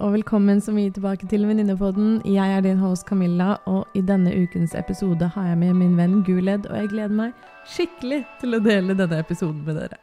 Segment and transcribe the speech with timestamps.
[0.00, 2.22] og velkommen så mye tilbake til Venninnepodden.
[2.24, 6.22] Jeg er din host Camilla, og i denne ukens episode har jeg med min venn
[6.24, 10.00] Guled, og jeg gleder meg skikkelig til å dele denne episoden med dere.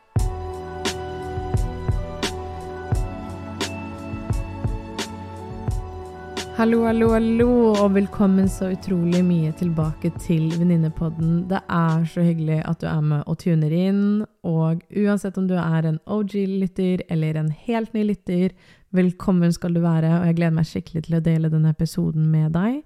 [6.58, 11.44] Hallo, hallo, hallo, og velkommen så utrolig mye tilbake til Venninnepodden.
[11.50, 15.54] Det er så hyggelig at du er med og tuner inn, og uansett om du
[15.58, 18.58] er en OG-lytter eller en helt ny lytter,
[18.98, 22.55] velkommen skal du være, og jeg gleder meg skikkelig til å dele denne episoden med
[22.58, 22.82] deg.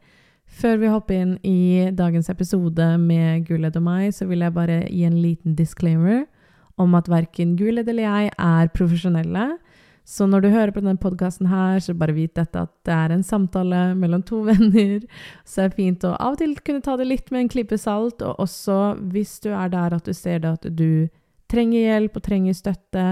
[0.52, 4.82] Før vi hopper inn i dagens episode med Guled og meg, så vil jeg bare
[4.90, 6.26] gi en liten disclaimer
[6.82, 9.46] om at verken Guled eller jeg er profesjonelle.
[10.04, 13.14] Så når du hører på denne podkasten her, så bare vit dette at det er
[13.14, 15.06] en samtale mellom to venner.
[15.46, 17.80] Så det er fint å av og til kunne ta det litt med en klype
[17.80, 18.80] salt, og også
[19.14, 21.08] hvis du er der at du ser det at du
[21.52, 23.06] trenger hjelp og trenger støtte,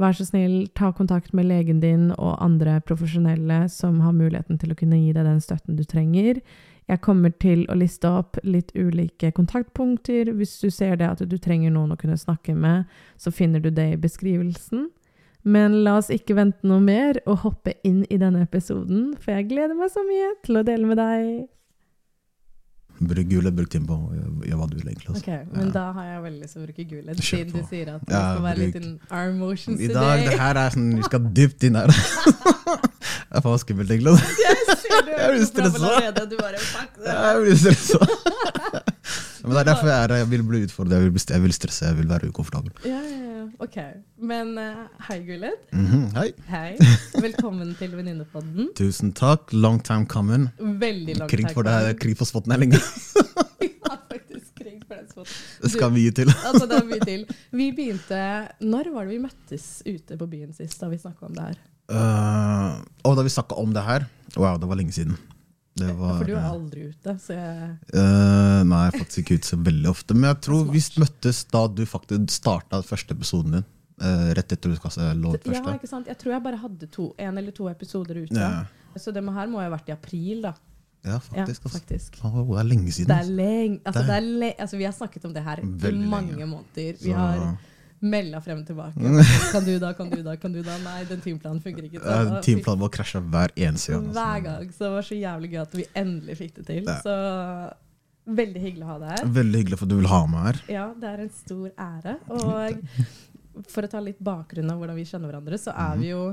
[0.00, 4.72] vær så snill, ta kontakt med legen din og andre profesjonelle som har muligheten til
[4.72, 6.42] å kunne gi deg den støtten du trenger.
[6.86, 10.30] Jeg kommer til å liste opp litt ulike kontaktpunkter.
[10.38, 12.86] Hvis du ser det at du trenger noen å kunne snakke med,
[13.18, 14.86] så finner du det i beskrivelsen.
[15.46, 19.50] Men la oss ikke vente noe mer og hoppe inn i denne episoden, for jeg
[19.52, 21.28] gleder meg så mye til å dele med deg.
[22.96, 23.96] Bruk gullet, bruk på
[24.46, 25.10] Gjør hva du vil, egentlig.
[25.10, 25.20] Altså.
[25.20, 28.06] Ok, Men da har jeg veldig lyst til å bruke gullet, siden du sier at
[28.06, 31.04] det Ja, skal være litt in our motions I dag, det her er sånn, vi
[31.10, 31.92] skal dypt inn her.
[33.28, 34.16] det er faen skummelt, egentlig.
[34.16, 34.26] altså.
[34.46, 36.26] Jeg ser du Jeg blir stressa.
[36.32, 37.12] Du bare fuck det.
[37.12, 38.00] Jeg blir stressa.
[39.46, 41.86] Men det er derfor jeg, er, jeg vil bli utfordret, jeg vil, jeg vil stresse,
[41.86, 42.72] jeg vil være ukomfortabel.
[42.82, 43.35] Ja, ja, ja.
[43.58, 43.76] Ok.
[44.18, 45.54] Men eh, hei, Gullet.
[45.72, 46.06] -hmm.
[46.16, 46.32] Hei.
[46.46, 46.78] Hei.
[47.26, 48.70] Velkommen til Venninnepodden.
[48.76, 49.52] Tusen takk.
[49.52, 50.48] Long time coming.
[50.58, 51.94] Veldig langt Krig for det, her.
[51.94, 52.80] krig for spotten er lenge.
[53.60, 54.54] Ja, faktisk.
[54.58, 55.34] Krig for den spotten.
[55.62, 56.32] Det skal mye til.
[56.44, 57.26] Altså, det er mye til.
[57.52, 61.34] Vi begynte Når var det vi møttes ute på byen sist, da vi snakka om
[61.34, 61.56] det her?
[61.86, 65.16] Uh, og da vi snakka om det her Wow, det var lenge siden.
[65.76, 69.58] Det var, For du er aldri ute, så jeg uh, nei, faktisk ikke ute så
[69.60, 70.14] veldig ofte.
[70.16, 73.66] Men jeg tror vi møttes da du faktisk starta første episoden din.
[74.00, 75.74] Uh, rett etter lå Ja, første.
[75.78, 76.08] ikke sant?
[76.08, 78.36] Jeg tror jeg bare hadde to, en eller to episoder ute.
[78.40, 78.64] Ja,
[78.96, 80.54] Så det må her må ha vært i april, da.
[81.04, 81.62] ja Ja, faktisk.
[81.68, 81.78] altså.
[81.78, 82.16] faktisk.
[82.20, 83.08] Det er lenge siden.
[83.08, 83.36] Det er altså.
[83.36, 86.32] lenge, altså, Det det er le altså, vi har snakket om det her i mange
[86.32, 86.46] lenge.
[86.46, 86.92] måneder.
[87.00, 87.56] Vi Så- har
[88.00, 89.12] melda frem og tilbake.
[89.54, 90.76] Kan du da, kan du da, kan du da?
[90.84, 92.02] Nei, den timeplanen funker ikke.
[92.04, 94.06] Så, Teamplanen vår krasja hver eneste gang.
[94.08, 94.20] altså.
[94.20, 94.70] Hver gang.
[94.74, 96.82] Så det var så jævlig gøy at vi endelig fikk det til.
[96.90, 96.98] Ja.
[97.04, 97.16] Så
[98.36, 99.30] veldig hyggelig å ha deg her.
[99.38, 100.60] Veldig hyggelig for at du vil ha meg her.
[100.76, 102.16] Ja, det er en stor ære.
[102.36, 106.24] Og for å ta litt bakgrunn av hvordan vi kjenner hverandre, så er vi jo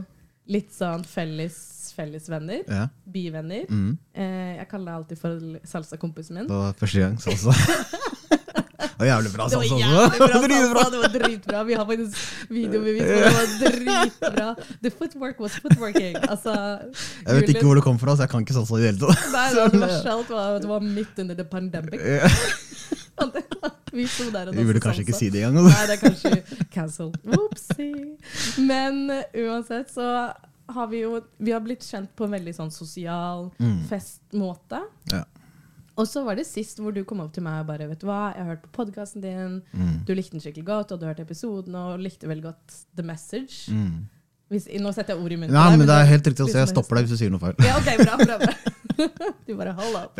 [0.51, 1.55] litt sånn felles,
[1.95, 2.65] fellesvenner.
[2.67, 2.87] Ja.
[3.07, 3.69] Bivenner.
[3.71, 3.93] Mm.
[4.11, 6.49] Eh, jeg kaller deg alltid for salsa-kompisen min.
[6.49, 7.55] Det var første gang, salsa.
[9.03, 10.83] Det var jævlig bra Det var salsa jævlig bra.
[10.83, 11.63] Salsa, det var dritbra.
[11.67, 13.31] Vi har faktisk videobevis på det.
[13.35, 14.47] Var dritbra.
[14.85, 16.15] The footwork was footworking.
[16.29, 16.53] Altså,
[17.27, 19.01] Jeg vet ikke hvor det kom fra, så jeg kan ikke salsa i det hele
[19.03, 19.27] tatt.
[19.33, 21.99] Nei, det var midt under the pandemic.
[23.93, 25.67] Vi sto der og Vi burde kanskje ikke si det engang.
[25.69, 26.31] Nei, det er kanskje
[26.73, 27.11] cancel.
[27.37, 28.15] Oopsie.
[28.65, 30.07] Men uh, uansett så
[30.73, 33.83] har vi jo Vi har blitt kjent på en veldig sånn sosial Mm.
[33.91, 34.79] festmåte.
[35.11, 35.21] Ja.
[35.97, 38.07] Og så var det sist hvor du kom opp til meg og bare Vet du
[38.09, 39.59] hva, jeg har hørt på podkasten din.
[39.77, 39.99] Mm.
[40.07, 43.05] Du likte den skikkelig godt, og du har hørt episoden og likte veldig godt The
[43.05, 43.69] Message.
[43.71, 44.07] Mm.
[44.49, 45.53] Hvis, nå setter jeg ord i munnen.
[45.53, 46.43] Nei, på men det er helt riktig.
[46.45, 46.57] å si.
[46.59, 47.55] jeg stopper deg hvis du sier noe feil.
[47.65, 48.55] ja, ok, bra, bra, bra.
[49.47, 50.19] Du bare hold up.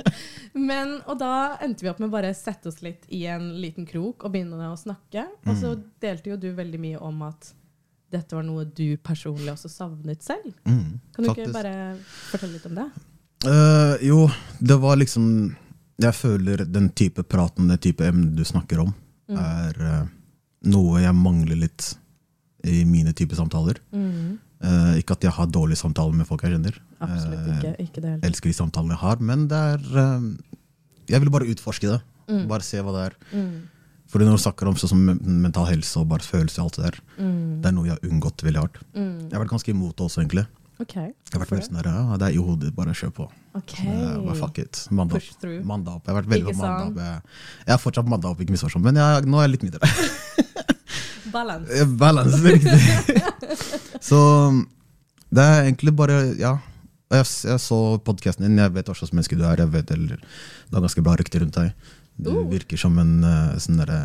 [0.70, 3.86] Men, og da endte vi opp med å bare sette oss litt i en liten
[3.86, 5.26] krok og begynne å snakke.
[5.46, 5.84] Og så Mm.
[6.02, 7.52] delte jo du veldig mye om at
[8.10, 10.50] dette var noe du personlig også savnet selv.
[10.66, 11.46] Mm, Kan du faktisk.
[11.46, 11.96] ikke bare
[12.32, 12.88] fortelle litt om det?
[13.46, 14.26] Eh, jo,
[14.60, 15.56] det var liksom
[16.00, 18.94] Jeg føler den type praten, det type emne du snakker om,
[19.30, 19.36] Mm.
[19.38, 20.06] er uh,
[20.66, 21.94] noe jeg mangler litt
[22.64, 23.76] i mine type samtaler.
[23.94, 24.38] Mm.
[24.64, 26.74] Uh, ikke at jeg har dårlige samtaler med folk jeg kjenner.
[27.00, 27.74] Absolutt ikke.
[27.84, 29.78] Ikke det Jeg elsker de samtalene jeg har, men det er
[31.08, 32.00] Jeg vil bare utforske det.
[32.28, 32.48] Mm.
[32.48, 33.14] Bare se hva det er.
[33.36, 33.62] Mm.
[34.10, 35.06] Fordi når du snakker om sånn som
[35.42, 37.60] mental helse og bare følelser og alt det der, Mm.
[37.62, 38.78] det er noe jeg har unngått veldig hardt.
[38.96, 39.28] Mm.
[39.28, 40.46] Jeg har vært ganske imot det også, egentlig.
[40.80, 40.94] Ok.
[40.96, 43.26] Jeg har vært mer sånn ja, det er i hodet, bare kjør på.
[43.58, 43.90] Okay.
[44.24, 44.84] Bare fuck it.
[44.90, 45.44] Mandag opp.
[45.68, 46.06] Mandag opp.
[46.06, 47.02] Jeg har vært veldig på mandag opp.
[47.04, 49.90] Jeg, jeg er fortsatt mandag opp, ikke misforstå, men jeg, nå er jeg litt mindre.
[51.36, 51.86] Balance.
[52.00, 53.22] Balance, riktig.
[54.08, 54.18] Så
[55.30, 56.58] det er egentlig bare Ja.
[57.10, 59.58] Jeg, jeg så podkasten din, jeg vet hva slags menneske du er.
[59.58, 60.20] Jeg vet, eller,
[60.70, 61.72] det er ganske bra rykte rundt deg.
[62.14, 62.44] Du uh.
[62.46, 63.98] virker som en eh, sånn derre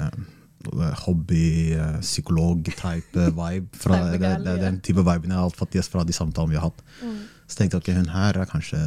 [1.06, 3.78] hobby-psykolog-type vibe.
[3.78, 6.54] Fra, Type det, det, er den type viben jeg har fått yes, fra de samtalene
[6.54, 6.82] vi har hatt.
[7.02, 7.20] Mm.
[7.46, 8.80] Så tenkte jeg ok, hun her er kanskje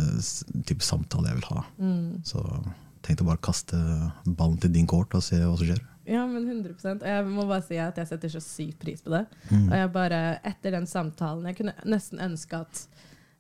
[0.67, 1.61] type samtale jeg vil ha.
[1.79, 2.11] Mm.
[2.27, 2.39] Så
[3.05, 3.77] tenkte jeg bare kaste
[4.27, 5.83] ballen til din kort og se hva som skjer.
[6.09, 9.11] Ja, men 100 Og jeg må bare si at jeg setter så sykt pris på
[9.13, 9.27] det.
[9.51, 9.67] Mm.
[9.67, 12.75] Og jeg bare, etter den samtalen Jeg kunne nesten ønske at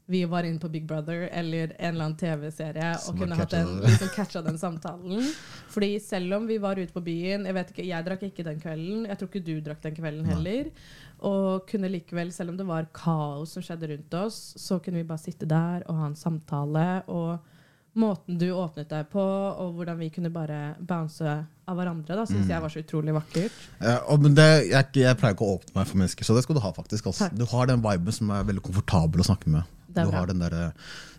[0.08, 3.74] vi var inne på Big Brother eller en eller annen TV-serie og kunne hatt en,
[3.84, 5.20] liksom catcha den samtalen.
[5.74, 8.62] Fordi selv om vi var ute på byen Jeg vet ikke, jeg drakk ikke den
[8.62, 9.04] kvelden.
[9.10, 10.70] Jeg tror ikke du drakk den kvelden heller.
[11.28, 15.08] Og kunne likevel, selv om det var kaos som skjedde rundt oss, så kunne vi
[15.12, 16.86] bare sitte der og ha en samtale.
[17.12, 17.38] Og
[17.98, 21.26] måten du åpnet deg på, og hvordan vi kunne bare bounce
[21.68, 22.52] av hverandre, da, syns Mm.
[22.54, 23.52] jeg var så utrolig vakkert.
[23.82, 26.56] Ja, men det, jeg, jeg pleier ikke å åpne meg for mennesker, så det skal
[26.56, 26.70] du ha.
[26.72, 27.28] faktisk altså.
[27.34, 29.74] Du har den viben som er veldig komfortabel å snakke med.
[29.88, 30.70] Du har den der, eh,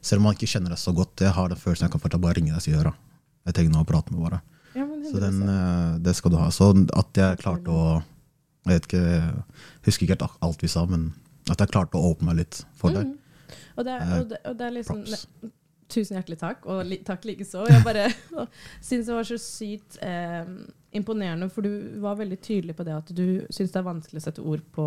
[0.01, 2.21] selv om man ikke kjenner deg så godt, jeg har den følelsen jeg kan fortsatt
[2.21, 2.93] bare ringe deg og si høra.
[3.45, 4.41] Jeg trenger noe å prate med bare.
[4.75, 5.49] Ja, Så den, 100%.
[5.49, 6.49] eh, det skal du ha.
[6.53, 8.03] Så at jeg klarte å
[8.67, 11.13] Jeg vet ikke, jeg husker ikke helt alt vi sa, men
[11.49, 13.07] at jeg klarte å åpne meg litt for deg.
[13.07, 13.15] Mm.
[13.79, 15.49] Og det, er, og, det, og det er liksom ne,
[15.89, 17.63] Tusen hjertelig takk, og li, takk likeså.
[17.71, 18.03] Jeg bare
[18.85, 20.45] syns det var så sykt eh,
[20.93, 24.25] imponerende, for du var veldig tydelig på det at du syns det er vanskelig å
[24.27, 24.85] sette ord på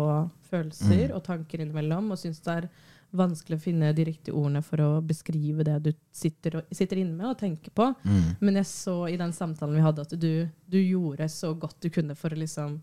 [0.53, 1.15] følelser Mm.
[1.17, 2.69] og tanker innimellom, og syns det er
[3.13, 7.13] vanskelig å finne de riktige ordene for å beskrive det du sitter, og, sitter inne
[7.15, 7.91] med og tenker på.
[8.03, 8.35] Mm.
[8.41, 11.89] Men jeg så i den samtalen vi hadde, at du, du gjorde så godt du
[11.93, 12.79] kunne for å liksom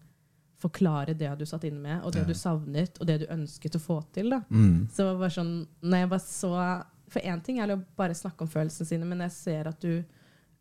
[0.60, 2.24] forklare det du satt inne med, og det Ja.
[2.28, 4.28] du savnet, og det du ønsket å få til.
[4.30, 4.42] da.
[4.50, 4.88] Mm.
[4.92, 8.42] Så det var sånn, når jeg bare så For én ting er å bare snakke
[8.42, 10.04] om følelsene sine, men jeg ser at du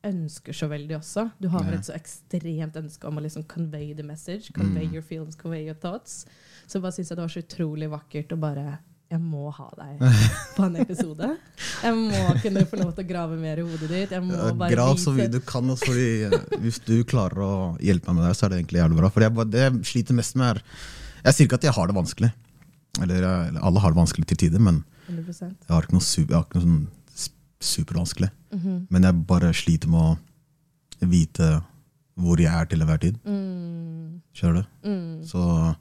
[0.03, 1.31] ønsker så veldig også.
[1.39, 1.77] Du har Ja.
[1.77, 4.51] et så ekstremt ønske om å liksom convey the message.
[4.53, 4.93] Convey Mm.
[4.93, 6.25] your feelings, convey your thoughts.
[6.65, 8.79] Så bare syns jeg det var så utrolig vakkert å bare
[9.09, 10.01] Jeg må ha deg
[10.55, 11.29] på en episode.
[11.81, 14.11] Jeg må kunne få lov til å grave mer i hodet ditt.
[14.69, 15.71] Grav så mye du kan.
[15.73, 15.95] Altså,
[16.61, 19.09] hvis du klarer å hjelpe meg med det, så er det egentlig jævlig bra.
[19.15, 20.61] For jeg, det jeg sliter mest med, er
[21.25, 22.29] Jeg sier ikke at jeg har det vanskelig.
[23.01, 26.05] Eller, eh, eller alle har det vanskelig til tider, men 100 jeg har ikke noe,
[26.05, 27.39] super, har ikke noe sånn supervanskelig.
[27.59, 28.29] supervanskelig.
[28.53, 28.87] -hmm.
[28.89, 30.01] Men jeg bare sliter med
[31.01, 31.63] å vite
[32.15, 33.17] hvor jeg er til enhver tid.
[33.25, 34.89] mm, Skjønner du?
[34.89, 35.75] mm, Så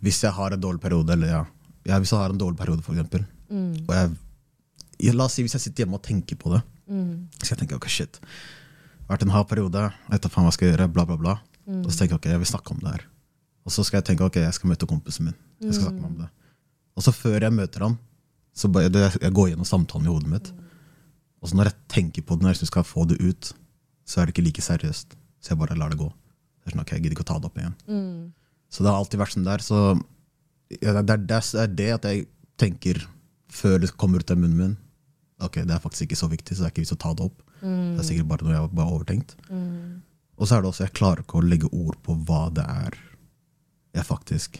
[0.00, 1.44] hvis jeg har en dårlig periode, eller ja,
[1.88, 4.10] ja hvis jeg har en dårlig periode, eksempel, mm, og jeg,
[5.06, 6.60] ja, La oss si hvis jeg sitter hjemme og tenker på det,
[6.90, 8.20] mm, så jeg tenker ok, shit.
[9.08, 11.38] Vært en hard periode, jeg vet da faen hva jeg skal gjøre, bla, bla, bla.
[11.66, 11.80] mm.
[11.84, 13.06] Og så tenker jeg ok, jeg vil snakke om det her.
[13.66, 15.38] Og så skal jeg tenke ok, jeg skal møte kompisen min.
[15.60, 16.30] Jeg skal snakke med ham om det.
[16.96, 17.98] Og så før jeg møter ham,
[18.56, 20.48] så det, jeg går gjennom samtalen i hodet mitt.
[21.40, 23.52] Og så når jeg tenker på det, når jeg skal få det ut,
[24.08, 25.14] så er det ikke like seriøst.
[25.40, 26.08] Så jeg bare lar det gå.
[26.10, 27.76] Det er sånn, ok, Jeg gidder ikke å ta det opp igjen.
[27.88, 28.32] Mm.
[28.70, 29.64] Så det har alltid vært sånn der.
[29.64, 29.78] Så
[30.78, 32.26] ja, det, er, det er det at jeg
[32.60, 33.02] tenker
[33.50, 34.76] før det kommer ut av munnen min
[35.40, 37.24] Ok, det er faktisk ikke så viktig, så det er ikke vits å ta det
[37.24, 37.38] opp.
[37.62, 37.94] Mm.
[37.96, 39.30] Det er sikkert bare noe jeg bare har overtenkt.
[39.48, 40.02] Mm.
[40.36, 42.98] Og så er det også, jeg klarer ikke å legge ord på hva det er
[43.96, 44.58] jeg faktisk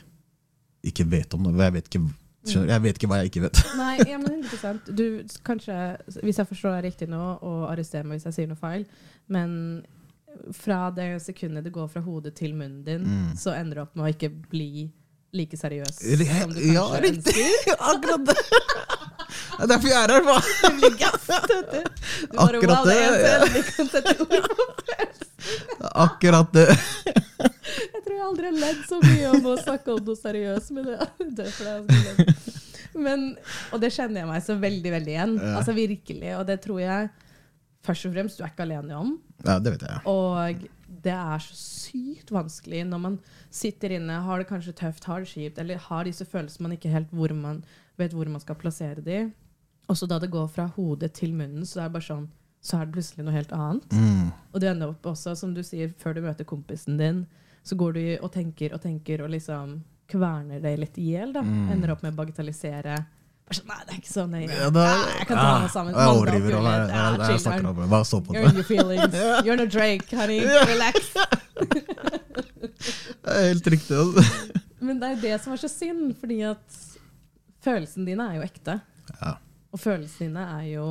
[0.88, 1.50] ikke vet om.
[1.52, 2.00] Jeg vet ikke,
[2.48, 3.60] jeg vet ikke hva jeg ikke vet.
[3.82, 5.04] Nei, ja, men 100 Du,
[5.44, 5.76] kanskje,
[6.24, 8.86] Hvis jeg forstår deg riktig nå, og arrester meg hvis jeg sier noe feil,
[9.28, 9.52] men
[10.56, 13.36] fra det sekundet det går fra hodet til munnen din, Mm.
[13.36, 14.88] så ender det opp med å ikke bli
[15.36, 17.34] like seriøs som du kanskje ja, riktig.
[17.46, 17.76] ønsker.
[17.92, 18.36] Akkurat det!
[19.30, 20.24] Det er derfor jeg er her.
[20.26, 20.38] hva?
[20.64, 21.80] Du blir vet du.
[22.30, 26.66] Du bare, Akkurat wow, det er en selv, vi kan sette ord på Akkurat det.
[27.70, 30.72] Jeg tror jeg aldri har ledd så mye om å snakke om noe seriøst.
[30.74, 32.48] Men, det, derfor er jeg ledd.
[33.06, 33.22] men,
[33.70, 35.34] og det kjenner jeg meg så veldig veldig igjen.
[35.38, 35.52] Ja.
[35.60, 36.32] Altså virkelig.
[36.40, 37.08] Og det tror jeg
[37.86, 39.14] først og fremst du er ikke alene om.
[39.46, 40.02] Ja, det vet jeg.
[40.10, 40.66] Og
[41.04, 43.18] det er så sykt vanskelig når man
[43.50, 46.92] sitter inne, har det kanskje tøft, har det kjipt, eller har disse følelsene man ikke
[46.92, 47.62] helt hvor man,
[48.00, 49.22] vet hvor man skal plassere de.
[49.90, 52.26] Og så da det går fra hodet til munnen, så er det bare sånn,
[52.62, 53.94] så er det plutselig noe helt annet.
[53.96, 54.26] Mm.
[54.52, 57.24] Og du ender opp også, som du sier, før du møter kompisen din,
[57.66, 61.34] så går du og tenker og tenker og liksom kverner deg litt i hjel.
[61.34, 61.72] Mm.
[61.74, 62.98] Ender opp med å bagatellisere.
[63.50, 64.46] Sånn, Nei, det er ikke så nøye.
[64.48, 65.94] Ja, da, Nei, jeg kan ta meg sammen.
[65.94, 66.50] Jeg overdriver.
[66.50, 67.88] jeg- jeg- jeg snakker om det.
[67.90, 68.50] Bare stå på You're det.
[68.50, 69.14] in your feelings.
[69.46, 70.40] You're no Drake, honey.
[70.72, 71.14] Relax.
[73.20, 73.96] Det er helt riktig.
[73.96, 74.22] altså.
[74.80, 76.78] Men det er det som er så synd, fordi at
[77.64, 78.78] følelsene dine er jo ekte.
[79.20, 79.34] Ja.
[79.74, 80.86] Og følelsene dine er jo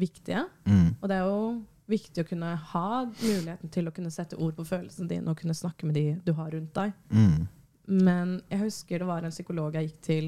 [0.00, 0.44] viktige.
[0.66, 0.94] Mm.
[1.02, 1.42] Og det er jo
[1.88, 5.56] viktig å kunne ha muligheten til å kunne sette ord på følelsene dine og kunne
[5.56, 6.92] snakke med de du har rundt deg.
[7.12, 7.46] Mm.
[7.88, 10.26] Men jeg husker det var en psykolog jeg gikk til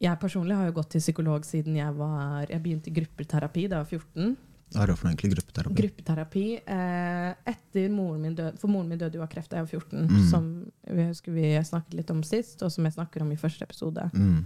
[0.00, 3.80] Jeg personlig har jo gått til psykolog siden jeg var Jeg begynte i gruppeterapi da
[3.80, 4.36] jeg var 14.
[4.68, 5.74] Hva er det for egentlig gruppeterapi?
[5.80, 9.64] Gruppeterapi eh, etter moren min døde For moren min døde jo av kreft da jeg
[9.64, 10.28] var 14, Mm.
[10.28, 10.44] som
[10.86, 14.10] jeg husker vi snakket litt om sist, og som jeg snakker om i første episode.
[14.14, 14.44] Mm.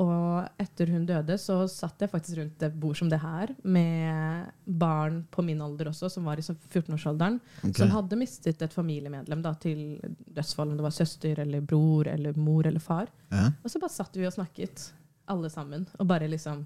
[0.00, 4.48] Og etter hun døde, så satt jeg faktisk rundt et bord som det her, med
[4.64, 7.74] barn på min alder også, som var i sånn 14-årsalderen, okay.
[7.76, 9.98] som hadde mistet et familiemedlem da, til
[10.32, 13.10] dødsfall, om det var søster eller bror eller mor eller far.
[13.28, 13.50] Ja.
[13.60, 14.86] Og så bare satt vi og snakket,
[15.32, 16.64] alle sammen, og bare liksom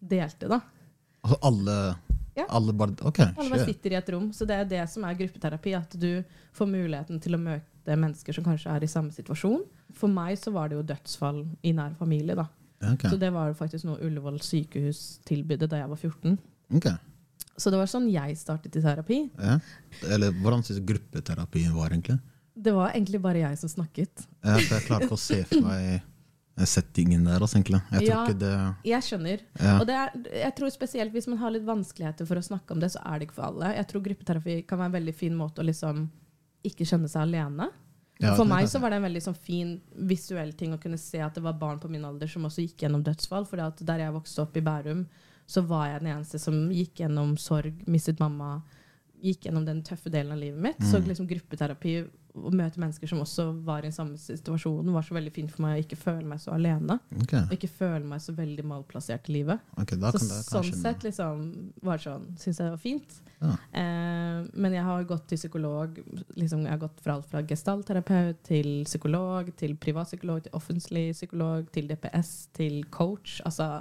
[0.00, 0.60] delte, da.
[1.20, 1.74] Altså alle,
[2.38, 2.46] Ja.
[2.48, 4.30] alle bare Ok, Alle bare sitter i et rom.
[4.32, 6.22] Så det er det som er gruppeterapi, at du
[6.56, 9.66] får muligheten til å møte mennesker som kanskje er i samme situasjon.
[9.92, 12.46] For meg så var det jo dødsfall i nær familie, da.
[12.80, 13.06] Ja, ok.
[13.12, 16.38] Så det var faktisk noe Ullevål sykehus tilbydde da jeg var 14.
[16.78, 16.96] Okay.
[17.60, 19.18] Så det var sånn jeg startet i terapi.
[19.36, 19.58] Ja.
[20.08, 22.18] Eller hvordan syns gruppeterapien var, egentlig?
[22.56, 24.24] Det var egentlig bare jeg som snakket.
[24.44, 26.00] Ja, for jeg klarer ikke å se for meg
[26.68, 27.40] settingen der.
[27.40, 27.80] Altså, egentlig.
[27.92, 28.24] Jeg Ja.
[28.26, 29.40] det Jeg skjønner.
[29.60, 29.78] ja.
[29.80, 30.10] Og det er,
[30.44, 33.18] jeg tror spesielt hvis man har litt vanskeligheter for å snakke om det, så er
[33.18, 33.74] det ikke for alle.
[33.76, 36.08] Jeg tror gruppeterapi kan være en veldig fin måte å liksom
[36.64, 37.70] ikke kjenne seg alene.
[38.20, 41.20] Ja, for meg så var det en veldig sånn fin visuell ting å kunne se
[41.24, 43.46] at det var barn på min alder som også gikk gjennom dødsfall.
[43.48, 45.06] For der jeg vokste opp i Bærum,
[45.46, 48.62] så var jeg den eneste som gikk gjennom sorg, mistet mamma,
[49.20, 50.78] gikk gjennom den tøffe delen av livet mitt.
[50.80, 51.08] Så Mm.
[51.08, 55.50] liksom gruppeterapi, å møte mennesker som også var i samme situasjon, var så veldig fint
[55.50, 57.00] for meg å ikke føle meg så alene.
[57.22, 57.40] Okay.
[57.40, 59.58] Og ikke føle meg så veldig malplassert i livet.
[59.76, 63.20] Okay, Så sånn sett liksom, var det sånn, syns jeg det var fint.
[63.40, 63.52] Ja.
[63.72, 65.96] Eh, men jeg har gått til psykolog.
[66.36, 71.88] Liksom, jeg har gått fra fra gestaltterapeut til psykolog, til privatpsykolog, til offentlig psykolog, til
[71.88, 73.40] DPS, til coach.
[73.44, 73.80] Altså,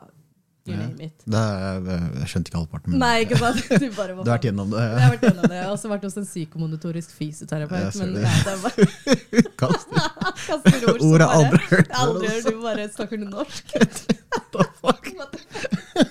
[0.67, 0.81] you Ja.
[0.85, 1.23] name it.
[1.25, 1.81] det er,
[2.19, 2.89] Jeg skjønte ikke halvparten.
[2.91, 3.63] men Nei, ikke sant?
[3.81, 4.79] Du bare Du har vært gjennom det.
[4.79, 5.55] Jeg har vært gjennom det.
[5.55, 7.93] Jeg har også vært hos en psykomonitorisk fysioterapeut.
[7.93, 8.21] Jeg Men det.
[8.21, 8.75] ja, det er bare
[9.61, 9.97] Kaster.
[10.47, 11.87] kaster ord Ordet har aldri hørt.
[11.87, 13.65] Jeg aldri hørt du bare snakker norsk.
[13.75, 15.03] What the fuck?
[15.17, 16.09] What the fuck?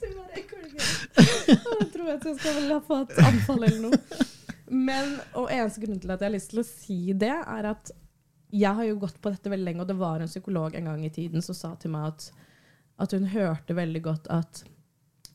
[0.00, 0.88] Du bare korrigerer.
[1.48, 2.18] Jeg tror jeg
[2.88, 4.26] skal et anfall eller noe.
[4.68, 7.92] Men, og eneste grunn til at jeg har lyst til å si det, er at
[8.52, 11.04] jeg har jo gått på dette veldig lenge, og det var en psykolog en gang
[11.04, 12.26] i tiden som sa til meg at,
[13.04, 14.64] at hun hørte veldig godt at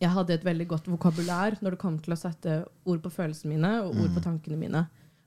[0.02, 2.58] jeg hadde et veldig godt vokabulær når det kom til å sette
[2.90, 4.84] ord på følelsene mine og ord på tankene mine.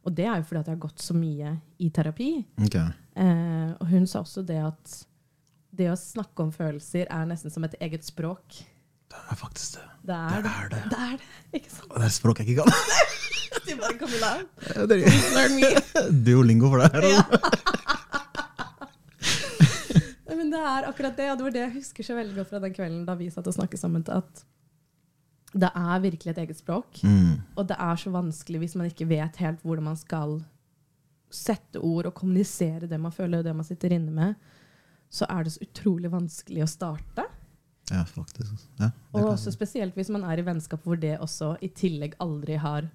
[0.07, 2.31] Og det er jo fordi at jeg har gått så mye i terapi.
[2.67, 2.91] Okay.
[3.17, 4.99] Eh, og hun sa også det at
[5.77, 8.61] det å snakke om følelser er nesten som et eget språk.
[9.17, 9.87] Det er faktisk det.
[10.07, 10.53] Det er det.
[10.63, 10.83] er det.
[10.91, 11.31] Det er det.
[11.59, 11.95] Ikke sant?
[11.95, 12.73] Det er språk jeg ikke kan.
[13.67, 14.33] du bare Camilla,
[14.87, 14.97] Det
[15.35, 15.71] learn me.
[16.27, 16.91] Duolingo for deg.
[17.11, 17.23] Ja.
[20.37, 22.61] Men det er akkurat det, og det var det jeg husker så veldig godt fra
[22.63, 24.45] den kvelden da vi satt og snakket sammen, at
[25.57, 27.01] det er virkelig et eget språk.
[27.03, 27.41] Mm.
[27.57, 30.37] Og det er så vanskelig hvis man ikke vet helt hvordan man skal
[31.33, 34.35] sette ord og kommunisere det man føler og det man sitter inne med.
[35.11, 37.25] Så er det så utrolig vanskelig å starte.
[37.91, 38.53] Ja, faktisk.
[38.81, 42.57] Ja, Og også spesielt hvis man er i vennskap hvor det også i tillegg aldri
[42.59, 42.89] har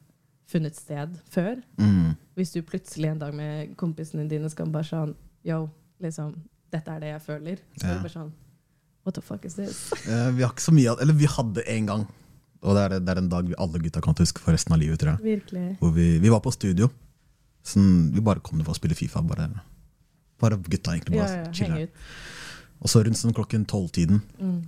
[0.52, 1.62] funnet sted før.
[1.80, 2.16] mm.
[2.36, 5.16] Hvis du plutselig en dag med kompisene dine skal bare sånn
[5.48, 5.70] Yo,
[6.02, 6.36] liksom,
[6.72, 7.60] dette er det jeg føler.
[7.78, 8.32] Så er det bare sånn
[9.06, 9.80] What the fuck is this?
[10.08, 12.04] Eh, Vi har ikke så mye Eller vi hadde en gang.
[12.62, 14.80] Og det er, det er en dag vi alle gutta kan huske for resten av
[14.84, 15.24] livet, tror jeg.
[15.40, 15.78] Virkelig.
[15.80, 16.92] Hvor vi, vi var på studio.
[17.66, 19.22] Sånn, vi bare kom ned for å spille Fifa.
[19.26, 19.48] Bare,
[20.42, 21.88] bare gutta egentlig bare ja, chille.
[22.82, 24.62] Og så rundt sånn klokken tolv-tiden Mm.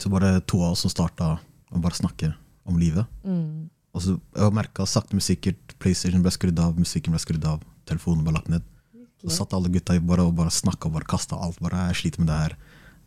[0.00, 1.36] Så var det to av oss som starta
[1.74, 2.32] å bare snakke
[2.68, 3.06] om livet.
[3.24, 3.68] Mm.
[3.94, 7.62] Og så jeg merka sakte, men sikkert PlayStation ble skrudd av, musikken ble skrudd av,
[7.86, 8.64] telefonen ble lagt ned.
[9.22, 11.60] Så satt alle gutta i bare og bare snakka og bare kasta alt.
[11.64, 12.56] Bare, jeg sliter med det her,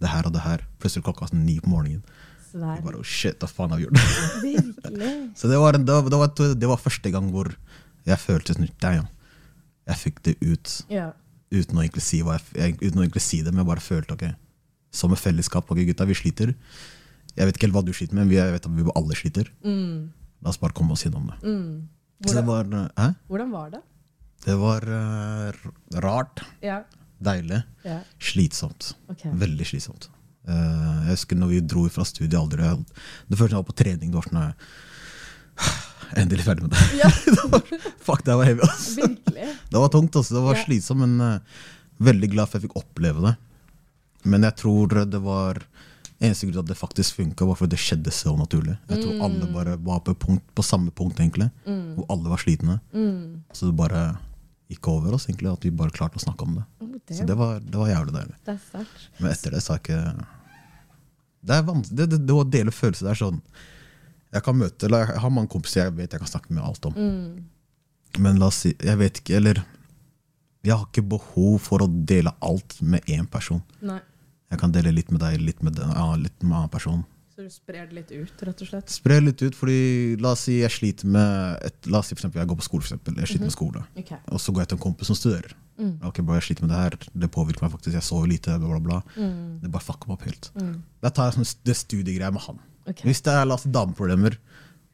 [0.01, 0.63] det her og det her.
[0.81, 2.01] Plutselig klokka var sånn ni på morgenen.
[2.47, 2.77] Svær.
[2.79, 3.99] Jeg bare, oh shit, hva faen har vi gjort?
[5.39, 7.51] Så det var, det, var, det, var, det var første gang hvor
[8.07, 9.09] jeg følte sånn Damn.
[9.87, 11.11] Jeg fikk det ut Ja.
[11.51, 14.25] uten å si, jeg, uten å egentlig si det, men jeg bare følte ok,
[14.91, 15.69] som et fellesskap.
[15.71, 16.53] Ok, gutta, vi sliter.
[17.37, 19.15] Jeg vet ikke helt hva du sliter med, men vi- jeg vet at vi alle
[19.15, 19.49] sliter.
[19.63, 20.09] Mm.
[20.41, 21.37] La oss bare komme oss gjennom det.
[21.43, 21.87] Mm.
[22.23, 23.15] Hvordan, det var, hæ?
[23.29, 23.81] hvordan var det?
[24.45, 25.51] Det var uh,
[26.01, 26.83] rart, Ja.
[27.21, 27.99] deilig, ja.
[28.19, 28.93] slitsomt.
[29.09, 29.31] Okay.
[29.33, 30.09] Veldig slitsomt.
[30.47, 32.85] Uh, jeg husker når vi dro fra studiet aldri jeg-
[33.29, 34.53] Det første jeg var på trening, det var sånn eh,
[36.21, 36.83] Endelig ferdig med det.
[37.01, 37.09] Ja,
[38.07, 38.61] Fuck, det var heavy.
[38.63, 39.09] Altså.
[39.71, 40.33] Det var tungt, altså.
[40.37, 40.63] det var Ja.
[40.63, 41.39] slitsomt, men uh,
[41.99, 43.33] veldig glad for jeg fikk oppleve det.
[44.23, 45.63] Men jeg tror det var
[46.17, 48.73] Eneste grunn til at det faktisk funka, var fordi det skjedde så naturlig.
[48.89, 51.51] Jeg tror alle bare var på, punkt, på samme punkt, egentlig.
[51.67, 52.79] Hvor alle var slitne.
[52.89, 53.43] Mm.
[53.53, 54.01] Så det bare
[54.71, 56.63] gikk over oss, egentlig, at vi bare klarte å snakke om det.
[56.81, 58.35] Oh, Så det, det var, det var jævlig deilig.
[58.49, 58.83] det.
[59.19, 60.25] Men etter det sa jeg ikke
[61.47, 61.97] Det er vanskelig.
[62.01, 63.37] Det, det, det å dele følelser det er sånn
[64.33, 66.89] Jeg kan møte, eller jeg har mange kompiser jeg vet jeg kan snakke med alt
[66.89, 66.97] om.
[66.97, 68.17] Mm.
[68.25, 69.61] Men la oss si Jeg vet ikke, eller
[70.65, 73.61] Jeg har ikke behov for å dele alt med én person.
[73.85, 73.99] Nei.
[74.51, 77.05] Jeg kan dele litt med deg, litt med den, ja, litt med en annen person.
[77.37, 78.89] Så du sprer det litt ut, rett og slett?
[78.89, 82.23] Sprer litt ut, fordi la oss si jeg sliter med et, La oss si for
[82.23, 83.19] eksempel jeg går på skole, for eksempel.
[83.21, 83.83] Jeg sliter med skole.
[84.01, 84.17] Okay.
[84.33, 85.53] Og så går jeg til en kompis som studerer.
[85.77, 85.91] Mm.
[86.09, 88.71] Ok, bro, jeg sliter med det her, det påvirker meg faktisk, jeg sover lite, bla,
[88.71, 88.97] bla, bla.
[89.19, 89.59] Mm.
[89.61, 90.49] Det bare fucker meg opp helt.
[90.57, 90.73] Mm.
[91.05, 92.63] Da tar jeg sånn, det studiegreia med han.
[92.87, 93.05] Okay.
[93.05, 94.39] Hvis det er la oss dameproblemer,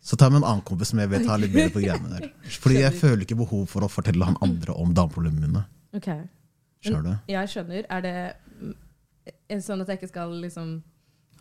[0.03, 2.09] så tar jeg med en annen kompis som jeg vet har litt bedre på greiene
[2.17, 2.29] der.
[2.59, 5.63] Fordi jeg føler ikke behov for å fortelle han andre om dameproblemene mine.
[5.95, 6.09] Ok.
[6.83, 7.31] Skjønner du?
[7.31, 7.85] Jeg skjønner.
[7.87, 10.81] Er det sånn at jeg ikke skal liksom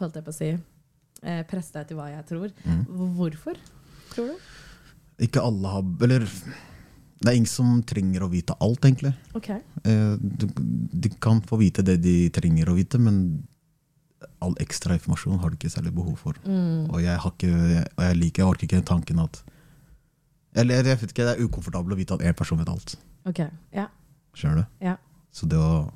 [0.01, 2.53] Holdt jeg på å si eh, presse deg til hva jeg tror.
[2.65, 2.79] Mm.
[3.19, 3.59] Hvorfor,
[4.15, 4.47] tror du?
[5.27, 6.25] Ikke alle har Eller
[7.23, 9.13] det er ingen som trenger å vite alt, egentlig.
[9.39, 9.51] Ok.
[9.53, 10.49] Eh, du-
[11.05, 13.45] De kan få vite det de trenger å vite, men
[14.43, 16.39] all ekstra informasjon har du ikke særlig behov for.
[16.45, 16.91] Mm.
[16.91, 17.55] Og jeg, har ikke,
[17.97, 19.43] og jeg liker, jeg orker ikke tanken at
[20.59, 22.97] Eller jeg vet ikke, det er ukomfortabelt å vite at én person vet alt.
[23.29, 23.41] Ok,
[23.73, 23.87] ja.
[24.37, 24.85] Skjønner du?
[24.85, 24.97] Ja.
[25.33, 25.89] Så det å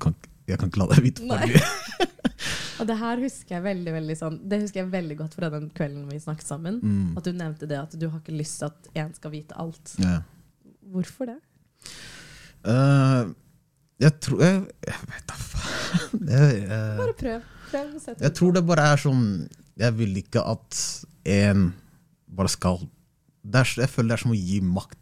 [0.00, 0.14] kan,
[0.46, 1.62] Jeg kan ikke la deg vite for mye.
[2.78, 5.66] Og det her husker jeg veldig veldig sånn Det husker jeg veldig godt fra den
[5.74, 6.78] kvelden vi snakket sammen.
[6.82, 7.16] Mm.
[7.18, 9.96] At du nevnte det at du har ikke lyst til at én skal vite alt.
[10.02, 10.20] Ja.
[10.92, 11.38] Hvorfor det?
[12.66, 13.34] Uh,
[13.98, 16.28] jeg tror Jeg, jeg vet da faen.
[16.38, 17.54] Jeg, Bare prøv.
[17.72, 19.48] Jeg tror det bare er sånn
[19.78, 20.78] Jeg vil ikke at
[21.28, 21.68] en
[22.28, 22.80] bare skal
[23.48, 24.98] er, Jeg føler det er som å gi makten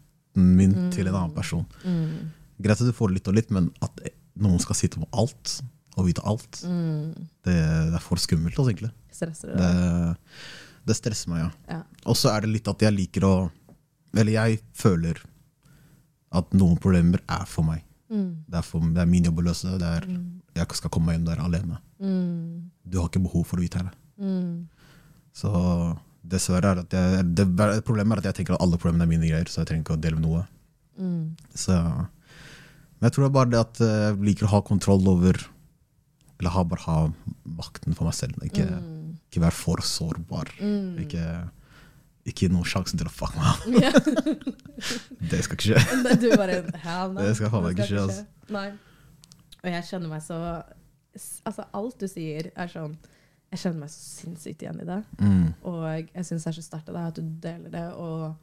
[0.56, 1.64] min til en annen person.
[1.84, 2.32] mm.
[2.62, 4.00] Greit at du får litt og litt, men at
[4.40, 5.58] noen skal sitte med alt
[5.96, 7.14] og vite alt, Mm.
[7.44, 8.56] det, det er for skummelt.
[8.58, 8.90] Altså, egentlig.
[9.12, 10.16] Stresser det Det,
[10.86, 11.50] det stresser meg, ja.
[11.76, 11.82] Ja.
[12.04, 13.50] Og så er det litt at jeg liker å
[14.16, 15.18] Eller jeg føler
[16.32, 17.82] at noen problemer er for meg.
[18.10, 18.44] Mm.
[18.48, 19.78] Det er, for, det er min jobb å løse.
[19.78, 20.40] Det er, Mm.
[20.54, 21.78] jeg skal komme meg hjem der alene.
[22.00, 22.70] Mm.
[22.88, 23.92] Du har ikke behov for å vite det.
[24.20, 24.66] Mm.
[25.34, 25.50] Så
[26.26, 27.46] dessverre er at jeg, det,
[27.84, 29.96] problemet er at jeg tenker at alle problemene er mine greier, så jeg trenger ikke
[29.98, 30.46] å dele med noe.
[30.98, 31.36] Mm.
[31.54, 35.36] Så, men jeg tror det er bare det at jeg liker å ha kontroll over
[36.38, 36.96] Eller ha, bare ha
[37.48, 38.36] makten for meg selv.
[38.44, 39.16] Ikke, Mm.
[39.30, 40.50] ikke være for sårbar.
[41.00, 41.22] Ikke,
[42.26, 43.66] ikke gi noen sjansen til å fuck meg opp.
[43.82, 43.92] Ja.
[45.30, 46.00] Det skal ikke skje.
[46.04, 47.22] Nei, Du bare Hell no.
[47.22, 48.26] Det skal faen meg ikke skje, altså.
[48.54, 48.66] Nei.
[49.62, 50.40] Og jeg kjenner meg så
[51.48, 52.96] Altså, alt du sier, er sånn
[53.54, 54.98] Jeg kjenner meg så sinnssykt igjen i det.
[55.22, 55.46] Mm.
[55.70, 57.84] Og jeg syns det er så sterkt av deg at du deler det.
[57.96, 58.34] Og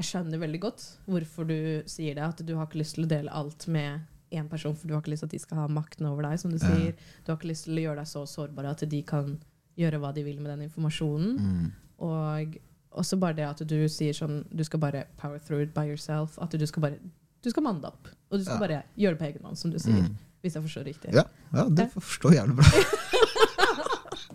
[0.00, 1.56] jeg skjønner veldig godt hvorfor du
[1.90, 2.24] sier det.
[2.24, 4.06] At du har ikke lyst til å dele alt med
[4.36, 6.38] én person, for du har ikke lyst til at de skal ha makten over deg.
[6.40, 6.70] som Du Ja.
[6.72, 6.94] sier.
[7.24, 9.36] Du har ikke lyst til å gjøre deg så sårbar at de kan
[9.76, 11.36] gjøre hva de vil med den informasjonen.
[11.36, 11.72] Mm.
[12.06, 12.56] Og
[12.96, 16.38] også bare det at du sier sånn Du skal bare power through it by yourself.
[16.42, 16.98] At du skal bare
[17.44, 18.08] Du skal manne deg opp.
[18.30, 18.60] Og du skal Ja.
[18.66, 20.02] bare gjøre det på egen hånd, som du sier.
[20.06, 20.16] Mm.
[20.42, 21.12] Hvis jeg forstår riktig.
[21.14, 21.22] Ja,
[21.54, 22.66] ja, det forstår jeg jævlig bra.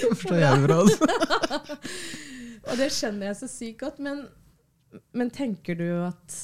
[0.00, 0.78] jeg forstår jævlig bra.
[0.80, 1.78] Altså.
[2.70, 3.98] Og det skjønner jeg så sykt godt.
[4.04, 4.24] Men,
[5.12, 6.38] men tenker du at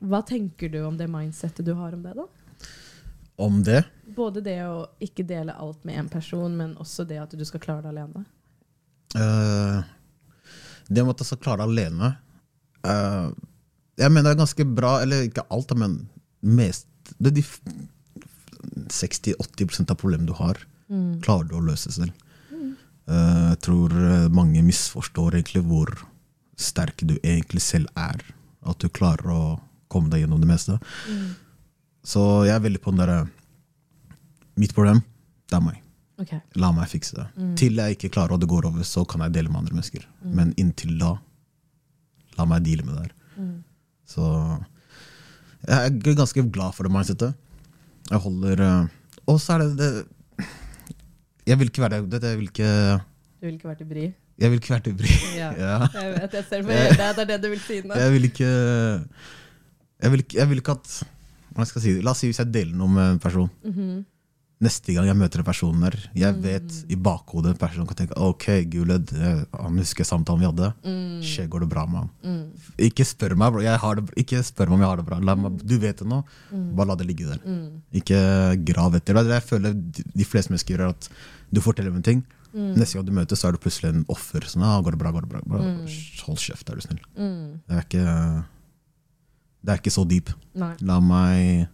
[0.00, 2.26] Hva tenker du om det mindsettet du har om det, da?
[3.40, 3.82] Om det
[4.16, 7.60] Både det å ikke dele alt med én person, men også det at du skal
[7.62, 8.24] klare det alene.
[9.16, 9.82] eh,
[10.90, 12.08] Det å jeg skal klare alene
[12.82, 13.30] uh,
[14.00, 16.00] Jeg mener det er ganske bra, eller ikke alt, men
[16.42, 16.86] mest
[17.18, 17.44] det er de
[18.90, 20.58] 60-80 av problemene du har,
[20.90, 21.20] Mm.
[21.22, 22.10] klarer du å løse selv.
[22.50, 25.90] Eh, jeg tror eh, mange misforstår egentlig hvor
[26.60, 28.22] sterk du egentlig selv er.
[28.66, 29.42] At du klarer å
[29.90, 30.76] komme deg gjennom det meste.
[31.08, 31.30] Mm.
[32.06, 33.20] Så jeg er veldig på den derre
[34.60, 34.98] Mitt problem,
[35.48, 35.78] det er meg.
[36.20, 36.34] Ok.
[36.60, 37.26] La meg fikse det.
[37.36, 37.52] Mm.
[37.56, 40.04] Til jeg ikke klarer og det går over, så kan jeg dele med andre mennesker.
[40.36, 41.14] Men inntil da,
[42.38, 43.14] la meg deale med det her.
[43.40, 43.54] Mm.
[44.10, 44.26] Så
[45.68, 47.36] jeg er ganske glad for det mindsetet.
[48.10, 48.86] Jeg holder eh,
[49.30, 50.46] Og så er det, det
[51.46, 52.22] Jeg vil ikke være det.
[52.24, 52.70] Jeg vil ikke,
[53.40, 54.08] Du vil ikke være til bry?
[54.40, 55.10] jeg vil ikke være til bry.
[55.36, 55.50] Ja.
[55.52, 55.74] Ja.
[55.94, 57.94] Jeg vet, jeg ser på deg, det er det du vil si nå.
[58.00, 58.48] Jeg vil ikke
[60.00, 60.94] jeg vil jeg vil ikke at
[61.56, 63.50] hva skal jeg si, La oss si hvis jeg deler noe med en person.
[63.66, 64.00] Mhm.
[64.60, 66.40] Neste gang jeg møter en person der, jeg Mm.
[66.42, 70.74] vet i bakhodet en person kan tenke ok, Guled, eh, han husker samtalen vi hadde.
[70.84, 71.22] Mm.
[71.24, 72.10] Skje, går det bra med ham?
[72.22, 72.50] Mm.
[72.78, 75.18] Ikke spør meg det, ikke spør meg om jeg har det bra.
[75.18, 76.22] Meg, du vet det nå.
[76.52, 76.74] Mm.
[76.76, 77.38] Bare la det ligge der.
[77.40, 77.80] Mm.
[77.94, 79.14] Ikke grav etter.
[79.14, 79.72] Det jeg føler
[80.14, 80.88] de fleste mennesker gjør.
[80.90, 81.08] at
[81.52, 82.74] Du forteller dem en ting, Mm.
[82.76, 84.40] neste gang du møtes, så er du plutselig en offer.
[84.40, 85.40] Sånn, ah, går det bra, går det bra?
[85.46, 85.58] bra.
[85.62, 85.86] Mm.
[86.26, 87.00] Hold kjeft, er du snill.
[87.16, 87.60] Mm.
[87.66, 88.44] Det er ikke,
[89.64, 90.30] det er ikke så deep.
[90.54, 90.74] Nei.
[90.82, 91.68] La meg,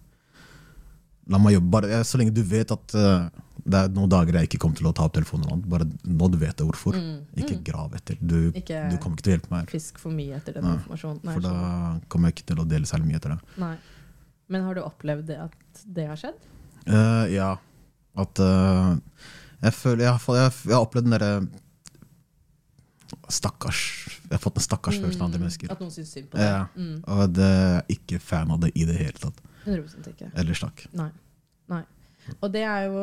[1.32, 1.72] la meg jobbe.
[1.74, 3.26] Bare, så lenge du vet at uh,
[3.66, 5.64] det er noen dager jeg ikke kommer til å ta opp telefonen.
[5.66, 6.98] Bare nå du vet det hvorfor.
[6.98, 7.18] Mm.
[7.42, 8.18] Ikke grav etter.
[8.20, 10.76] Du, Ikke du kommer ikke til å hjelpe meg fisk for mye etter den Nei,
[10.78, 11.22] informasjonen.
[11.26, 11.54] Nei, For da
[12.12, 13.40] kommer jeg ikke til å dele særlig mye etter det.
[13.62, 13.74] Nei.
[14.54, 16.38] Men har du opplevd det at det har skjedd?
[16.86, 17.50] Uh, ja.
[18.16, 18.94] At uh,
[19.64, 21.32] jeg føler Jeg jeg, jeg har opplevd den derre
[23.32, 25.70] Stakkars Jeg har fått en stakkars følelsen av andre mennesker.
[25.74, 26.46] At noen syns synd på deg?
[26.46, 26.62] Ja.
[26.78, 27.02] Mm.
[27.02, 29.42] Og det er ikke fan av det i det hele tatt.
[29.66, 30.30] 100 ikke.
[30.38, 30.86] Eller snakk.
[30.96, 31.10] Nei.
[31.72, 31.82] Nei.
[32.40, 33.02] Og det er jo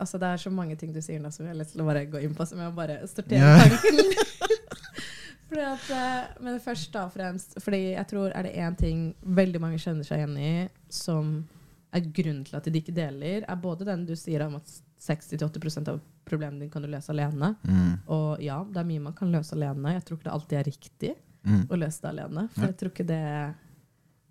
[0.00, 1.84] Altså Det er så mange ting du sier nå som jeg har lyst til å
[1.84, 3.68] bare gå inn på, som jeg bare sorterer yeah.
[3.68, 3.98] tanken.
[5.60, 9.60] at, eh, men først da og fremst Fordi jeg tror er det én ting veldig
[9.60, 10.52] mange kjenner seg igjen i,
[10.88, 11.34] som
[11.92, 14.72] er grunnen til at de ikke deler, er både den du sier om at
[15.04, 17.54] 60-80% av problemene dine kan du løse alene.
[17.66, 17.94] Mm.
[18.14, 19.96] Og ja, det er mye man kan løse alene.
[19.96, 21.62] Jeg tror ikke det alltid er riktig Mm.
[21.72, 22.42] å løse det alene.
[22.52, 22.66] For Ja.
[22.68, 23.54] jeg tror ikke det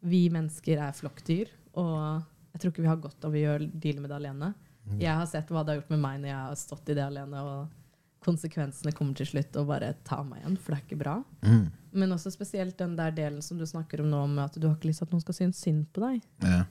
[0.02, 4.02] Vi mennesker er flokkdyr, og jeg tror ikke vi har godt av å gjøre deale
[4.04, 4.54] med det alene.
[4.90, 4.96] Mm.
[5.04, 7.04] Jeg har sett hva det har gjort med meg når jeg har stått i det
[7.06, 11.00] alene, og konsekvensene kommer til slutt og bare ta meg igjen, for det er ikke
[11.00, 11.14] bra.
[11.46, 11.68] Mm.
[12.02, 14.76] Men også spesielt den der delen som du snakker om nå, med at du har
[14.76, 16.20] ikke lyst til at noen skal synes synd på deg.
[16.44, 16.64] Ja.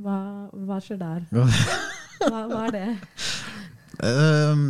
[0.00, 0.18] Hva,
[0.66, 1.26] hva skjer der?
[2.16, 2.86] Hva, hva er det?
[4.00, 4.62] Um,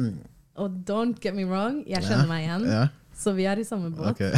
[0.59, 2.81] Og don't get me wrong, jeg kjenner Ja, meg igjen, ja,
[3.17, 4.19] så vi er i samme båt.
[4.19, 4.35] Okay.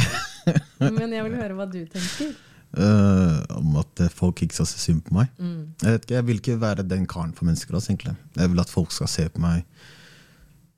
[0.93, 2.35] Men jeg vil høre hva du tenker.
[2.77, 5.27] Eh, om at eh, folk ikke skal se synd på meg.
[5.41, 5.73] Mm.
[5.81, 7.73] Jeg vet ikke, jeg vil ikke være den karen for mennesker.
[7.75, 8.13] Også, egentlig.
[8.37, 9.63] Jeg vil at folk skal se på meg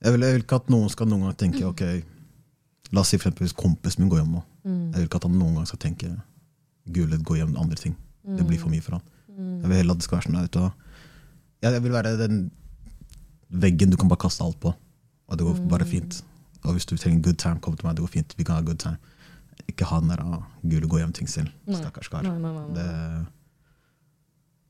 [0.02, 1.82] Jeg vil, jeg vil ikke at noen skal noen gang tenke ok,
[2.92, 4.42] La oss si for eksempel hvis kompisen min går hjem nå.
[4.66, 4.80] Mm.
[4.92, 6.10] Jeg vil ikke at han noen gang skal tenke
[6.92, 7.94] Gullet går hjem med andre ting.
[8.26, 9.04] Det blir for mye for han.
[9.32, 9.62] Mm.
[9.62, 10.90] Jeg vil heller at det skal være sånn vet du.
[11.62, 12.40] Jeg vil være den
[13.52, 14.72] veggen du kan bare kaste alt på.
[15.28, 15.68] Og det går Mm.
[15.70, 16.24] bare fint.
[16.64, 17.96] Og hvis du trenger good time, kom til meg.
[17.96, 18.34] Det går fint.
[18.38, 18.98] Vi kan ha good time.
[19.70, 21.52] Ikke ha den der ah, gule gå hjem-ting selv.
[21.70, 22.24] Stakkars kar.
[22.26, 22.76] Nei, nei, nei, nei.
[22.78, 23.26] Det,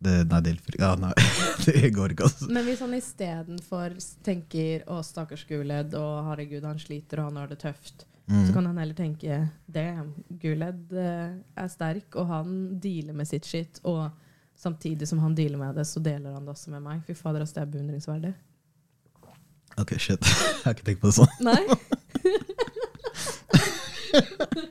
[0.01, 1.11] det, nei, det, ja, nei,
[1.65, 2.47] det går ikke, altså.
[2.51, 7.47] Men hvis han istedenfor tenker 'Å, stakkars Guled', og 'herregud, han sliter, og han har
[7.53, 8.47] det tøft', Mm.
[8.47, 13.43] så kan han heller tenke 'damn, Guled eh, er sterk, og han dealer med sitt
[13.45, 14.09] shit', og
[14.55, 17.01] samtidig som han dealer med det, så deler han det også med meg.
[17.07, 18.33] Fy fader, altså, det er beundringsverdig.
[19.77, 20.21] Ok, shit.
[20.63, 21.27] Jeg har ikke tenkt på det sånn.
[21.41, 21.65] Nei?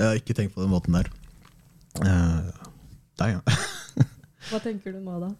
[0.00, 1.10] Jeg har ikke tenkt på den måten der.
[2.00, 2.48] Uh,
[3.20, 3.40] deg, ja.
[4.50, 5.30] Hva tenker du nå, da?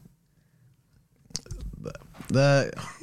[2.31, 2.47] Det,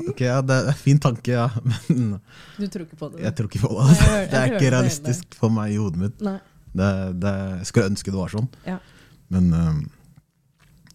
[0.08, 1.48] ok, ja, det er en fin tanke, ja.
[1.90, 2.20] Men
[2.60, 3.24] Du tror ikke på det?
[3.26, 3.88] jeg tror ikke på det.
[3.90, 6.22] Nei, jeg, jeg Det er ikke realistisk for meg i hodet mitt.
[6.78, 6.92] Det,
[7.34, 8.48] jeg skulle ønske det var sånn.
[8.68, 8.78] Ja.
[9.34, 9.82] Men uh,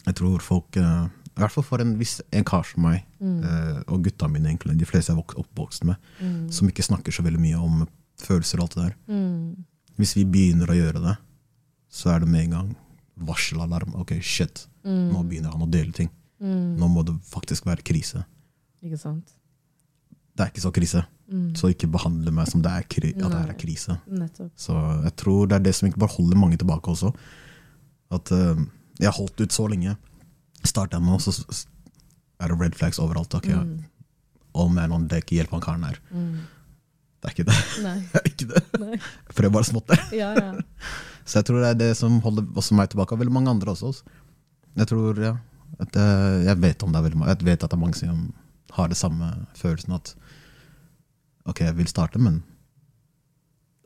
[0.07, 3.37] jeg tror folk uh, I hvert fall for en, viss, en kar som meg, Mm.
[3.47, 6.49] eh, og gutta mine, egentlig, de fleste jeg er oppvokst med, Mm.
[6.51, 7.85] som ikke snakker så veldig mye om
[8.19, 8.97] følelser og alt det der.
[9.15, 9.53] Mm.
[9.99, 11.17] Hvis vi begynner å gjøre det,
[11.93, 12.77] så er det med en gang
[13.21, 13.95] varselalarm.
[14.01, 15.13] Ok, shit, Mm.
[15.13, 16.09] nå begynner han å dele ting.
[16.43, 16.77] Mm.
[16.79, 18.25] Nå må det faktisk være krise.
[18.83, 19.29] Ikke sant?
[20.35, 21.53] Det er ikke så krise, Mm.
[21.55, 24.01] så ikke behandle meg som det er, kri at det her er krise.
[24.11, 24.51] Nettopp.
[24.57, 24.73] Så
[25.05, 27.15] jeg tror det er det som egentlig bare holder mange tilbake også.
[28.11, 28.57] At uh,
[28.99, 29.97] jeg holdt ut så lenge.
[30.65, 31.67] Starter jeg med, så
[32.41, 33.35] er det red flags overalt.
[33.35, 33.85] Ok, Mm.
[34.55, 35.99] oh man, on deck, hjelp han karen her.
[37.23, 37.29] Mm.
[37.29, 37.57] Det er ikke det.
[38.13, 39.01] Det er ikke det.
[39.31, 39.99] For det er bare smått det.
[40.19, 40.53] Ja, ja.
[41.25, 43.71] Så jeg tror det er det som holder også meg tilbake, og veldig mange andre
[43.71, 43.87] også.
[43.93, 44.05] altså.
[44.77, 45.37] Jeg tror, ja,
[45.81, 48.25] at jeg, jeg vet om det er veldig jeg vet at det er mange som
[48.73, 50.15] har det samme følelsen at
[51.47, 52.43] ok, jeg vil starte, men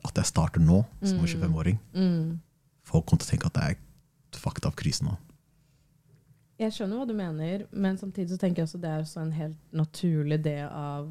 [0.06, 1.26] at jeg starter nå, som Mm.
[1.26, 2.40] 25-åring, Mm.
[2.84, 5.16] folk kommer til å tenke at det er fucked up krise nå.
[6.58, 9.56] Jeg skjønner hva du mener, men samtidig så tenker jeg også det er en helt
[9.76, 11.10] naturlig del av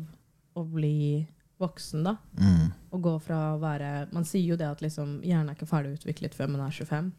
[0.55, 1.27] å bli
[1.61, 2.15] voksen, da.
[2.39, 2.71] Mm.
[2.91, 5.95] Å gå fra å være Man sier jo det at liksom, hjernen er ikke ferdig
[5.99, 7.11] utviklet før man er 25.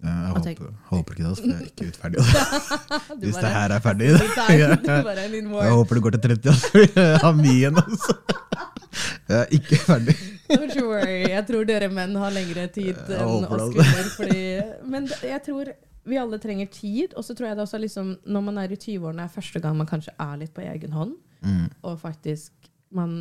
[0.00, 2.20] Ja, Jeg tenk- håper, håper ikke det, altså, for jeg er ikke utferdig.
[2.20, 3.16] Altså.
[3.20, 4.06] Hvis bare- det her er ferdig.
[5.64, 6.84] Jeg håper det går til 30, altså.
[6.96, 8.16] Jeg har mye igjen, altså.
[9.28, 10.16] Jeg er ikke ferdig.
[10.50, 11.18] Don't you worry.
[11.30, 14.72] Jeg tror dere menn har lengre tid enn oss kvinner.
[14.90, 15.70] Men jeg tror
[16.10, 17.14] vi alle trenger tid.
[17.14, 19.62] Og så tror jeg det også er liksom, når man er i 20-årene, er første
[19.62, 21.14] gang man kanskje er litt på egen hånd.
[21.44, 21.68] Mm.
[21.86, 22.52] Og faktisk
[22.96, 23.12] man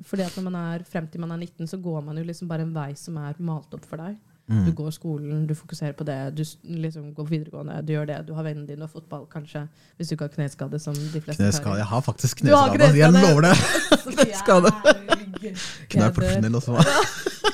[0.00, 2.48] fordi at når man er frem til man er 19, så går man jo liksom
[2.48, 4.16] bare en vei som er malt opp for deg.
[4.50, 4.64] Mm.
[4.66, 6.42] Du går skolen, du fokuserer på det, du
[6.82, 8.18] liksom går videregående, du gjør det.
[8.28, 9.66] Du har vennene dine, og fotball, kanskje.
[9.96, 11.76] Hvis du ikke har kneskade, som de fleste Kneskade.
[11.78, 13.06] Jeg har faktisk kneskade, har kneskade.
[13.06, 13.22] altså.
[13.22, 13.56] Jeg lover det.
[14.26, 14.70] kneskade.
[15.90, 17.48] Kunne jeg profesjonell også.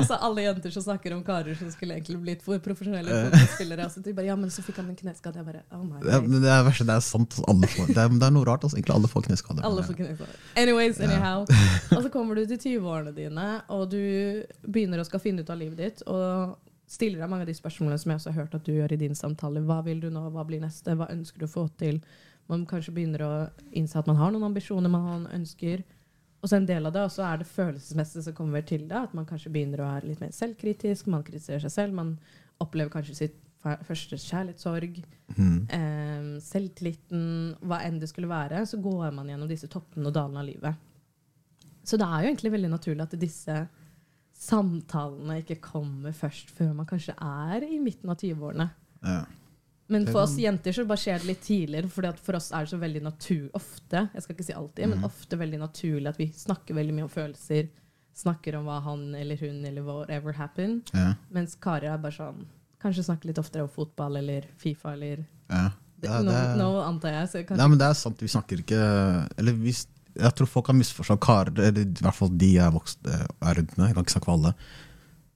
[0.00, 3.86] Altså Alle jenter som snakker om karer som skulle egentlig blitt for profesjonelle fotballspillere.
[3.86, 5.40] Altså, de bare, ja, men så fikk han en kneskade.
[5.40, 7.36] Jeg bare, oh my Det men det er verste, det er sant.
[7.50, 8.64] Alle får, det, er, det er noe rart.
[8.66, 8.80] Altså.
[8.80, 9.66] Egentlig alle får kneskade.
[9.66, 10.40] Alle får kneskade.
[10.64, 11.44] Anyways, anyhow.
[11.96, 14.00] Og så kommer du til 20-årene dine, og du
[14.66, 16.02] begynner å skal finne ut av livet ditt.
[16.10, 16.56] Og
[16.90, 19.00] stiller deg mange av de spørsmålene som jeg også har hørt at du gjør i
[19.04, 19.62] din samtale.
[19.66, 20.26] Hva vil du nå?
[20.34, 20.96] Hva blir neste?
[20.98, 22.00] Hva ønsker du å få til?
[22.50, 23.32] Man kanskje begynner å
[23.78, 25.84] innse at man har noen ambisjoner, man ønsker.
[26.40, 28.96] Og så en del av det også er det følelsesmessige som kommer til det.
[28.96, 31.10] At man kanskje begynner å være litt mer selvkritisk.
[31.12, 31.96] Man kritiserer seg selv.
[31.98, 32.14] Man
[32.60, 35.02] opplever kanskje sitt første kjærlighetssorg.
[35.36, 35.58] Mm.
[35.68, 37.26] eh, selvtilliten,
[37.60, 38.64] hva enn det skulle være.
[38.66, 40.86] Så går man gjennom disse toppene og dalene av livet.
[41.84, 43.58] Så det er jo egentlig veldig naturlig at disse
[44.40, 48.70] samtalene ikke kommer først før man kanskje er i midten av 20-årene.
[49.04, 49.20] Ja.
[49.90, 51.90] Men for oss jenter så bare skjer det litt tidligere.
[51.90, 54.98] For for oss er det så veldig naturlig ofte, jeg skal ikke si alltid, men
[55.00, 55.04] Mhm.
[55.10, 57.68] ofte veldig naturlig at vi snakker veldig mye om følelser.
[58.14, 60.90] Snakker om hva han eller hun eller whatever happened.
[60.94, 61.14] Ja.
[61.32, 62.46] Mens karer er bare sånn
[62.80, 65.70] Kanskje snakke litt oftere om fotball eller Fifa eller Ja.
[66.02, 67.28] Ja, det nå, nå antar jeg.
[67.28, 68.18] Så kanskje, Nei, men det er sant.
[68.18, 69.70] Vi snakker ikke Eller vi,
[70.16, 73.26] jeg tror folk har misforstått karer, eller i hvert fall de jeg er, vokst, eh,
[73.42, 73.86] er rundt med.
[73.88, 74.54] Jeg kan ikke snakke for alle.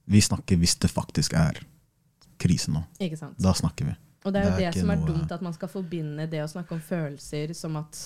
[0.07, 1.59] Vi snakker hvis det faktisk er
[2.39, 2.83] krise nå.
[3.39, 3.95] Da snakker vi.
[4.25, 5.69] Og det er jo det det, er det som er noe- dumt, at man skal
[5.69, 7.99] forbinde det å snakke om følelser som at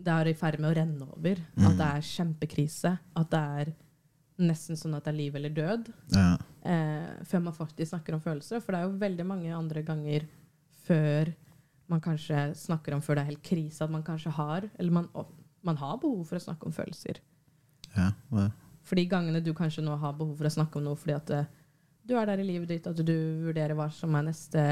[0.00, 1.40] det er i ferd med å renne over.
[1.56, 1.66] Mm.
[1.68, 2.92] At det er kjempekrise.
[3.20, 3.72] At det er
[4.40, 5.90] nesten sånn at det er liv eller død.
[6.16, 6.30] Ja.
[6.64, 8.62] Eh, før man faktisk snakker om følelser.
[8.64, 10.24] For det er jo veldig mange andre ganger
[10.86, 11.34] før
[11.90, 15.08] man kanskje snakker om før det er helt krise, at man kanskje har Eller man,
[15.66, 17.20] man har behov for å snakke om følelser.
[17.96, 18.48] Ja, ja.
[18.86, 21.30] For de gangene du kanskje nå har behov for å snakke om noe fordi at
[21.36, 21.50] eh,
[22.06, 23.12] du er der i livet ditt, at du
[23.44, 24.62] vurderer hva som er neste,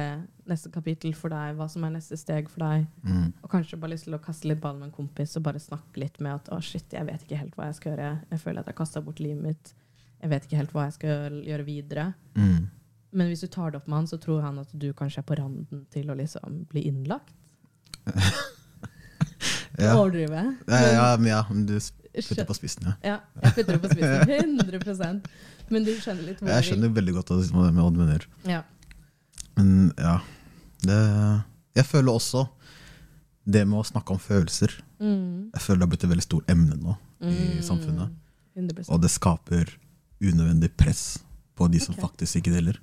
[0.48, 3.32] neste kapittel for deg, hva som er neste steg for deg, Mm.
[3.42, 6.00] og kanskje bare lyst til å kaste litt ball med en kompis og bare snakke
[6.02, 8.58] litt med at å shit, jeg vet ikke helt hva jeg skal gjøre, jeg føler
[8.60, 9.74] at jeg har kasta bort livet mitt,
[10.22, 12.14] jeg vet ikke helt hva jeg skal gjøre videre.
[12.34, 12.68] Mm.
[13.12, 15.28] Men hvis du tar det opp med han, så tror han at du kanskje er
[15.28, 17.34] på randen til å liksom bli innlagt.
[19.78, 19.92] Ja.
[19.94, 20.40] Overdrive.
[20.66, 21.76] Ja, ja, men ja, men du
[22.26, 22.94] putter på spissen, ja.
[23.04, 24.28] Ja, jeg putter det på spissen.
[24.58, 25.28] 100%
[25.70, 28.26] Men du skjønner litt hvor Jeg skjønner veldig godt hva det med du mener.
[28.48, 28.62] Ja.
[29.58, 30.18] Men ja
[30.82, 30.98] det,
[31.76, 32.46] Jeg føler også
[33.48, 35.52] det med å snakke om følelser Mm.
[35.54, 37.62] Jeg føler det har blitt et veldig stort emne nå i Mm.
[37.62, 38.10] samfunnet.
[38.56, 39.68] 100% Og det skaper
[40.20, 41.20] unødvendig press
[41.54, 42.02] på de som okay.
[42.02, 42.80] faktisk ikke deler.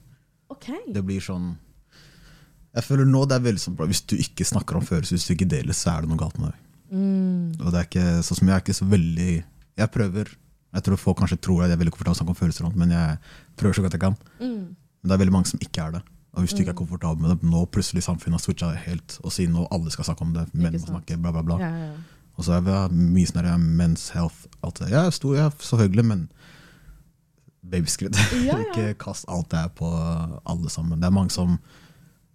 [0.49, 0.69] OK.
[0.93, 1.57] Det blir sånn
[2.75, 5.27] Jeg føler nå det er veldig sånn bra Hvis du ikke snakker om følelser, hvis
[5.27, 6.59] du ikke deler, så er det noe galt med deg.
[6.95, 7.53] Mm.
[7.59, 9.31] Og det er ikke sånn som jeg er ikke så veldig
[9.75, 10.29] Jeg prøver.
[10.75, 12.91] Jeg tror folk kanskje tror at jeg er veldig komfortabel å snakke om følelser, men
[12.95, 13.17] jeg
[13.59, 14.17] prøver så godt jeg kan.
[14.39, 14.75] Mm.
[14.75, 16.01] Men det er veldig mange som ikke er det.
[16.35, 19.31] Og hvis du ikke er komfortabel med det, nå plutselig samfunnet har switcha helt og
[19.31, 21.59] sier nå alle skal snakke om det, menn må snakke, bla, bla, bla.
[21.63, 22.25] Ja, ja.
[22.35, 24.49] Og så er vi mye sånn der, men's health.
[24.65, 24.89] Alt det.
[24.91, 26.25] Ja, stor, ja, selvfølgelig, men
[27.71, 28.19] babyskritt.
[28.65, 30.99] Ikke kast alt det her på alle sammen.
[30.99, 31.55] Det er mange som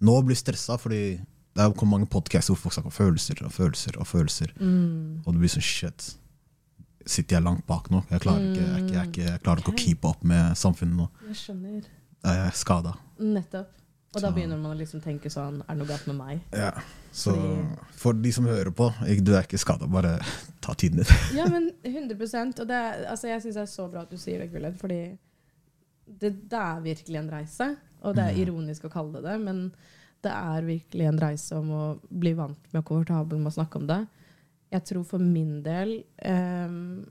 [0.00, 1.20] nå blir stressa fordi
[1.56, 4.52] det er mange podcaster hvor folk snakker om følelser og følelser og følelser.
[4.60, 5.22] Mm.
[5.26, 6.12] Og det blir sånn shit.
[7.06, 8.04] Sitter jeg langt bak nå?
[8.10, 11.08] Jeg klarer ikke, jeg, jeg, jeg, jeg klarer ikke å keepe opp med samfunnet nå.
[11.30, 11.88] Jeg skjønner.
[12.22, 12.92] Jeg er skada.
[13.18, 13.76] Nettopp.
[14.10, 16.40] Og da begynner man å liksom tenke sånn Er det noe galt med meg?
[16.50, 16.72] Ja.
[17.14, 18.88] Så Fordi- for de som hører på,
[19.22, 20.16] du er ikke skada, bare
[20.64, 21.12] ta tiden din.
[21.38, 24.42] Ja, men 100% Og det, altså, jeg syns det er så bra at du sier
[24.42, 24.98] det, Gullet, fordi
[26.20, 27.70] det, det er virkelig en reise.
[28.02, 28.40] Og det er Mm.
[28.42, 29.70] ironisk å kalle det det, men
[30.24, 33.80] det er virkelig en reise om å bli vant med og komfortabel med å snakke
[33.80, 34.02] om det.
[34.70, 37.02] Jeg tror for min del ehm,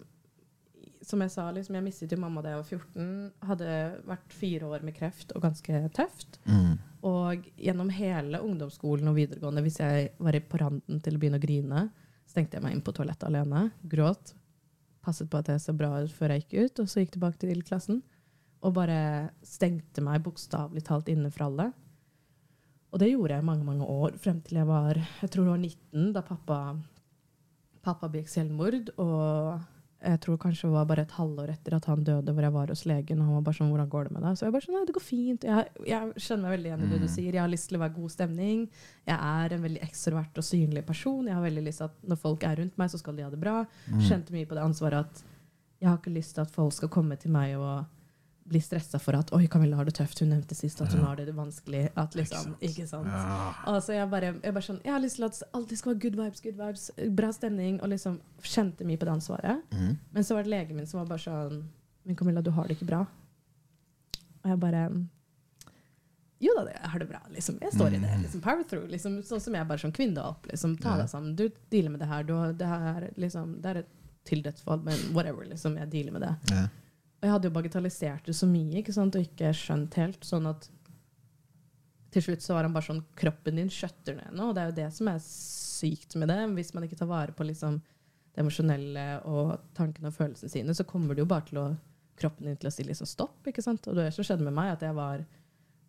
[1.03, 3.09] Som jeg sa, liksom, jeg mistet jo mamma da jeg var 14.
[3.49, 6.39] Hadde vært fire år med kreft og ganske tøft.
[6.45, 6.77] Mm.
[7.09, 11.43] Og gjennom hele ungdomsskolen og videregående, hvis jeg var på randen til å begynne å
[11.43, 11.85] grine,
[12.29, 14.35] stengte jeg meg inn på toalettet alene, gråt,
[15.05, 17.41] passet på at jeg så bra ut før jeg gikk ut, og så gikk tilbake
[17.41, 18.01] til klassen.
[18.59, 18.99] Og bare
[19.47, 21.69] stengte meg bokstavelig talt inne for alle.
[22.91, 25.51] Og det gjorde jeg i mange, mange år, frem til jeg var jeg tror det
[25.51, 26.61] var 19, da pappa,
[27.85, 28.89] pappa begikk selvmord.
[28.97, 29.59] Og
[29.99, 32.71] jeg tror kanskje det var bare et halvår etter at han døde, hvor jeg var
[32.71, 33.19] hos legen.
[33.19, 34.85] Og han var bare sånn 'Hvordan går det med deg?' Så jeg bare sånn 'Nei,
[34.85, 35.43] det går fint'.
[35.43, 37.15] Jeg, jeg skjønner meg veldig igjen i det du Mm.
[37.15, 37.31] sier.
[37.33, 38.69] Jeg har lyst til å være god stemning.
[39.07, 41.25] Jeg er en veldig ekstrovert og synlig person.
[41.25, 43.29] Jeg har veldig lyst til at når folk er rundt meg, så skal de ha
[43.29, 43.65] det bra.
[43.91, 43.99] Mm.
[44.01, 45.23] Kjente mye på det ansvaret at
[45.81, 47.85] jeg har ikke lyst til at folk skal komme til meg og
[48.49, 50.19] bli stressa for at 'Oi, Camilla har det tøft'.
[50.23, 51.89] Hun nevnte sist at hun har det vanskelig.
[51.95, 53.07] At liksom, ikke sant?
[53.07, 53.53] Ja.
[53.69, 56.17] Altså, jeg, bare, jeg, bare sånn, jeg har lyst til at alltid skal være good
[56.19, 57.79] vibes, good vibes, bra stemning.
[57.81, 59.61] Og liksom kjente mye på det ansvaret.
[59.71, 59.93] Mm.
[60.11, 61.63] Men så var det legen min som var bare sånn
[62.05, 63.05] Men Camilla, du har det ikke bra.
[64.41, 64.83] Og jeg bare
[66.39, 67.19] Jo da, jeg har det bra.
[67.29, 67.57] Liksom.
[67.61, 68.09] Jeg står i det.
[68.09, 68.21] Mm.
[68.23, 68.89] Liksom, power through.
[68.89, 70.47] Liksom, sånn som jeg bare som kvinne opp.
[70.47, 71.35] Liksom, ta deg sammen.
[71.35, 72.23] Du dealer med det her.
[72.23, 73.95] Du, det, her liksom, det er et
[74.29, 75.43] tildødsfall, men whatever.
[75.49, 76.35] Liksom, jeg dealer med det.
[76.55, 76.67] Ja.
[77.19, 79.15] Og jeg hadde jo bagatellisert det så mye ikke sant?
[79.15, 80.21] og ikke skjønt helt.
[80.23, 80.69] Sånn at
[82.13, 84.49] til slutt så var han bare sånn Kroppen din skjøtter ned nå.
[84.49, 86.39] Og det er jo det som er sykt med det.
[86.55, 87.81] Hvis man ikke tar vare på liksom,
[88.31, 91.67] det emosjonelle og tankene og følelsene sine, så kommer det jo bare til å
[92.19, 93.43] kroppen din til å si liksom stopp.
[93.47, 93.87] ikke sant?
[93.87, 95.23] Og det som skjedde med meg, at jeg var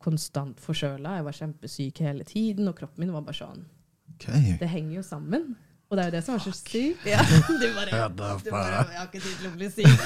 [0.01, 1.19] konstant forkjøla.
[1.19, 3.67] Jeg var kjempesyk hele tiden, og kroppen min var bare sånn
[4.15, 4.57] okay.
[4.61, 5.53] Det henger jo sammen.
[5.91, 7.07] Og det er jo det som er så sykt.
[7.11, 7.23] Ja,
[7.63, 8.85] du bare, Ja, da du bare.
[8.93, 10.05] Jeg har ikke tid til å bli syk.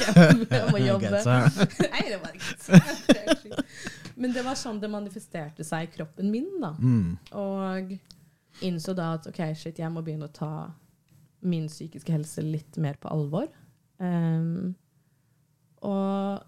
[0.48, 1.20] Jeg må jobbe.
[1.92, 3.58] Nei, det var ikke.
[4.16, 6.48] Men det var sånn det manifesterte seg i kroppen min.
[6.62, 6.72] da.
[6.80, 7.10] Mm.
[7.36, 7.92] Og
[8.64, 10.52] innså da at ok, shit, jeg må begynne å ta
[11.44, 13.50] min psykiske helse litt mer på alvor.
[14.00, 14.72] Um,
[15.84, 16.40] og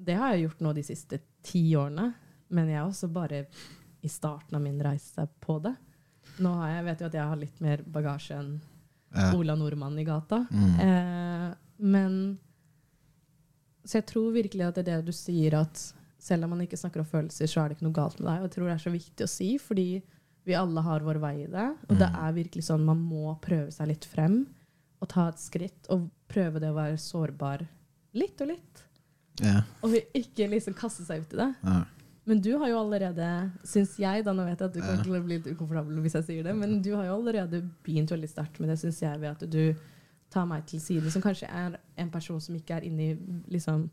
[0.00, 2.14] det har jeg gjort nå de siste ti årene.
[2.54, 3.44] Men jeg er også bare
[4.04, 5.74] i starten av min reise på det.
[6.42, 8.60] Nå har jeg, vet jo at jeg har litt mer bagasje enn
[9.14, 9.28] Ja.
[9.36, 10.40] Ola Nordmann i gata.
[10.50, 10.80] Mm.
[10.80, 12.38] Eh, men
[13.86, 16.78] Så jeg tror virkelig at det er det du sier, at selv om man ikke
[16.80, 18.38] snakker om følelser, så er det ikke noe galt med deg.
[18.40, 20.02] Og jeg tror det er så viktig å si, fordi
[20.48, 21.66] vi alle har vår vei i det.
[21.90, 22.16] Og det Mm.
[22.24, 24.46] er virkelig sånn man må prøve seg litt frem
[25.02, 27.66] og ta et skritt og prøve det å være sårbar
[28.14, 28.82] litt og litt.
[29.42, 29.62] Ja.
[29.82, 31.54] Og ikke liksom kaste seg ut i det.
[31.62, 31.84] Ja.
[32.26, 33.26] Men du har jo allerede,
[33.68, 36.14] syns jeg, da nå vet jeg at du kommer til å bli litt ukomfortabel hvis
[36.14, 39.20] jeg sier det, men du har jo allerede begynt veldig sterkt med det, syns jeg,
[39.20, 39.74] ved at du
[40.32, 43.18] tar meg til side, som kanskje er en person som ikke er inne i
[43.52, 43.90] liksom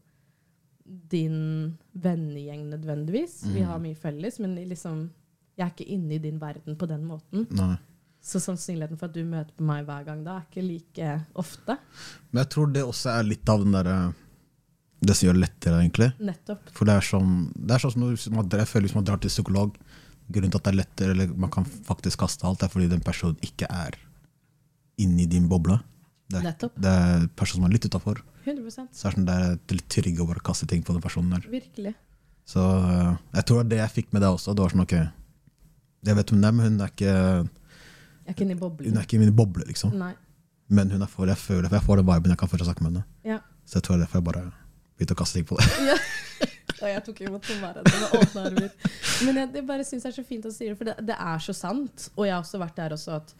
[1.11, 3.43] din vennegjeng nødvendigvis.
[3.53, 3.67] Vi Mm.
[3.67, 5.09] har mye felles, men liksom
[5.57, 7.45] Jeg er ikke inne i din verden på den måten.
[7.51, 7.75] Nei.
[8.23, 11.77] Så sannsynligheten for at du møter på meg hver gang da, er ikke like ofte.
[12.31, 14.13] Men jeg tror det også er litt av den derre
[15.01, 16.11] Det som gjør det lettere, egentlig.
[16.21, 16.71] Nettopp.
[16.77, 19.33] For det er sånn, det er sånn som man, jeg føler hvis man drar til
[19.33, 19.77] psykolog
[20.31, 23.01] Grunnen til at det er lettere, eller man kan faktisk kaste alt, er fordi den
[23.03, 23.97] personen ikke er
[25.01, 25.75] inni din boble.
[26.31, 26.77] Det er, Nettopp.
[26.79, 28.21] det er en person som er litt utafor.
[28.45, 31.03] 100 Så det er, sånn, det er litt tryggere å bare kaste ting på den
[31.03, 31.49] personen der.
[31.51, 31.93] Virkelig.
[32.47, 34.55] Så øh, jeg tror det det jeg fikk med deg også.
[34.55, 34.95] Det var sånn, ok,
[36.07, 39.35] jeg vet hun er, men hun er ikke, er ikke hun er ikke i min
[39.35, 39.93] boble, liksom.
[39.99, 40.13] Nei.
[40.71, 42.85] Men hun er for, jeg føler, for jeg får den viben jeg kan fortsatt snakke
[42.85, 43.05] med henne.
[43.27, 43.41] Ja.
[43.67, 44.45] Så jeg tror det er derfor jeg bare
[45.01, 45.69] begynte å kaste ting på det.
[45.91, 45.97] ja.
[46.81, 48.75] Og jeg tok imot tommere med åpne armer.
[49.27, 51.17] Men jeg, jeg bare syns det er så fint å si det, for det, det
[51.17, 52.07] er så sant.
[52.15, 53.33] Og jeg har også vært der også at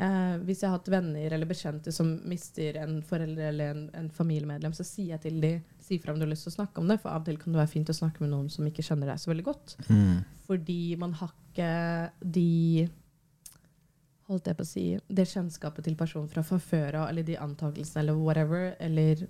[0.00, 4.10] eh, hvis jeg har hatt venner eller bekjente som mister en forelder eller en, en
[4.12, 6.80] familiemedlem, så sier jeg til dem si fra om du har lyst til å snakke
[6.80, 8.64] om det, for av og til kan det være fint å snakke med noen som
[8.64, 9.76] ikke kjenner deg så veldig godt.
[9.90, 10.22] Mm.
[10.48, 11.72] Fordi man har ikke
[12.20, 12.88] de
[14.24, 17.34] Holdt jeg på å si Det kjennskapet til personen fra fra før av, eller de
[17.36, 18.70] antakelsene, eller whatever.
[18.80, 19.26] Eller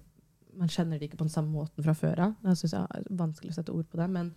[0.59, 2.35] man kjenner det ikke på den samme måten fra før av.
[2.47, 4.09] Jeg synes det er vanskelig å sette ord på det.
[4.15, 4.33] Men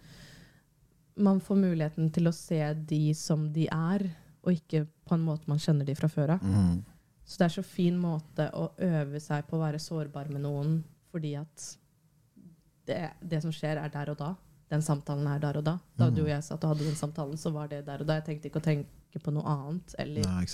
[1.27, 4.05] man får muligheten til å se de som de er,
[4.45, 6.45] og ikke på en måte man kjenner de fra før av.
[6.45, 6.83] Mm.
[7.27, 10.77] Så det er så fin måte å øve seg på å være sårbar med noen,
[11.11, 11.65] fordi at
[12.87, 14.29] det, det som skjer, er der og da.
[14.71, 15.75] Den samtalen er der og da.
[15.99, 18.19] Da du og jeg satt og hadde den samtalen, så var det der og da.
[18.19, 19.95] Jeg trengte ikke å tenke på noe annet.
[19.99, 20.45] Eller Nei,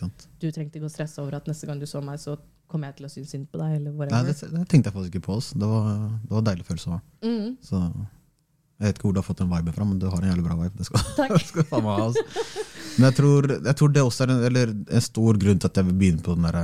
[0.42, 2.38] du trengte ikke å stresse over at neste gang du så meg, så
[2.72, 5.16] kommer jeg til å synes synd på deg, eller Nei, det, det tenkte jeg faktisk
[5.16, 5.36] ikke på.
[5.38, 5.52] oss.
[5.54, 5.90] Det var,
[6.24, 7.00] det var en deilig følelse.
[7.26, 10.18] Mm, Så jeg vet ikke hvor du har fått den viben fra, men du har
[10.24, 10.78] en jævlig bra vibe.
[10.80, 11.36] Det skal, takk.
[11.52, 12.08] skal faen meg ha.
[12.08, 12.56] Altså.
[12.98, 15.78] Men jeg tror, jeg tror det også er en, eller en stor grunn til at
[15.80, 16.58] jeg vil begynne på den der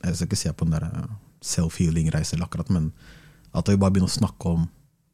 [0.00, 0.88] Jeg skal ikke se på den der
[1.44, 2.90] self-healing-reisen, akkurat, men
[3.56, 4.66] at jeg bare begynne å snakke om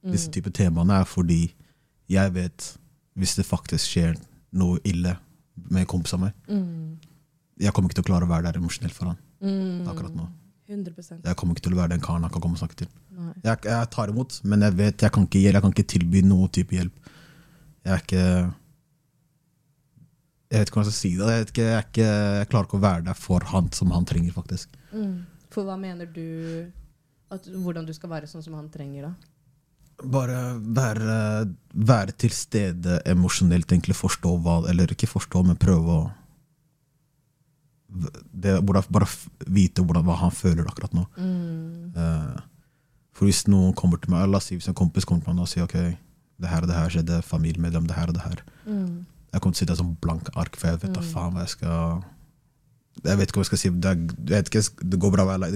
[0.07, 1.41] disse typer temaene, er fordi
[2.13, 2.67] jeg vet
[3.19, 4.13] hvis det faktisk skjer
[4.55, 5.17] noe ille
[5.71, 6.99] med en kompis av meg, Mm,
[7.59, 10.27] jeg kommer ikke til å klare å være der emosjonelt for han mm, akkurat nå.
[10.67, 12.89] 100% Jeg kommer ikke til å være den karen han kan komme og snakke til.
[13.45, 16.51] Jeg, jeg tar imot, men jeg vet jeg kan ikke, jeg kan ikke tilby noen
[16.53, 17.13] type hjelp.
[17.87, 18.25] Jeg er ikke
[20.47, 21.31] Jeg vet ikke hvordan jeg skal si det.
[21.31, 22.09] Jeg, ikke, jeg, ikke,
[22.41, 24.75] jeg klarer ikke å være der for han som han trenger, faktisk.
[24.93, 25.15] Mm.
[25.55, 26.27] For hva mener du
[27.33, 29.33] at, Hvordan du skal være sånn som han trenger, da?
[30.13, 31.17] Bare være,
[31.73, 36.03] være til stede emosjonelt, egentlig forstå hva Eller ikke forstå, men prøve å
[37.87, 39.07] det, Bare
[39.47, 41.07] vite hvordan, hva han føler akkurat nå.
[41.17, 41.93] Mm.
[41.97, 42.41] Uh,
[43.17, 45.47] for hvis noen kommer til meg, la oss si hvis en kompis kommer til meg
[45.47, 45.77] og sier ok,
[46.37, 48.43] det her og det her skjedde, familiemedlem, det her og det her.
[48.67, 49.07] Mm.
[49.33, 51.09] Jeg kommer til å sitte som blank ark, for jeg vet da Mm.
[51.15, 52.05] faen hva jeg skal
[53.05, 53.69] Jeg vet ikke hva jeg skal si.
[53.69, 55.51] Det, er, jeg vet ikke, det går bra Vær lei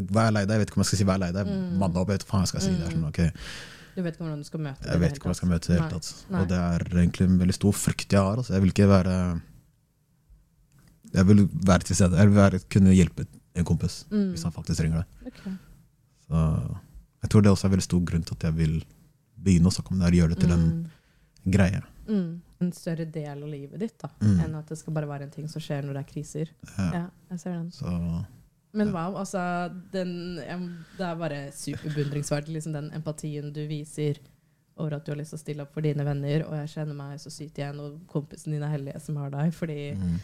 [0.45, 0.51] deg.
[0.53, 1.47] Jeg vet ikke om jeg skal si vær lei deg.
[1.49, 1.79] Mm.
[1.81, 2.73] Mann opp, jeg vet hva faen jeg skal si.
[2.77, 3.31] Det er sånn, okay.
[3.97, 4.89] Du vet ikke hvordan du skal møte det?
[4.89, 6.13] i jeg vet ikke hva jeg skal møte det.
[6.37, 8.37] Og det er egentlig en veldig stor frykt jeg har.
[8.37, 8.53] Altså.
[8.53, 9.15] Jeg vil ikke være
[11.15, 12.17] Jeg vil være til stede.
[12.21, 14.31] Jeg vil være, kunne hjelpe en kompis Mm.
[14.35, 15.33] hvis han faktisk trenger det.
[15.33, 15.53] Okay.
[16.29, 16.45] Så
[17.23, 18.85] jeg tror det også er veldig stor grunn til at jeg vil
[19.43, 20.91] begynne å snakke om det her, gjøre det til en Mm.
[21.51, 21.83] greie.
[22.09, 22.41] Mm.
[22.61, 24.09] En større del av livet ditt, da.
[24.21, 24.41] Mm.
[24.45, 26.49] Enn at det skal bare være en ting som skjer når det er kriser.
[26.79, 26.91] Ja.
[26.93, 27.71] Ja, jeg ser den.
[27.71, 28.27] Så
[28.73, 34.19] Men wow, altså den, Det er bare superbeundringsverdig, liksom den empatien du viser
[34.77, 36.45] over at du har lyst til å stille opp for dine venner.
[36.47, 39.53] Og jeg kjenner meg så sykt igjen, og kompisen din er heldig som har deg.
[39.53, 40.21] Fordi mm,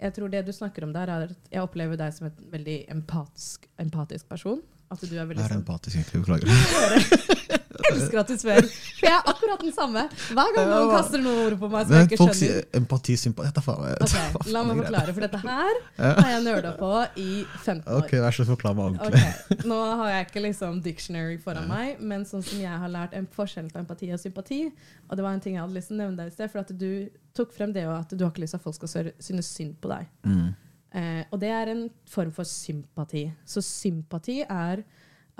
[0.00, 2.78] jeg tror det du snakker om der, er at jeg opplever deg som en veldig
[2.92, 4.62] empatisk, empatisk person.
[4.90, 6.22] At du er veldig jeg er sånn empatisk, egentlig.
[6.24, 7.30] Beklager.
[7.90, 8.66] Elsker at du spør.
[8.98, 10.02] For jeg er akkurat den samme.
[10.34, 12.58] Hver gang noen kaster noen ord på meg som jeg ikke folk skjønner.
[12.60, 16.44] sier empati, sympati Dette faen jeg- Ok, La meg forklare, for dette her har jeg
[16.44, 16.90] nerda på
[17.22, 17.28] i
[17.64, 18.04] 15 år.
[18.04, 19.34] Ok, vær så forklare forklar meg ordentlig.
[19.50, 23.14] Okay, Nå har jeg ikke liksom dictionary foran meg, men sånn som jeg har lært
[23.14, 24.60] en forskjell på empati og sympati
[25.08, 26.60] Og det var en ting jeg hadde lyst til å nevne deg i sted, for
[26.60, 29.46] at du tok frem det at du har ikke lyst til at folk skal synes
[29.54, 30.06] synd på deg.
[30.26, 30.50] Mm.
[30.92, 33.28] Eh, og det er en form for sympati.
[33.46, 34.82] Så sympati er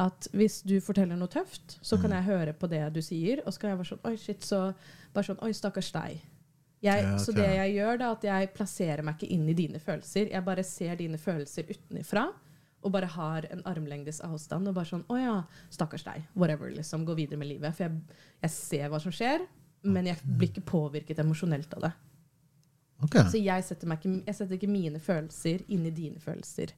[0.00, 3.52] at hvis du forteller noe tøft, så kan jeg høre på det du sier, og
[3.52, 4.60] så kan jeg være sånn Oi, shit, så
[5.12, 6.20] Bare sånn Oi, stakkars deg.
[6.80, 9.80] Jeg, Ja, Så det jeg gjør, da, at jeg plasserer meg ikke inn i dine
[9.82, 10.30] følelser.
[10.32, 12.30] Jeg bare ser dine følelser utenfra.
[12.80, 14.70] Og bare har en armlengdes avstand.
[14.70, 15.34] Og bare sånn Å ja,
[15.68, 16.24] stakkars deg.
[16.32, 16.70] Whatever.
[16.72, 17.74] liksom, Gå videre med livet.
[17.76, 18.00] For jeg,
[18.46, 19.44] jeg ser hva som skjer,
[19.84, 21.92] men jeg blir ikke påvirket emosjonelt av det.
[23.02, 23.16] Ok.
[23.32, 26.72] Så jeg setter, ikke, jeg setter ikke mine følelser inn i dine følelser.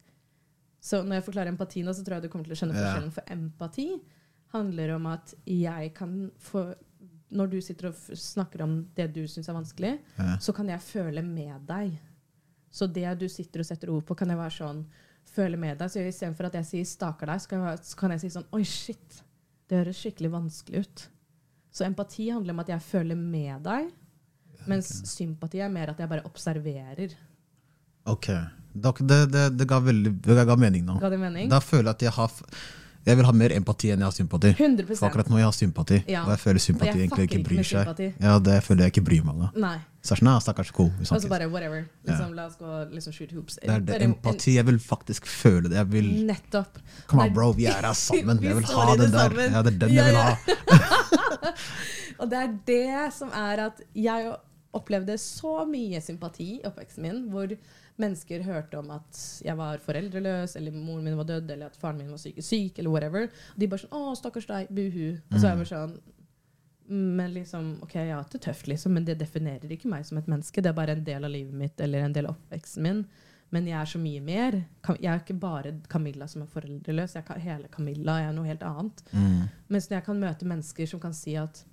[0.83, 3.13] Så når jeg forklarer empati nå, så tror jeg du kommer til å skjønne forskjellen.
[3.15, 3.89] For empati
[4.55, 6.73] handler om at jeg kan få
[7.33, 10.35] Når du sitter og snakker om det du syns er vanskelig, Ja.
[10.37, 11.95] så kan jeg føle med deg.
[12.71, 14.85] Så det du sitter og setter ord på, kan jeg være sånn
[15.25, 15.89] Føle med deg.
[15.89, 19.23] Så istedenfor at jeg sier 'staker deg', jeg, så kan jeg si sånn 'oi, shit'.
[19.69, 21.09] Det høres skikkelig vanskelig ut.
[21.71, 23.93] Så empati handler om at jeg føler med deg.
[24.71, 27.15] Mens sympati er mer at jeg bare observerer.
[28.07, 28.29] Ok.
[28.73, 28.93] Det,
[29.33, 30.97] det, det, ga veldig, det ga mening nå.
[31.03, 31.51] Ga det mening?
[31.53, 32.31] Da føler jeg at jeg har
[33.05, 34.51] Jeg vil ha mer empati enn jeg har sympati.
[34.55, 36.21] 100 For akkurat nå jeg har sympati, Ja.
[36.23, 38.13] og jeg føler sympati jeg egentlig ikke bryr seg.
[38.23, 39.81] Ja, Det føler jeg ikke bryr meg om.
[40.03, 40.93] Så sånn, stakkars cool.
[41.01, 41.83] Og så bare whatever.
[42.07, 43.59] Liksom, la oss gå liksom shoot hoops.
[43.63, 44.55] Det er det empati.
[44.55, 45.77] Jeg vil faktisk føle det.
[45.81, 46.79] Jeg vil Nettopp.
[47.11, 48.39] Come on, bro, vi er her sammen.
[48.43, 49.37] Jeg vil ha det den der.
[49.51, 51.53] Ja, det er den Ja, jeg vil ha.
[52.23, 54.35] Og det er det som er at jeg
[54.77, 57.53] opplevde så mye sympati i oppveksten min, hvor
[58.01, 62.01] mennesker hørte om at jeg var foreldreløs, eller moren min var død, eller at faren
[62.01, 63.29] min var syk, syk eller whatever.
[63.53, 64.69] Og de bare sånn 'Å, stakkars deg.
[64.71, 66.01] Buhu.' Og så er jeg bare sånn
[66.93, 70.19] Men liksom, ok, jeg har hatt det tøft, liksom, men det definerer ikke meg som
[70.19, 70.61] et menneske.
[70.61, 73.07] Det er bare en del av livet mitt eller en del av oppveksten min.
[73.51, 74.55] Men jeg er så mye mer.
[74.99, 77.15] Jeg er ikke bare Camilla som er foreldreløs.
[77.15, 78.19] Jeg er hele Camilla.
[78.19, 79.03] Jeg er noe helt annet.
[79.13, 79.49] Mm.
[79.69, 81.65] Mens når jeg kan møte mennesker som kan si at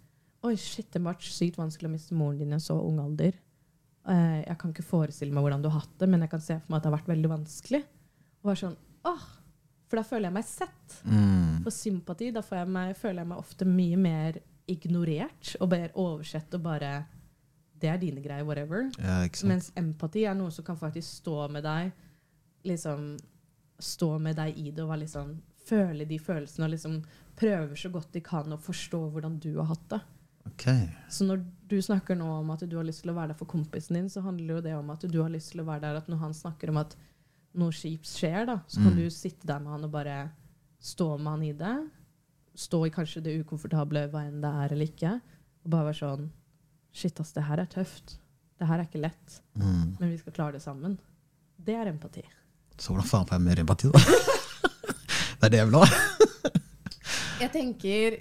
[0.47, 3.35] Oi, shit, det var sykt vanskelig å miste moren din i en så ung alder.
[4.07, 6.55] Uh, jeg kan ikke forestille meg hvordan du har hatt det, men jeg kan se
[6.61, 7.81] for meg at det har vært veldig vanskelig.
[8.39, 8.79] Og være sånn,
[9.09, 9.27] åh,
[9.89, 10.99] For da føler jeg meg sett.
[11.09, 11.63] Mm.
[11.65, 14.37] For sympati, da får jeg meg, føler jeg meg ofte mye mer
[14.69, 16.91] ignorert og mer oversett og bare
[17.79, 18.89] Det er dine greier, whatever.
[18.99, 19.23] Ja.
[19.49, 21.91] Mens empati er noe som kan faktisk stå med deg
[22.67, 23.17] liksom
[23.79, 25.29] Stå med deg i det og være liksom,
[25.69, 26.97] føle de følelsene og liksom
[27.39, 29.99] prøver så godt de kan å forstå hvordan du har hatt det.
[30.49, 30.65] Ok.
[31.13, 33.49] Så når du snakker nå om at du har lyst til å være der for
[33.51, 35.99] kompisen din, så handler jo det om at du har lyst til å være der
[36.01, 36.95] at når han snakker om at
[37.59, 38.97] noe kjipt skjer, da, så kan Mm.
[39.03, 40.17] du sitte der med han og bare
[40.81, 41.75] stå med han i det.
[42.59, 45.13] Stå i kanskje det ukomfortable, hva enn det er eller ikke.
[45.65, 46.29] Og bare være sånn
[46.91, 48.15] Shit, ass, det her er tøft.
[48.59, 49.41] Det her er ikke lett.
[49.55, 49.97] Mm.
[49.99, 50.97] Men vi skal klare det sammen.
[51.57, 52.23] Det er empati.
[52.79, 53.99] Så hvordan faen får jeg mer empati, da?
[55.39, 55.85] det er det jeg vil ha.
[57.39, 58.17] Jeg tenker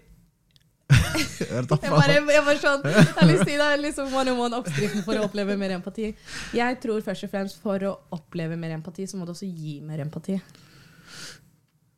[1.17, 4.59] Jeg bare, jeg bare sånn, jeg har lyst til det er liksom one on one
[4.61, 6.11] oppskriften for å oppleve mer empati.
[6.57, 9.79] Jeg tror først og fremst for å oppleve mer empati, så må du også gi
[9.85, 10.39] mer empati.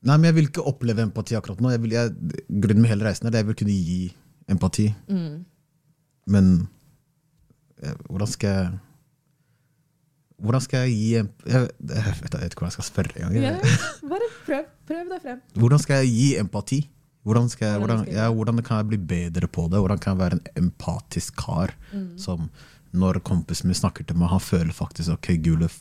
[0.01, 1.73] Nei, men Jeg vil ikke oppleve empati akkurat nå.
[1.75, 2.13] Jeg vil, jeg,
[2.49, 3.99] grunnen med hele reisen er at jeg vil kunne gi
[4.51, 4.87] empati.
[5.13, 5.35] Mm.
[6.31, 6.53] Men
[7.83, 8.71] eh, hvordan skal jeg
[10.41, 13.35] Hvordan skal jeg gi jeg, vet, jeg vet ikke hvordan jeg skal spørre engang.
[13.35, 15.43] gang Jeg- bare prøv, prøv deg frem.
[15.61, 16.79] Hvordan skal jeg gi empati?
[17.25, 19.79] Hvordan, jeg, Hvordan ja, hvordan kan jeg bli bedre på det?
[19.83, 22.17] Hvordan kan jeg være en empatisk kar Mm.
[22.19, 22.49] som
[22.95, 25.81] når kompisen min snakker til meg, han føler faktisk ok, Gulef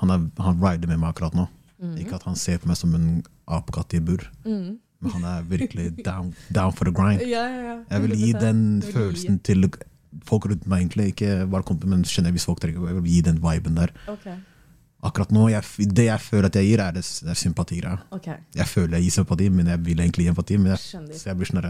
[0.00, 1.46] han, er, han rider med meg akkurat nå.
[1.82, 1.96] Mm.
[1.98, 4.78] Ikke at han ser på meg som en apekatt i bur, Mm.
[5.00, 7.20] men han er virkelig down, down for the grind.
[7.20, 7.76] Ja, ja, ja.
[7.90, 8.92] Jeg vil gi den gi.
[8.92, 9.68] følelsen til
[10.24, 11.06] folk rundt meg, egentlig.
[11.12, 13.88] Ikke bare kompisen, men generelt folk Jeg vil gi den viben der.
[14.08, 14.24] Ok,
[15.04, 17.98] Akkurat nå, jeg, Det jeg føler at jeg gir, er, er sympatigreia.
[18.16, 18.28] ok.
[18.56, 20.56] Jeg føler jeg gir sympati, men jeg vil egentlig gi empati.
[20.56, 20.80] Men jeg,
[21.18, 21.60] så jeg blir sånn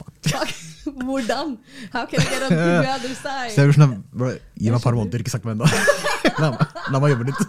[0.00, 0.14] fuck.
[1.04, 1.58] Hvordan?
[1.92, 3.50] How can I get on the other side?
[3.52, 5.68] Så jeg blir sånn bro, Gi meg et par måneder, ikke sagt meg ennå.
[6.42, 6.48] la,
[6.94, 7.40] la meg jobbe litt.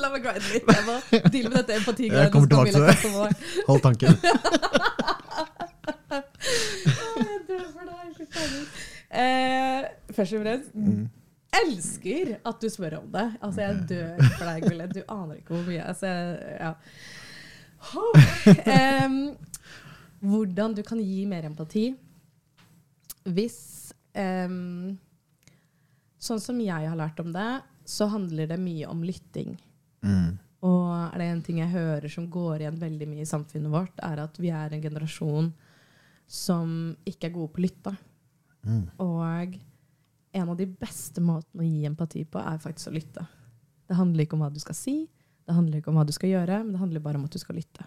[0.00, 0.64] La meg grinde litt.
[0.72, 2.24] Jeg må deale med dette empatigreiet.
[2.24, 2.94] Jeg kommer tilbake til det.
[3.68, 4.16] Hold tanken.
[6.84, 8.00] Jeg dør for deg.
[9.14, 9.80] Eh,
[10.16, 11.04] først og fremst Mm.
[11.62, 13.26] Elsker at du spør om det.
[13.40, 14.94] Altså, jeg dør for deg, Gullet.
[14.94, 15.84] Du aner ikke hvor mye.
[15.84, 16.10] Altså,
[16.58, 16.72] ja.
[19.04, 19.18] Um,
[20.24, 21.90] hvordan du kan gi mer empati
[23.28, 23.58] hvis
[24.16, 24.94] um,
[26.24, 27.50] Sånn som jeg har lært om det,
[27.84, 29.58] så handler det mye om lytting.
[30.00, 30.38] Mm.
[30.64, 33.98] Og er det en ting jeg hører som går igjen veldig mye i samfunnet vårt,
[34.00, 35.50] er at vi er en generasjon
[36.24, 37.92] som ikke er gode på å lytte.
[38.64, 38.86] Mm.
[39.04, 39.58] Og
[40.34, 43.24] en av de beste måtene å gi empati på, er faktisk å lytte.
[43.88, 44.94] Det handler ikke om hva du skal si,
[45.44, 47.38] det handler ikke om hva du skal gjøre, men det handler bare om at du
[47.42, 47.84] skal lytte.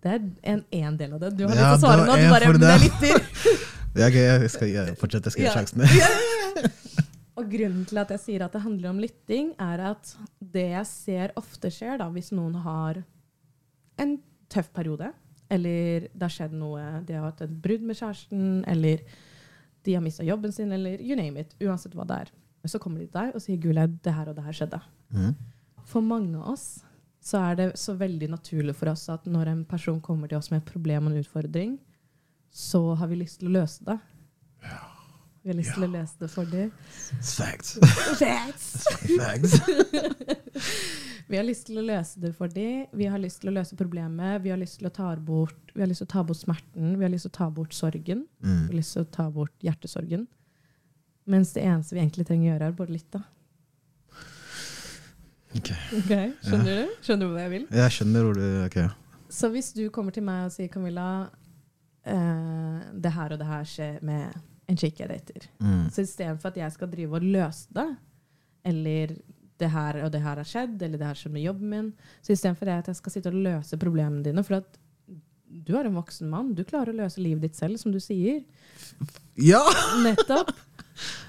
[0.00, 0.22] Det er
[0.54, 1.30] en, en del av det.
[1.36, 2.70] Du har Ja, lyst til å svare nå, du bare for men det.
[2.72, 3.26] jeg lytter.
[3.90, 5.54] Jeg, skal jeg fortsette, jeg skal gi Ja.
[5.56, 5.80] sjansen.
[5.98, 6.68] Ja, ja, ja.
[7.40, 10.12] Og grunnen til at jeg sier at det handler om lytting, er at
[10.54, 13.00] det jeg ser ofte skjer da, hvis noen har
[13.98, 14.12] en
[14.52, 15.08] tøff periode,
[15.50, 19.02] eller det har skjedd noe, de har hatt et brudd med kjæresten, eller
[19.86, 22.32] de har mista jobben sin, eller you name it, uansett hva det er.
[22.68, 24.82] Så kommer de til deg og sier 'Gulleid, det her og det her skjedde'.
[25.10, 25.34] Mm.
[25.84, 26.84] For mange av oss
[27.20, 30.50] så er det så veldig naturlig for oss at når en person kommer til oss
[30.50, 31.78] med et problem og en utfordring,
[32.50, 33.98] så har vi lyst til å løse det.
[35.42, 36.72] Vi har lyst til å lese det for dem.
[37.22, 37.78] Facts.
[38.20, 38.84] Facts.
[39.16, 39.60] Facts.
[41.30, 42.86] Vi har lyst til å løse det for dem.
[42.98, 44.40] Vi har lyst til å løse problemet.
[44.42, 46.96] Vi har lyst til å ta bort, vi å ta bort smerten.
[46.98, 48.24] Vi har lyst til å ta bort sorgen.
[48.40, 48.66] Vi Mm.
[48.66, 50.26] har lyst til å ta bort hjertesorgen.
[51.26, 53.20] Mens det eneste vi egentlig trenger å gjøre, er bare da.
[55.56, 55.76] Okay.
[55.98, 56.10] Ok,
[56.46, 56.90] Skjønner du?
[57.02, 57.64] Skjønner du hva jeg vil?
[57.74, 58.88] Jeg skjønner hvor du okay.
[59.30, 61.30] Så hvis du kommer til meg og sier Camilla,
[62.06, 64.34] eh, det her og det her skjer med
[64.70, 65.46] en chick jeg dater.
[65.60, 65.88] Mm.
[65.90, 67.88] Så istedenfor at jeg skal drive og løse det,
[68.64, 69.16] eller
[69.60, 71.90] det her og det her har skjedd, eller det her skjer med jobben min,
[72.24, 74.78] så istedenfor at jeg skal sitte og løse problemene dine For at
[75.50, 78.44] du er en voksen mann, du klarer å løse livet ditt selv, som du sier.
[79.34, 79.62] Ja!
[80.04, 80.52] Nettopp.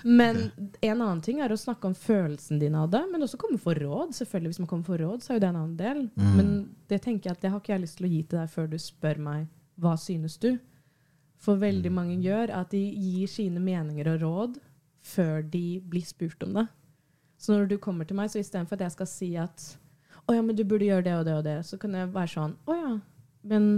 [0.03, 0.51] Men
[0.83, 3.77] en annen ting er å snakke om følelsen din av det, men også komme for
[3.79, 4.11] råd.
[4.17, 6.01] Selvfølgelig Hvis man kommer for råd, så er jo det en annen del.
[6.19, 6.33] Mm.
[6.37, 6.51] Men
[6.91, 8.67] det tenker jeg at det har ikke jeg lyst til å gi til deg før
[8.71, 9.47] du spør meg
[9.81, 10.51] hva synes du.
[11.41, 11.95] For veldig Mm.
[11.97, 14.59] mange gjør at de gir sine meninger og råd
[15.01, 16.67] før de blir spurt om det.
[17.41, 19.63] Så når du kommer til meg, så istedenfor at jeg skal si at
[20.29, 22.29] å ja, men du burde gjøre det og det og det, så kan jeg være
[22.29, 22.91] sånn å ja,
[23.49, 23.71] men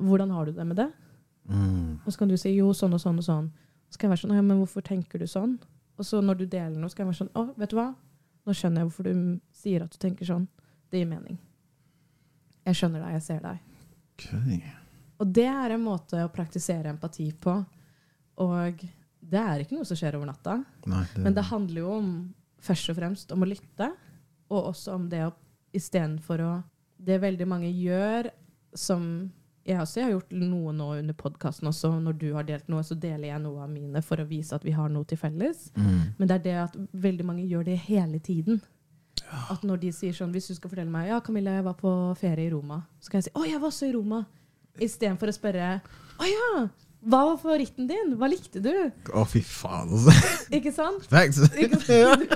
[0.00, 0.88] hvordan har du det med det?
[1.44, 2.00] Mm.
[2.00, 3.50] Og så kan du si jo, sånn og sånn og sånn.
[3.92, 5.58] Så kan jeg være sånn, «Å ja, men hvorfor tenker du sånn?
[6.00, 7.90] Og så når du deler noe, så kan jeg være sånn, å, vet du hva?
[8.44, 10.48] Nå skjønner jeg hvorfor du sier at du tenker sånn.
[10.90, 11.36] Det gir mening.
[12.64, 13.60] Jeg skjønner deg, jeg ser deg.
[14.14, 14.58] Okay.
[15.20, 17.54] Og det er en måte å praktisere empati på.
[18.42, 18.82] Og
[19.24, 20.58] det er ikke noe som skjer over natta.
[20.90, 22.10] Nei, det, Men det handler jo om,
[22.64, 23.90] først og fremst om å lytte,
[24.52, 25.32] og også om det å
[25.74, 26.52] istedenfor å
[27.04, 28.30] Det veldig mange gjør,
[28.72, 29.30] som
[29.64, 32.84] jeg også jeg har gjort noe nå under podkasten også, når du har delt noe,
[32.84, 35.70] så deler jeg noe av mine for å vise at vi har noe til felles.
[35.74, 36.14] mm.
[36.18, 38.60] Men det er det at veldig mange gjør det hele tiden.
[39.50, 41.90] At når de sier sånn, Hvis du skal fortelle meg ja, Camilla, jeg var på
[42.20, 44.24] ferie i Roma, så kan jeg si å, jeg var også i Roma.
[44.80, 45.68] Istedenfor å spørre
[46.18, 46.48] å ja,
[47.04, 48.14] hva var favoritten din?
[48.16, 48.72] Hva likte du?
[49.12, 50.14] Å, fy faen, altså.
[50.56, 51.04] Ikke sant?
[51.10, 51.42] Facts.
[51.64, 52.32] Ikke sant?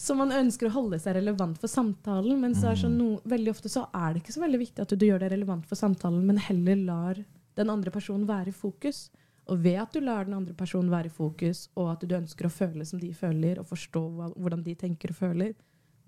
[0.00, 3.52] Så man ønsker å holde seg relevant for samtalen, men så er sånn no, veldig
[3.52, 6.22] ofte så er det ikke så veldig viktig at du gjør deg relevant for samtalen,
[6.24, 7.20] men heller lar
[7.60, 9.08] den andre personen være i fokus.
[9.50, 12.48] Og ved at du lar den andre personen være i fokus, og at du ønsker
[12.48, 15.52] å føle som de føler, og forstå hva, hvordan de tenker og føler,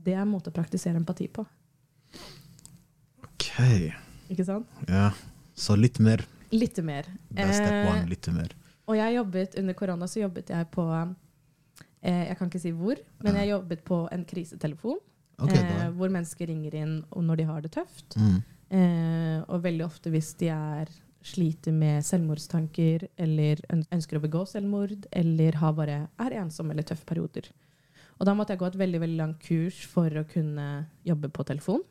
[0.03, 1.45] det er en måte å praktisere empati på.
[3.29, 3.51] Ok.
[4.33, 4.81] Ikke sant?
[4.89, 5.11] Ja.
[5.53, 6.25] Så litt mer.
[6.53, 7.09] Litt mer.
[7.29, 8.09] Det er step Eh, one.
[8.11, 8.55] Litt mer.
[8.91, 10.85] Og jeg jobbet under korona så jobbet jeg på
[12.03, 14.99] eh, Jeg kan ikke si hvor, men jeg jobbet på en krisetelefon.
[15.43, 18.17] Okay, eh, hvor mennesker ringer inn når de har det tøft.
[18.17, 18.43] Mm.
[18.73, 20.93] Eh, og veldig ofte hvis de er
[21.23, 27.07] sliter med selvmordstanker eller ønsker å begå selvmord eller har bare, er ensomme eller tøffe
[27.07, 27.47] perioder.
[28.19, 30.67] Og da måtte jeg gå et veldig veldig langt kurs for å kunne
[31.07, 31.83] jobbe på telefon.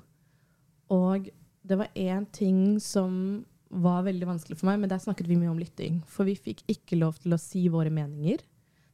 [0.91, 1.29] Og
[1.63, 5.51] det var én ting som var veldig vanskelig for meg, men der snakket vi mye
[5.51, 6.01] om lytting.
[6.11, 8.43] For vi fikk ikke lov til å si våre meninger.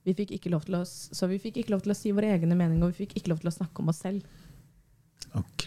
[0.07, 2.29] Vi fikk ikke lov til å, så vi fikk ikke lov til å si våre
[2.35, 4.37] egne meninger, og vi fikk ikke lov til å snakke om oss selv.
[5.35, 5.65] Ok.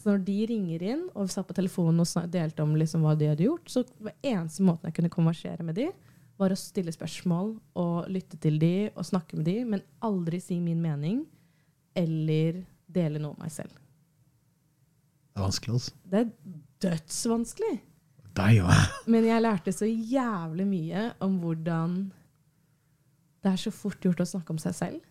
[0.00, 3.30] Så når de ringer inn og satt på telefonen og delte om liksom hva de
[3.30, 5.88] hadde gjort, så var eneste måten jeg kunne konversere med de,
[6.36, 10.58] var å stille spørsmål og lytte til de og snakke med de, men aldri si
[10.60, 11.22] min mening
[11.96, 12.60] eller
[12.92, 13.72] dele noe om meg selv.
[15.32, 15.94] Det er vanskelig, altså.
[16.10, 16.30] Det er
[16.84, 17.76] dødsvanskelig.
[18.36, 18.94] Deg òg.
[19.12, 21.98] Men jeg lærte så jævlig mye om hvordan
[23.44, 25.02] det er så fort gjort å snakke om seg selv.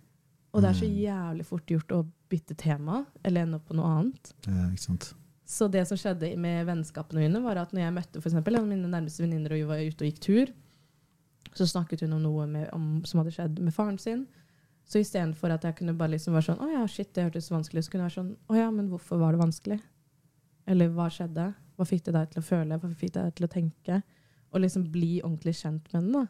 [0.56, 3.92] Og det er så jævlig fort gjort å bytte tema eller ende opp på noe
[3.92, 4.32] annet.
[4.48, 5.10] Ja, ikke sant.
[5.46, 8.66] Så det som skjedde med vennskapene mine, var at når jeg møtte for eksempel, en
[8.66, 10.54] av mine nærmeste venninner og vi var ute og gikk tur,
[11.56, 14.26] så snakket hun om noe med, om, som hadde skjedd med faren sin.
[14.90, 17.82] Så istedenfor at jeg kunne bare liksom være sånn Å ja, shit, det hørtes vanskelig
[17.82, 17.88] ut.
[17.88, 19.78] Så kunne jeg være sånn Å ja, men hvorfor var det vanskelig?
[20.70, 21.48] Eller hva skjedde?
[21.78, 22.78] Hva fikk det deg til å føle?
[22.80, 24.02] Hva fikk det deg til å tenke?
[24.54, 26.12] Og liksom bli ordentlig kjent med den.
[26.14, 26.26] da.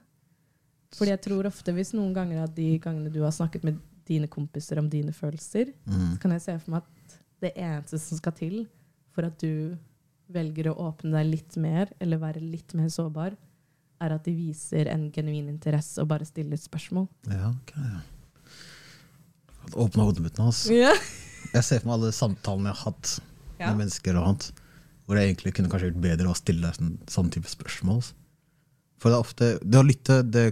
[0.95, 4.27] Fordi jeg tror ofte, hvis noen ganger av de gangene du har snakket med dine
[4.27, 6.13] kompiser om dine følelser, Mm.
[6.13, 8.67] så kan jeg se for meg at det eneste som skal til
[9.11, 9.77] for at du
[10.31, 13.35] velger å åpne deg litt mer, eller være litt mer sårbar,
[14.01, 17.07] er at de viser en genuin interesse og bare stiller spørsmål.
[17.29, 17.73] Ja, ok.
[19.73, 20.45] Åpna hodet mitt nå.
[20.51, 20.71] Altså.
[20.73, 20.97] Yeah.
[21.53, 23.19] Jeg ser for meg alle samtalene jeg har hatt
[23.59, 23.69] Ja.
[23.73, 24.51] med mennesker og annet,
[25.05, 27.99] hvor jeg egentlig kunne kanskje gjort bedre å stille sånn, sånn type spørsmål.
[28.01, 28.15] altså.
[29.01, 30.45] For det er ofte Det å lytte det,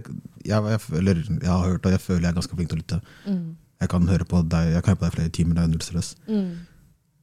[0.44, 2.82] jeg, jeg, føler, jeg har hørt og jeg føler jeg er ganske flink til å
[2.82, 2.98] lytte.
[3.26, 3.56] Mm.
[3.82, 5.82] Jeg kan høre på deg Jeg kan høre på deg flere timer, det er null
[5.84, 6.12] stress.
[6.28, 6.52] Mm.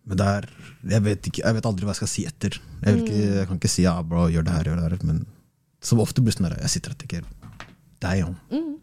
[0.09, 0.47] Men det er,
[0.95, 2.57] jeg, vet ikke, jeg vet aldri hva jeg skal si etter.
[2.81, 4.97] Jeg, ikke, jeg kan ikke si ja, bro, gjør det her, gjør det her.
[5.07, 5.23] Men
[5.85, 7.29] som ofte blir sånn der, jeg sitter og tenker
[8.01, 8.79] Damn, Mm.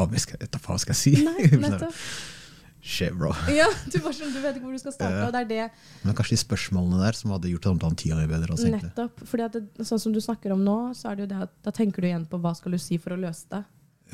[0.00, 1.12] hva skal, hva skal jeg si?
[1.60, 1.90] Nei.
[2.80, 3.30] Shit, bro.
[3.52, 5.20] Ja, du, sånn, du vet ikke hvor du skal starte.
[5.26, 8.30] Og det er det Men kanskje de spørsmålene der som hadde gjort samtalen ti ganger
[8.30, 8.54] bedre.
[8.56, 8.88] Også, egentlig.
[8.88, 9.20] nettopp.
[9.28, 11.74] Fordi det, sånn som du snakker om nå, så er det jo det at da
[11.76, 13.62] tenker du igjen på hva skal du si for å løse det.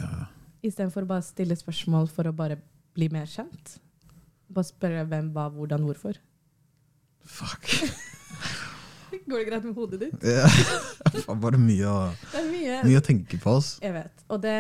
[0.01, 0.27] Ja.
[0.67, 2.59] Istedenfor å bare stille spørsmål for å bare
[2.97, 3.77] bli mer kjent.
[4.51, 6.19] Bare spørre hvem, hva, hvordan, hvorfor.
[7.27, 7.71] Fuck.
[9.27, 10.27] Går det greit med hodet ditt?
[10.27, 10.47] Ja.
[11.27, 11.97] Faen, Bare mye å,
[12.33, 12.77] Det er mye.
[12.87, 13.55] mye å tenke på.
[13.59, 13.77] oss.
[13.83, 14.25] Jeg vet.
[14.31, 14.57] Og det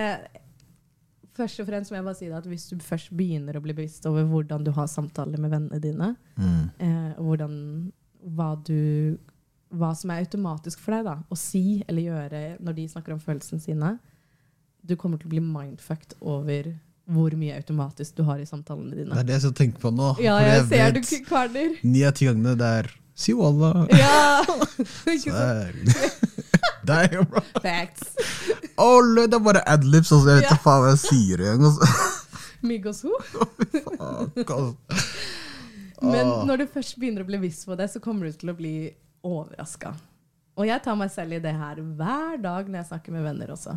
[1.37, 4.07] Først og fremst må jeg bare si at hvis du først begynner å bli bevisst
[4.09, 6.71] over hvordan du har samtaler med vennene dine, Mm.
[6.81, 7.93] eh, og hvordan,
[8.37, 9.19] hva, du,
[9.77, 13.21] hva som er automatisk for deg da, å si eller gjøre når de snakker om
[13.21, 13.99] følelsene sine,
[14.87, 16.73] du kommer til å bli mindfucked over
[17.07, 20.15] hvor mye automatisk du har i samtalene Det er det jeg skal tenke på nå.
[20.23, 21.77] Ja, jeg ser du vet kverner.
[21.87, 23.85] Ni av ti gangene det er si wallah.
[23.95, 24.43] Ja!
[25.15, 26.25] Ikke sant?
[26.87, 27.43] Der, bro.
[27.63, 28.15] Facts.
[28.79, 30.13] Løy, det er bare adlibs.
[30.13, 30.29] Altså.
[30.29, 30.55] Jeg vet Ja.
[30.55, 31.79] ikke faen hva jeg sier engang.
[32.67, 33.13] Migos who?
[33.23, 34.77] Fuck, altså.
[36.03, 38.57] Men når du først begynner å bli viss på det, så kommer du til å
[38.57, 38.75] bli
[39.25, 39.95] overraska.
[40.57, 43.53] Og jeg tar meg selv i det her hver dag når jeg snakker med venner
[43.53, 43.77] også.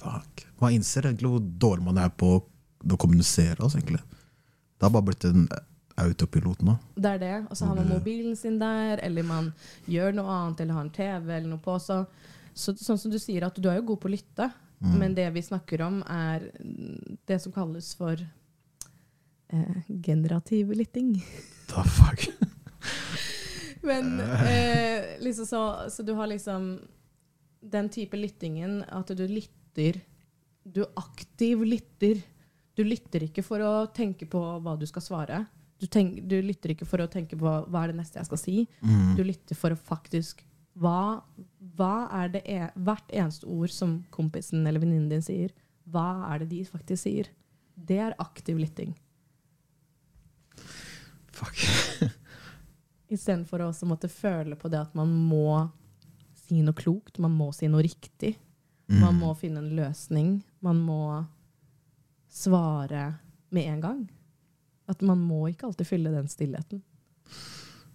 [0.00, 0.46] Fuck.
[0.60, 3.58] Man innser egentlig hvor dårlig man er på å kommunisere.
[3.60, 4.00] Altså, egentlig.
[4.00, 5.46] Det har bare blitt en
[6.00, 6.78] autopilot nå.
[6.96, 7.34] Det er det.
[7.50, 9.50] Og så har man mobilen sin der, eller man
[9.88, 11.76] gjør noe annet, eller har en TV eller noe på.
[11.80, 11.98] Så,
[12.60, 14.50] så, sånn som du sier, at du er jo god på å lytte,
[14.80, 14.94] Mm.
[14.96, 16.46] men det vi snakker om, er
[17.28, 18.16] det som kalles for
[19.52, 21.10] eh, generativ lytting.
[21.68, 22.22] The fuck.
[23.82, 26.78] Men eh, liksom så, så du har liksom
[27.60, 30.00] den type lyttingen at du lytter
[30.64, 32.20] Du aktiv lytter.
[32.76, 35.42] Du lytter ikke for å tenke på hva du skal svare.
[35.80, 38.28] Du, tenk, du lytter ikke for å tenke på hva, hva er det neste jeg
[38.28, 38.56] skal si.
[38.84, 39.14] Mm.
[39.16, 40.40] Du lytter for å faktisk
[40.78, 41.22] Hva,
[41.76, 45.52] hva er det e hvert eneste ord som kompisen eller venninnen din sier,
[45.90, 47.30] hva er det de faktisk sier?
[47.74, 48.94] Det er aktiv lytting.
[51.34, 51.58] Fuck.
[53.14, 55.66] Istedenfor å også måtte føle på det at man må
[56.44, 58.36] si noe klokt, man må si noe riktig.
[58.90, 60.40] Man må finne en løsning.
[60.66, 61.24] Man må
[62.30, 63.20] svare
[63.54, 64.00] med en gang.
[64.90, 66.82] At man må ikke alltid fylle den stillheten.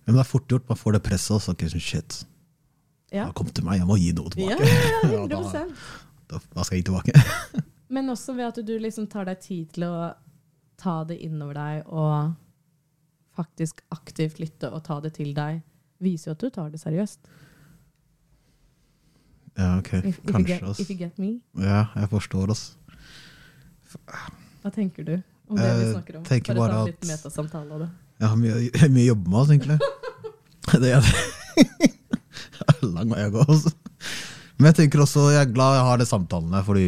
[0.06, 0.70] Men det er fort gjort.
[0.70, 1.66] Man får det presset.
[1.84, 2.22] Shit.
[3.16, 4.70] Ja, kom til meg, jeg må gi noe ja, tilbake.
[4.70, 5.64] ja, Ja, 100
[6.30, 7.14] da, da, skal jeg gi tilbake?
[7.96, 9.96] Men også ved at du liksom tar deg tid til å
[10.82, 12.34] ta det innover deg og
[13.36, 15.62] faktisk aktivt lytte og ta det til deg,
[16.04, 17.30] viser jo at du tar det seriøst.
[19.56, 19.92] Ja, ok.
[20.04, 20.60] If, Kanskje.
[20.60, 21.40] get, if you get me.
[21.60, 22.74] Ja, jeg forstår, altså.
[24.62, 25.14] Hva tenker du
[25.48, 26.26] om det vi snakker om?
[26.26, 27.92] Bare ta en litt metasamtale av det.
[28.20, 29.80] Jeg har mye, mye å jobbe med, altså, egentlig.
[30.76, 31.92] Det er det.
[32.96, 33.72] Lang vei å gå, altså.
[34.58, 36.88] Men jeg tenker også, jeg er glad jeg har de samtalene, fordi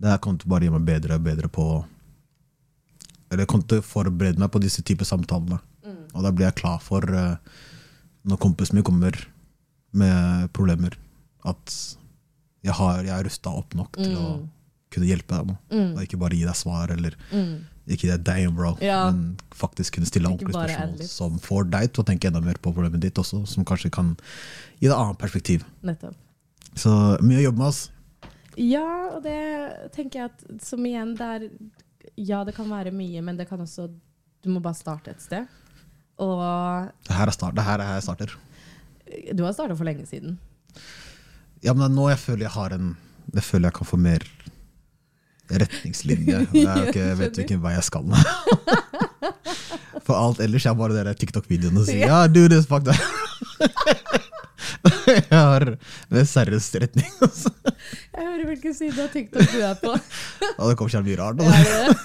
[0.00, 1.64] det her kommer til å bare gjøre meg bedre og bedre på
[3.30, 5.60] Eller jeg kommer til å forberede meg på disse typer samtalene.
[6.14, 7.36] Og da blir jeg klar for, eh,
[8.26, 9.14] når kompisen min kommer
[9.94, 10.96] med problemer,
[11.46, 11.74] at
[12.64, 14.48] jeg, har, jeg er rusta opp nok til å Mm.
[14.90, 15.46] kunne hjelpe deg.
[15.46, 15.56] nå.
[15.70, 15.92] Mm.
[15.94, 17.64] Og ikke bare gi deg svar, eller Mm.
[17.96, 19.10] Ikke det damn bro, Ja.
[19.10, 22.72] men faktisk kunne stille ordentlige spørsmål som får deg til å tenke enda mer på
[22.72, 24.16] problemet ditt også, som kanskje kan
[24.80, 25.64] gi deg et annet perspektiv.
[25.82, 26.14] Nettopp.
[26.78, 26.90] Så
[27.22, 27.90] mye å jobbe med, oss.
[28.56, 31.48] Ja, og det tenker jeg at som igjen det er
[32.20, 33.88] Ja, det kan være mye, men det kan også
[34.42, 35.46] Du må bare starte et sted.
[36.18, 38.34] Og Det her er, start, det her er her jeg starter.
[39.34, 40.38] du har starta for lenge siden.
[41.62, 42.96] Ja, men nå jeg føler jeg har en
[43.34, 44.24] Jeg føler jeg kan få mer
[45.50, 46.44] retningslinje.
[46.54, 48.04] Jeg, ikke, vet hvilken vei jeg skal.
[50.06, 53.00] For alt ellers er bare dere TikTok-videoene og sier ja, do this, fuck that.
[55.10, 57.10] Jeg har en seriøs retning.
[57.24, 57.50] Også.
[57.66, 59.92] Jeg hører hvilken side av TikTok du er på.
[59.92, 61.42] ja, det kommer så mye rart.
[61.42, 61.64] Altså.
[61.66, 61.96] det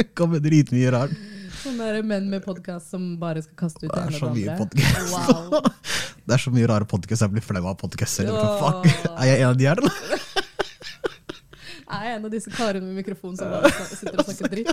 [0.00, 0.06] det?
[0.18, 1.14] Kommer dritmye rart.
[1.60, 4.92] Sånne menn med podkast som bare skal kaste ut Det ene og det andre.
[5.12, 5.66] Wow.
[6.24, 7.28] Det er så mye rare podcaster.
[7.28, 8.30] Jeg blir flau av podcaster.
[8.32, 8.62] Åh.
[8.62, 8.86] Fuck,
[9.16, 10.39] Er jeg en av de her, eller?
[11.90, 14.70] Jeg er en av disse karene med mikrofon som bare sitter og snakker dritt.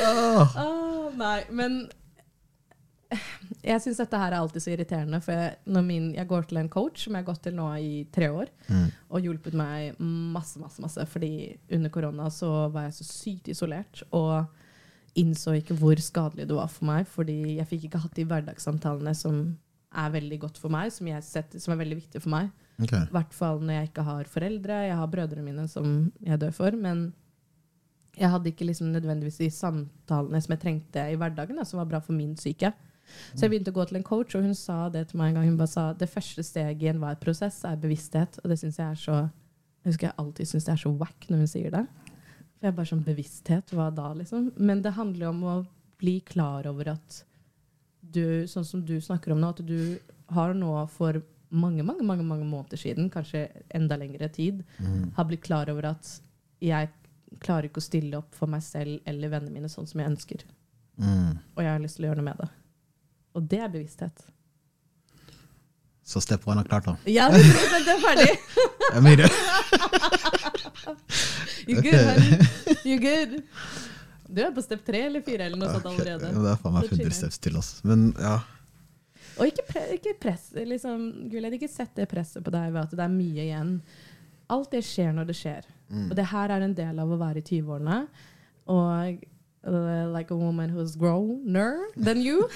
[0.00, 0.56] Åh.
[0.56, 1.80] Ah, nei, men
[3.64, 5.18] jeg syns dette her er alltid så irriterende.
[5.24, 7.92] For jeg, min, jeg går til en coach som jeg har gått til nå i
[8.14, 8.86] tre år, Mm.
[9.10, 11.04] og hjulpet meg masse, masse, masse.
[11.08, 14.46] Fordi under korona så var jeg så sykt isolert og
[15.18, 17.06] innså ikke hvor skadelig det var for meg.
[17.08, 19.42] Fordi jeg fikk ikke hatt de hverdagssamtalene som
[19.96, 22.50] er veldig godt for meg, som, jeg setter, som er veldig viktige for meg.
[22.78, 24.82] I hvert fall når jeg ikke har foreldre.
[24.86, 26.76] Jeg har brødrene mine som jeg dør for.
[26.78, 27.08] Men
[28.18, 31.90] jeg hadde ikke liksom nødvendigvis de samtalene som jeg trengte i hverdagen, da, som var
[31.90, 32.72] bra for min syke.
[33.32, 35.38] Så jeg begynte å gå til en coach, og hun sa det til meg en
[35.38, 35.48] gang.
[35.48, 38.40] Hun bare sa det første steget i enhver prosess er bevissthet.
[38.42, 39.18] Og det syns jeg er så
[39.78, 41.84] Jeg husker jeg alltid syns det er så wack når hun sier det.
[42.58, 44.50] For jeg er bare sånn bevissthet, hva da, liksom?
[44.58, 45.54] Men det handler jo om å
[46.02, 47.22] bli klar over at
[48.02, 49.96] du, sånn som du snakker om nå, at du
[50.34, 55.12] har nå for mange, mange, mange, mange måneder siden, kanskje enda lengre tid, Mm.
[55.16, 56.20] har blitt klar over at
[56.60, 56.88] jeg
[57.40, 60.42] klarer ikke å stille opp for meg selv eller vennene mine sånn som jeg ønsker.
[60.98, 61.38] Mm.
[61.56, 62.48] Og jeg har lyst til å gjøre noe med det.
[63.36, 64.24] Og det er bevissthet.
[66.08, 66.96] Så step one er klart, da.
[67.06, 68.38] Ja, det er ferdig!
[68.94, 69.28] Jeg mener,
[71.68, 72.38] You're good, honey.
[72.84, 73.42] You're good.
[74.28, 76.30] Du er på step tre eller fire eller noe sånt allerede.
[76.32, 77.04] det er faen meg Det chiller.
[77.12, 77.80] 100 steps til, altså.
[77.88, 78.38] Men ja.
[79.38, 80.50] Og ikke, pre ikke press.
[80.54, 83.74] Liksom, Guled, ikke sett det presset på deg ved at det er mye igjen.
[84.52, 85.66] Alt det skjer når det skjer.
[85.88, 86.06] Mm.
[86.08, 87.98] Og det her er en del av å være i 20-årene.
[88.74, 89.24] Og
[89.68, 92.48] uh, like a woman who's growner than you,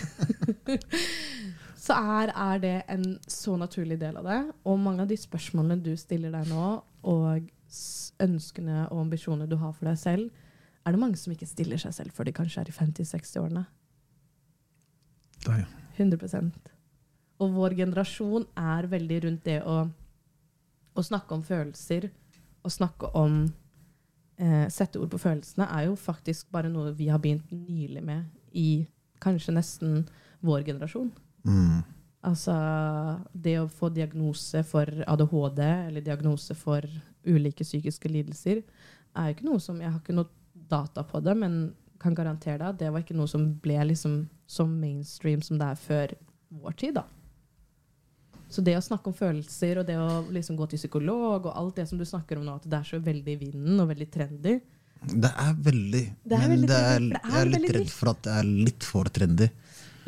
[1.87, 4.41] så er, er det en så naturlig del av det.
[4.69, 6.71] Og mange av de spørsmålene du stiller deg nå,
[7.09, 7.51] og
[8.23, 10.49] ønskene og ambisjonene du har for deg selv,
[10.83, 13.63] er det mange som ikke stiller seg selv før de kanskje er i 50-60-årene.
[15.43, 15.71] Det er ja.
[15.97, 16.71] 100%
[17.43, 19.83] Og vår generasjon er veldig rundt det å,
[20.95, 22.11] å snakke om følelser
[22.63, 23.43] og snakke om
[24.39, 28.29] eh, Sette ord på følelsene er jo faktisk bare noe vi har begynt nylig med
[28.53, 28.85] i
[29.23, 30.05] kanskje nesten
[30.43, 31.11] vår generasjon.
[31.47, 31.83] Mm.
[32.27, 32.55] Altså
[33.35, 36.87] det å få diagnose for ADHD eller diagnose for
[37.27, 40.31] ulike psykiske lidelser er jo ikke noe som Jeg har ikke noe
[40.71, 41.57] data på det, men
[42.03, 45.67] kan garantere deg at det var ikke noe som ble liksom så mainstream som det
[45.73, 46.15] er før
[46.63, 46.95] vår tid.
[46.99, 47.05] da.
[48.53, 51.79] Så det å snakke om følelser og det å liksom gå til psykolog og alt
[51.81, 54.09] det som du snakker om nå, at det er så veldig i vinden og veldig
[54.13, 54.59] trendy
[55.03, 57.95] Det er veldig Det er Men veldig det er, det er jeg er litt redd
[57.95, 59.49] for at det er litt for trendy.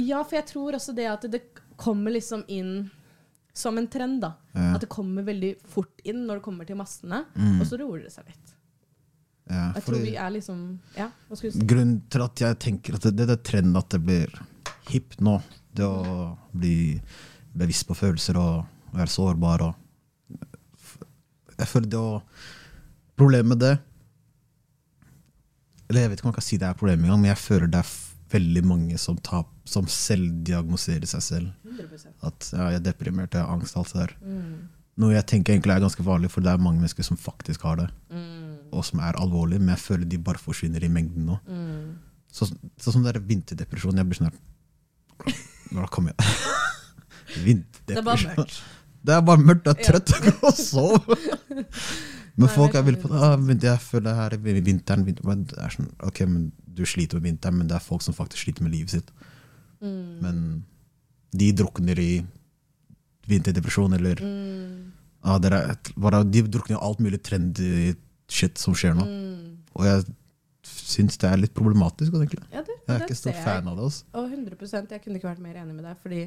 [0.04, 1.40] Ja, for jeg tror også det at det
[1.80, 2.90] kommer liksom inn
[3.54, 4.20] som en trend.
[4.20, 4.32] da.
[4.52, 4.74] Ja.
[4.74, 7.60] At det kommer veldig fort inn når det kommer til massene, Mm.
[7.60, 8.53] og så roer det seg litt.
[9.50, 10.60] Ja, Jeg tror vi er liksom
[10.96, 11.10] Ja?
[11.68, 14.30] Grunnen til at jeg tenker at det, det er trenden at det blir
[14.88, 15.34] hipt nå,
[15.76, 17.00] det å bli
[17.54, 18.64] bevisst på følelser og
[18.94, 19.74] være sårbar og
[21.58, 22.22] Jeg føler det å
[23.14, 23.74] Problemet med det
[25.90, 27.70] Eller jeg vet ikke om jeg kan si det er problemet engang, men jeg føler
[27.70, 27.92] det er
[28.34, 31.50] veldig mange som, tar, som selvdiagnoserer seg selv.
[31.68, 34.14] 100 At ja, jeg er deprimert, jeg har angst, alt det der.
[34.24, 34.54] mm.
[35.02, 37.76] Noe jeg tenker egentlig er ganske vanlig, for det er mange mennesker som faktisk har
[37.82, 38.53] det, Mm.
[38.74, 41.38] Og som er alvorlige, men jeg føler de bare forsvinner i mengden nå.
[41.48, 41.94] Mm.
[42.34, 42.48] Så,
[42.82, 43.96] sånn som det er vinterdepresjon.
[44.00, 45.34] Jeg blir sånn her
[45.74, 46.26] Nå kommer jeg.
[47.34, 48.50] Er Vinterdepresjon.
[49.04, 49.98] Det er bare mørkt, du er Ja.
[49.98, 51.24] trøtt og sover.
[52.40, 53.18] Men folk er veldig på det.
[53.22, 55.42] Ah, men jeg føler det her er vinteren, vinteren.
[55.46, 58.42] det er sånn, Ok, men du sliter med vinteren, men det er folk som faktisk
[58.48, 59.12] sliter med livet sitt.
[59.78, 60.18] Mm.
[60.24, 60.40] Men
[61.30, 62.08] de drukner i
[63.30, 64.90] vinterdepresjon, eller Mm.
[65.22, 67.94] ah, er bare, De drukner i alt mulig trendy
[68.34, 69.06] shit som skjer nå.
[69.06, 69.52] Mm.
[69.74, 70.06] Og jeg
[70.64, 72.14] syns det er litt problematisk.
[72.16, 72.42] egentlig.
[72.50, 73.86] Ja, det, Jeg er det ikke stor fan av det.
[73.90, 74.04] Også.
[74.14, 75.96] Og 100% Jeg kunne ikke vært mer enig med deg.
[76.02, 76.22] fordi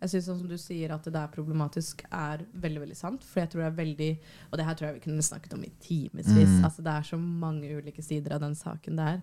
[0.00, 3.24] jeg synes sånn som du sier at det er problematisk, er veldig veldig sant.
[3.26, 4.10] For jeg tror det er veldig
[4.48, 6.30] Og det her tror jeg vi kunne snakket om i timevis.
[6.30, 6.64] Mm.
[6.64, 9.20] Altså, det er så mange ulike sider av den saken der.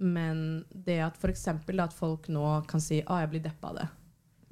[0.00, 3.88] Men det at eksempel at folk nå kan si 'Å, jeg blir deppa av det'.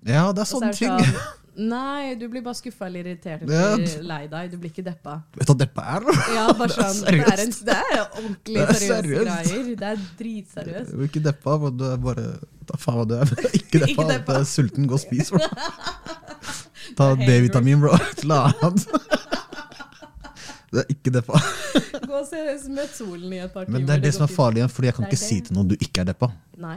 [0.06, 0.88] Ja, det er sånne er ting.
[0.88, 3.72] sånn, Nei, du blir bare skuffa eller irritert Ja.
[3.74, 4.50] eller lei deg.
[4.52, 5.16] Du blir ikke deppa.
[5.34, 6.04] Vet du hva deppa er?
[6.36, 7.08] Ja, bare Det er seriøst.
[7.18, 9.24] det, er en, det er ordentlig Det er seriøst.
[9.26, 9.64] greier.
[9.80, 10.92] Det er dritseriøst.
[10.92, 12.26] Du blir er ikke deppa, men du er bare
[12.68, 13.32] Ta faen hva du er.
[13.58, 13.90] Ikke deppa.
[13.90, 14.36] Ikke deppa.
[14.38, 15.32] Du er sulten, gå og spis.
[15.34, 15.40] Bro.
[16.98, 17.94] Ta Det D-vitamin, bro.
[17.96, 18.86] Et eller annet.
[20.68, 21.40] Det er ikke deppa.
[22.04, 23.78] Gå og se Møt solen i et par timer.
[23.80, 25.76] Men det er det som er farlig Fordi jeg kan ikke si til noen du
[25.80, 26.28] ikke er deppa.
[26.60, 26.76] Nei.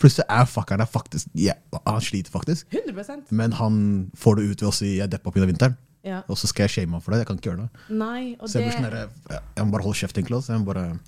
[0.00, 1.52] Plutselig er fuckeren der faktisk ja,
[1.86, 3.74] Han sliter faktisk, 100% men han
[4.16, 5.44] får det ut ved å si 'jeg deppa pga.
[5.46, 5.76] vinteren'.
[6.02, 6.22] Ja.
[6.28, 7.18] Og så skal jeg shame ham for det.
[7.20, 7.70] Jeg kan ikke gjøre det.
[7.90, 9.08] Nei, og Så jeg det, sånn der,
[9.56, 10.36] jeg- må bare holde kjeft, egentlig.
[10.38, 10.52] også.
[10.56, 10.98] Jeg må bare,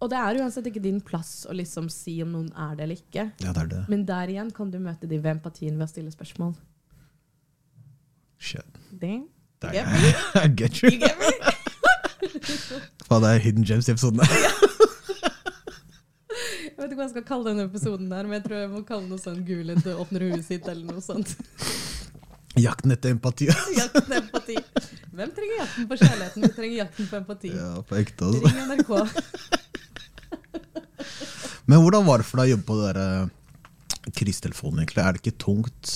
[0.00, 2.96] og det er uansett ikke din plass å liksom si om noen er det eller
[2.96, 3.32] ikke.
[3.44, 3.88] ja, det er det.
[3.88, 6.54] Men der igjen kan du møte de ved empatien ved å stille spørsmål.
[8.38, 8.64] Shit.
[8.98, 9.28] Dang.
[9.62, 10.14] You get me?
[10.44, 10.88] I get you.
[10.90, 11.26] you get me?
[13.08, 14.20] Faen, det er hidden gems i episoden.
[16.80, 18.78] Jeg vet ikke hva jeg skal kalle denne episoden, der, men jeg tror jeg må
[18.88, 21.34] kalle noe sånn Gulen du åpner huet sitt, eller noe sånt.
[22.56, 23.50] Jakten etter empati.
[23.76, 24.56] Jakten empati.
[25.12, 26.46] Hvem trenger jakten på kjærligheten?
[26.46, 27.50] Vi trenger jakten på empati.
[27.52, 28.48] Ja, på ekte, altså.
[28.48, 28.92] Ring NRK.
[31.68, 35.04] Men hvordan var det for deg å jobbe på det der eh, krisetelefonen, egentlig?
[35.04, 35.92] Er det ikke tungt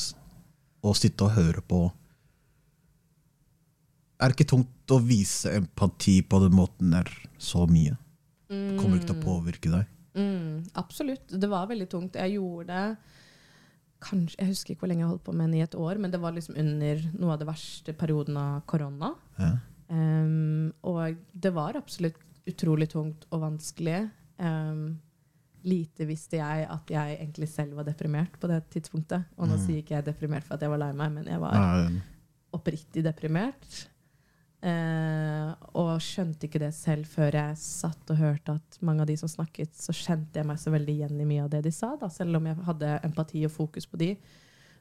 [0.85, 1.81] å sitte og høre på
[4.21, 7.09] Er det ikke tungt å vise empati på den måten der
[7.41, 7.97] så mye?
[8.53, 9.94] Det kommer ikke til å påvirke deg.
[10.15, 11.29] Mm, absolutt.
[11.41, 12.15] Det var veldig tungt.
[12.15, 12.97] Jeg gjorde det
[14.05, 16.11] kanskje, Jeg husker ikke hvor lenge jeg holdt på med den i et år, men
[16.13, 19.15] det var liksom under noe av det verste perioden av korona.
[19.39, 19.53] Ja.
[19.89, 24.11] Um, og det var absolutt utrolig tungt og vanskelig.
[24.39, 25.01] Um,
[25.65, 29.25] lite visste jeg at jeg egentlig selv var deprimert på det tidspunktet.
[29.39, 29.63] Og nå Mm.
[29.67, 31.55] sier ikke jeg deprimert for at jeg var lei meg, men jeg var
[32.53, 33.89] oppriktig deprimert.
[34.65, 39.17] Eh, og skjønte ikke det selv før jeg satt og hørte at mange av de
[39.21, 41.91] som snakket, så kjente jeg meg så veldig igjen i mye av det de sa.
[42.01, 42.09] Da.
[42.13, 44.15] Selv om jeg hadde empati og fokus på de,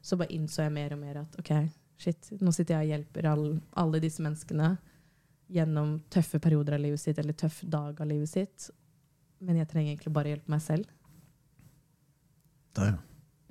[0.04, 1.52] så bare innså jeg mer og mer at ok,
[2.00, 3.46] shit, nå sitter jeg og hjelper all,
[3.84, 4.72] alle disse menneskene
[5.54, 8.70] gjennom tøffe perioder av livet sitt, eller tøff dag av livet sitt.
[9.44, 10.88] Men jeg trenger egentlig bare hjelpe meg selv.
[12.74, 12.98] Da ja.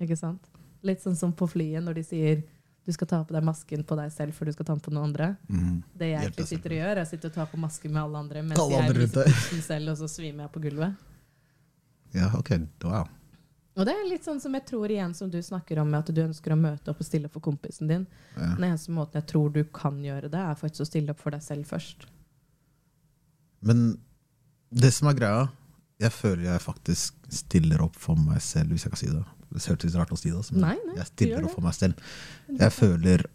[0.03, 0.49] Ikke sant?
[0.83, 2.41] Litt sånn som på flyet når de sier
[2.83, 4.91] du skal ta på deg masken på deg selv før du skal ta den på
[4.91, 5.29] noen andre.
[5.47, 5.81] Mm.
[5.95, 8.43] Det jeg egentlig sitter og gjør, er å og ta på masken med alle andre
[8.43, 9.65] mens Alle jeg andre jeg viser deg.
[9.69, 11.05] selv, og så svimer jeg på gulvet.
[12.13, 12.51] Ja, ok.
[12.85, 13.11] Wow.
[13.73, 16.21] Og det er litt sånn som jeg tror igjen som du snakker om, at du
[16.21, 18.03] ønsker å møte opp og stille opp for kompisen din.
[18.35, 18.51] Ja.
[18.59, 21.33] Den eneste måten jeg tror du kan gjøre det, er faktisk å stille opp for
[21.33, 22.05] deg selv først.
[23.63, 23.95] Men
[24.75, 25.47] det som er greia,
[26.03, 29.25] jeg føler jeg faktisk stiller opp for meg selv, hvis jeg kan si det.
[29.53, 32.13] Det hørtes rart det, altså, men Nei, nei, jeg stiller opp for meg selv.
[32.59, 33.27] Jeg føler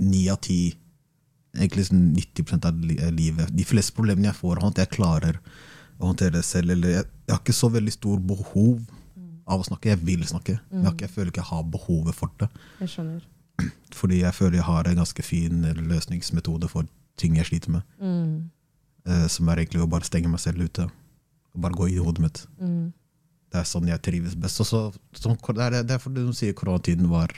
[0.00, 0.60] ni av ti,
[1.56, 5.40] egentlig sånn 90 av av livet De fleste problemene jeg får, at jeg klarer
[6.00, 6.72] å håndtere det selv.
[6.76, 8.80] Eller jeg, jeg har ikke så veldig stor behov
[9.50, 9.92] av å snakke.
[9.92, 12.48] Jeg vil snakke, men jeg, jeg føler ikke jeg har behovet for det.
[12.80, 13.26] Jeg skjønner.
[13.92, 16.88] Fordi jeg føler jeg har en ganske fin løsningsmetode for
[17.20, 17.82] ting jeg sliter med.
[18.00, 18.50] Mm.
[19.08, 20.86] eh, som er egentlig å bare stenge meg selv ute.
[21.50, 22.44] Og bare gå i hodet mitt.
[22.60, 22.92] Mm.
[23.50, 24.60] Det er sånn jeg trives best.
[24.62, 27.32] Så, som, det er derfor du sier koronatiden var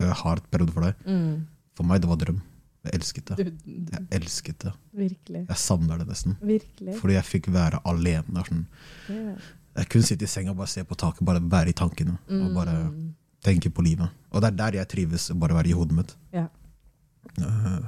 [0.00, 0.94] uh, hard periode for deg.
[1.06, 1.46] Mm.
[1.78, 2.40] For meg det var drøm.
[2.84, 3.46] Jeg elsket det.
[3.64, 4.72] Jeg elsket det.
[4.92, 5.44] virkelig.
[5.48, 6.34] Jeg savner det nesten.
[6.42, 6.96] Virkelig.
[7.00, 8.42] Fordi jeg fikk være alene.
[8.48, 8.66] Sånn.
[9.08, 9.38] Yeah.
[9.78, 12.18] Jeg kunne sitte i senga og bare se på taket, bare være i tankene.
[12.28, 13.14] Og bare Mm.
[13.42, 14.10] tenke på livet.
[14.32, 16.14] Og det er der jeg trives, bare være i hodet mitt.
[16.34, 17.80] Eh,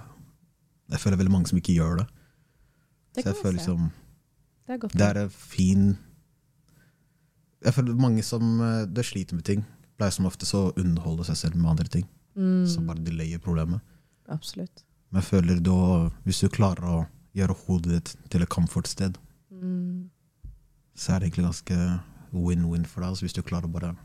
[0.91, 2.07] jeg føler veldig mange som ikke gjør det.
[3.17, 3.91] Det Så jeg føler liksom
[4.67, 4.89] Det er.
[4.89, 5.99] Det er en fin
[7.65, 9.65] Jeg føler mange som eh, det sliter med ting,
[9.97, 12.07] pleier som ofte så å underholde seg selv med andre ting.
[12.37, 12.67] mm.
[12.69, 13.81] Som bare delayer problemet.
[14.29, 14.83] Absolutt.
[15.11, 19.17] Men jeg føler da, hvis du klarer å gjøre hodet ditt til et comfort-sted,
[19.53, 20.11] Mm.
[20.95, 22.01] så er det egentlig ganske
[22.35, 23.09] win-win for deg.
[23.11, 23.97] Altså hvis du klarer å bare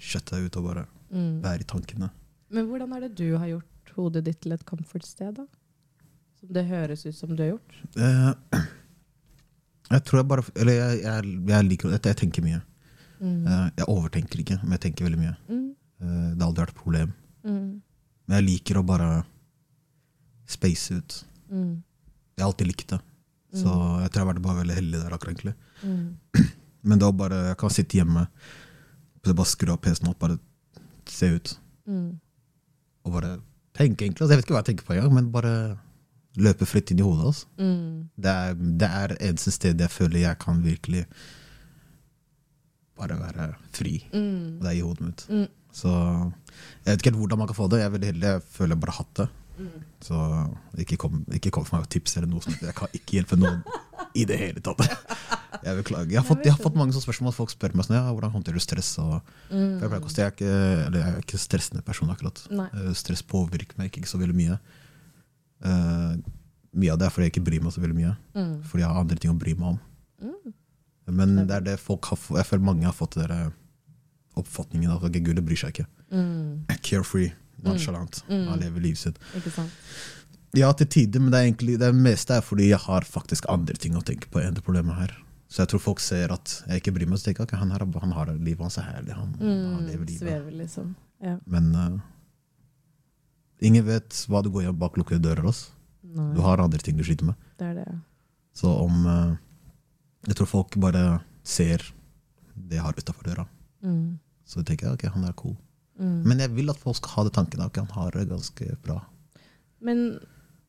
[0.00, 1.42] kjøtte deg ut og bare Mm.
[1.42, 2.10] være i tankene.
[2.50, 5.44] Men hvordan er det du har gjort hodet ditt til et comfort-sted, da?
[6.40, 7.74] Som det høres ut som du har gjort?
[7.96, 8.34] Eh,
[9.90, 12.04] jeg tror jeg bare Eller jeg, jeg, jeg liker det.
[12.06, 12.62] Jeg tenker mye.
[13.20, 13.44] Mm.
[13.46, 15.34] Eh, jeg overtenker ikke, men jeg tenker veldig mye.
[15.50, 15.66] Mm.
[16.00, 17.12] Eh, det har aldri vært et problem.
[17.44, 17.68] Mm.
[18.26, 19.10] Men jeg liker å bare
[20.50, 21.18] space ut.
[21.50, 21.82] Mm.
[22.36, 23.00] Jeg har alltid likt det.
[23.50, 25.14] Så jeg tror jeg har vært bare veldig heldig der.
[25.14, 25.54] akkurat egentlig.
[25.82, 26.46] Mm.
[26.88, 28.24] Men da bare, jeg kan sitte hjemme,
[29.26, 30.38] bare skru av PC-en opp, bare
[31.10, 31.52] se ut.
[31.90, 32.20] Mm.
[33.04, 33.34] Og bare
[33.76, 34.22] tenke, egentlig.
[34.22, 35.52] Altså, jeg vet ikke hva jeg tenker på engang, men bare
[36.40, 37.26] løpe fritt inn i hodet.
[37.32, 37.50] Altså.
[37.58, 38.08] Mm.
[38.16, 41.04] Det, er, det er eneste stedet jeg føler jeg kan virkelig
[43.00, 43.96] bare være fri.
[44.12, 44.60] Mm.
[44.60, 45.26] Det er i hodet mitt.
[45.32, 45.48] Mm.
[45.72, 47.80] Så jeg vet ikke helt hvordan man kan få det.
[47.82, 48.30] Jeg er veldig heldig.
[48.34, 49.28] Jeg føler jeg bare har hatt det.
[49.60, 49.80] Mm.
[50.00, 50.18] Så
[50.80, 52.62] ikke kom, ikke kom for meg med tips eller noe sånt.
[52.64, 53.58] Jeg kan ikke hjelpe noen
[54.16, 54.80] i det hele tatt.
[55.60, 56.08] Jeg beklager.
[56.14, 57.34] Jeg har fått, jeg har fått mange sånne spørsmål.
[57.36, 58.94] Folk spør meg sånn, ja, hvordan håndterer du stress.
[59.02, 59.18] Og,
[59.50, 59.74] Mm.
[59.82, 60.52] jeg, pleier si- jeg, er ikke,
[60.86, 62.40] eller jeg er ikke en stressende person akkurat.
[62.54, 62.68] Nei.
[62.78, 64.56] Eh, Stress påvirker meg ikke så veldig mye.
[65.60, 66.16] Uh,
[66.72, 68.14] mye av det er fordi jeg ikke bryr meg så veldig mye.
[68.38, 68.54] Mm.
[68.70, 69.80] Fordi jeg har andre ting å bry meg om.
[70.30, 70.54] Mm.
[71.10, 73.52] Men det er det folk har, jeg føler mange har fått den
[74.38, 75.86] oppfatningen av at okay, Gud bryr seg ikke.
[76.14, 76.66] Mm.
[76.86, 77.32] Carefree,
[77.64, 78.22] nonchalant.
[78.30, 78.44] Mm.
[78.48, 79.18] Han lever livet sitt.
[79.36, 79.70] Ikke sant?
[80.56, 83.94] Ja, til tider, men det, egentlig, det meste er fordi jeg har faktisk andre ting
[83.98, 85.12] å tenke på enn det problemet her.
[85.50, 87.70] Så jeg tror folk ser at jeg ikke bryr meg, så tenker jeg okay, han,
[87.74, 89.14] her, han har livet hans er herlig.
[89.18, 89.86] Han, han Mm.
[89.90, 90.22] lever livet.
[90.22, 90.94] Svever, liksom.
[91.22, 91.36] Ja.
[91.46, 91.98] Men uh,
[93.60, 95.46] ingen vet hva du går gjennom bak lukkede dører.
[95.50, 95.70] Også.
[96.34, 97.34] Du har andre ting du sliter med.
[97.58, 97.88] det er det.
[98.56, 99.34] Så om eh,
[100.28, 101.04] Jeg tror folk bare
[101.46, 101.82] ser
[102.54, 103.46] det jeg har utafor døra.
[103.82, 104.18] Mm.
[104.44, 105.56] Så tenker jeg ok, han er cool.
[106.00, 106.18] Mm.
[106.28, 107.62] Men jeg vil at folk skal ha det tanken.
[107.64, 108.98] Ok, han har det ganske bra.
[109.80, 110.18] Men,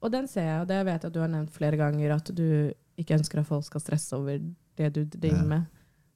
[0.02, 2.32] og den ser jeg, og det vet jeg at du har nevnt flere ganger, at
[2.36, 2.46] du
[3.02, 4.40] ikke ønsker at folk skal stresse over
[4.78, 5.48] det du driver Ja.
[5.56, 5.70] med.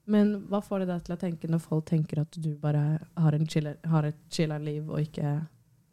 [0.08, 3.34] Men hva får det deg til å tenke når folk tenker at du bare har,
[3.34, 5.32] en chiller, har et chilla liv og ikke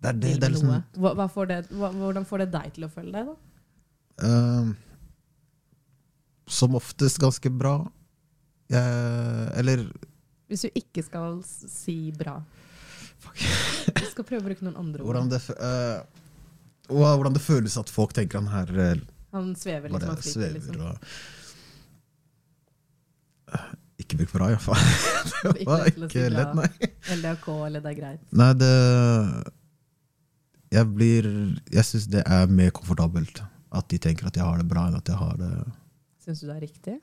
[0.03, 0.73] Det er, det, vil det er liksom?
[1.01, 3.37] Hva, hva får det, hva, hvordan får det deg til å føle deg, da?
[4.29, 4.73] eh,
[6.53, 7.79] Som oftest ganske bra.
[8.73, 9.87] Eh, eller
[10.53, 12.39] Hvis du ikke skal si bra.
[13.97, 15.09] Du skal prøve å bruke noen andre ord.
[15.09, 16.03] hvordan det, eh,
[16.93, 19.01] hvordan det føles at folk tenker han her eh,
[19.33, 20.83] Han svever liksom, han flyter svever liksom.
[20.91, 20.99] og
[23.53, 23.71] Eh,
[24.03, 24.79] Ikke bruk bra, iallfall.
[25.43, 26.69] Det Ikke var si ikke lett, nei.
[27.19, 28.23] LDAK, eller det er greit.
[28.41, 28.71] Nei, det
[30.73, 31.29] Jeg blir
[31.75, 33.43] Jeg syns det er mer komfortabelt
[33.73, 35.53] at de tenker at jeg har det bra, enn at jeg har det
[36.23, 36.97] Syns du det er riktig?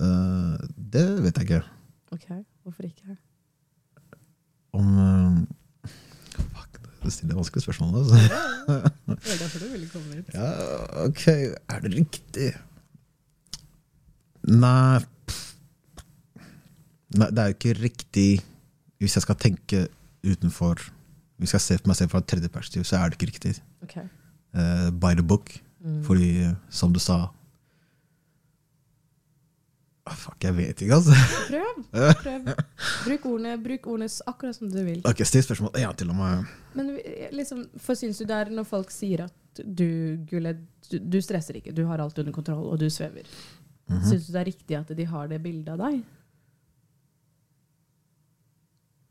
[0.00, 1.62] Uh, Det vet jeg ikke.
[2.12, 2.26] Ok,
[2.62, 3.16] hvorfor ikke?
[4.76, 5.92] Om uh,
[6.36, 8.02] Fuck, du stiller vanskelige spørsmål.
[8.02, 8.14] Altså.
[9.08, 10.34] Det er derfor du ville komme hit.
[10.34, 10.50] Ja,
[11.06, 11.24] ok,
[11.68, 12.50] er det riktig?
[14.48, 15.00] Nei.
[17.16, 18.42] Nei, det er jo ikke riktig
[19.00, 19.80] Hvis jeg skal tenke
[20.24, 20.82] utenfor
[21.40, 23.54] Hvis jeg ser på meg selv fra et tredje perspektiv, så er det ikke riktig.
[23.82, 24.04] Okay.
[24.52, 25.52] Uh, by the book.
[25.80, 26.02] Mm.
[26.04, 26.30] Fordi,
[26.68, 27.28] som du sa
[30.16, 31.14] Fuck, jeg vet ikke, altså.
[31.48, 31.82] Prøv.
[32.22, 32.48] prøv.
[33.06, 35.00] Bruk ordene, bruk ordene akkurat som du vil.
[35.08, 36.50] Ok, Still spørsmål Ja, til og med.
[36.78, 36.92] Men
[37.34, 40.54] liksom, for syns du det er når folk sier at du, Gule,
[40.90, 43.26] du, du stresser ikke, du har alt under kontroll, og du svever.
[43.88, 44.04] Mhm.
[44.04, 46.02] Syns du det er riktig at de har det bildet av deg?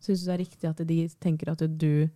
[0.08, 2.08] Syns du det er riktig at de tenker at du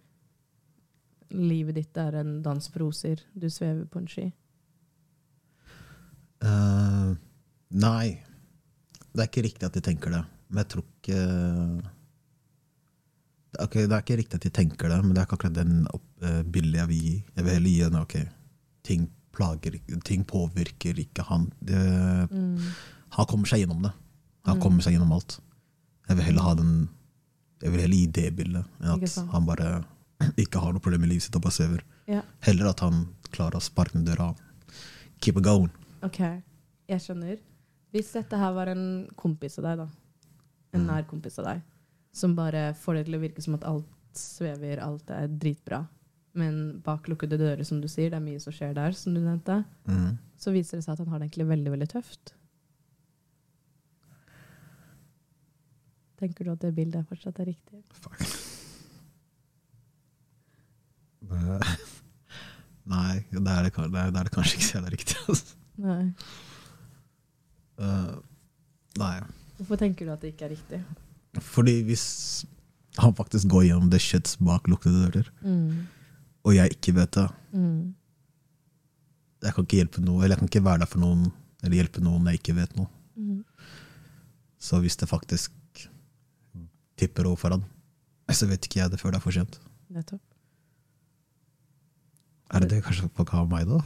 [1.31, 4.25] Livet ditt er en dans på roser, du svever på en ski?
[6.43, 7.13] Uh,
[7.71, 8.19] nei.
[9.13, 10.21] Det er ikke riktig at de tenker det.
[10.49, 11.17] Men jeg tror ikke
[13.59, 15.81] Ok, Det er ikke riktig at de tenker det, men det er ikke akkurat den
[15.91, 17.15] opp- uh, bildet jeg vil gi.
[17.35, 18.15] Jeg vil heller gi en ok,
[18.87, 19.75] ting plager
[20.07, 21.51] ting påvirker ikke han.
[21.63, 22.57] Det, Mm.
[23.11, 23.91] han kommer seg gjennom det.
[24.45, 24.61] Han Mm.
[24.61, 25.39] kommer seg gjennom alt.
[26.07, 26.89] Jeg vil heller ha den
[27.61, 29.85] Jeg vil heller gi det bildet enn at han bare
[30.37, 31.81] ikke har noe problem i livet sitt og bare svever.
[32.07, 32.21] Ja.
[32.41, 34.35] Heller at han klarer å sparke ned døra.
[35.21, 35.69] Keep it going.
[36.01, 36.17] Ok,
[36.89, 37.37] jeg skjønner.
[37.91, 38.85] Hvis dette her var en
[39.19, 39.87] kompis av deg, da.
[40.73, 40.87] En Mm.
[40.87, 41.61] nær kompis av deg.
[42.13, 45.87] Som bare får det til å virke som at alt svever, alt er dritbra.
[46.33, 49.19] Men bak lukkede dører, som du sier, det er mye som skjer der, som du
[49.19, 49.65] nevnte.
[49.87, 50.17] Mm.
[50.37, 52.33] Så viser det seg at han har det egentlig veldig, veldig tøft.
[56.21, 57.81] Tenker du at det bildet fortsatt er riktig?
[57.91, 58.19] Fuck.
[61.21, 61.77] Det-
[62.91, 65.17] Nei, det er det, det er det kanskje ikke Det er riktig.
[65.29, 65.55] Altså.
[65.77, 66.13] Nei.
[67.81, 68.15] Eh,
[69.01, 69.15] nei.
[69.59, 70.81] Hvorfor tenker du at det ikke er riktig?
[71.41, 72.05] Fordi hvis
[72.99, 75.87] han faktisk går gjennom det shits bak lukkede dører, Mm.
[76.45, 77.93] og jeg ikke vet det Mm.
[79.41, 81.31] Jeg kan ikke hjelpe noe, eller jeg kan ikke være der for noen
[81.63, 82.87] eller hjelpe noen jeg ikke vet noe.
[83.17, 83.43] Mm.
[84.59, 85.51] Så hvis det faktisk
[86.97, 87.63] tipper over for han,
[88.29, 89.59] så vet ikke jeg det før det er for sent.
[89.89, 90.21] Nettopp.
[92.53, 93.79] Er det det kanskje folk har av meg, da?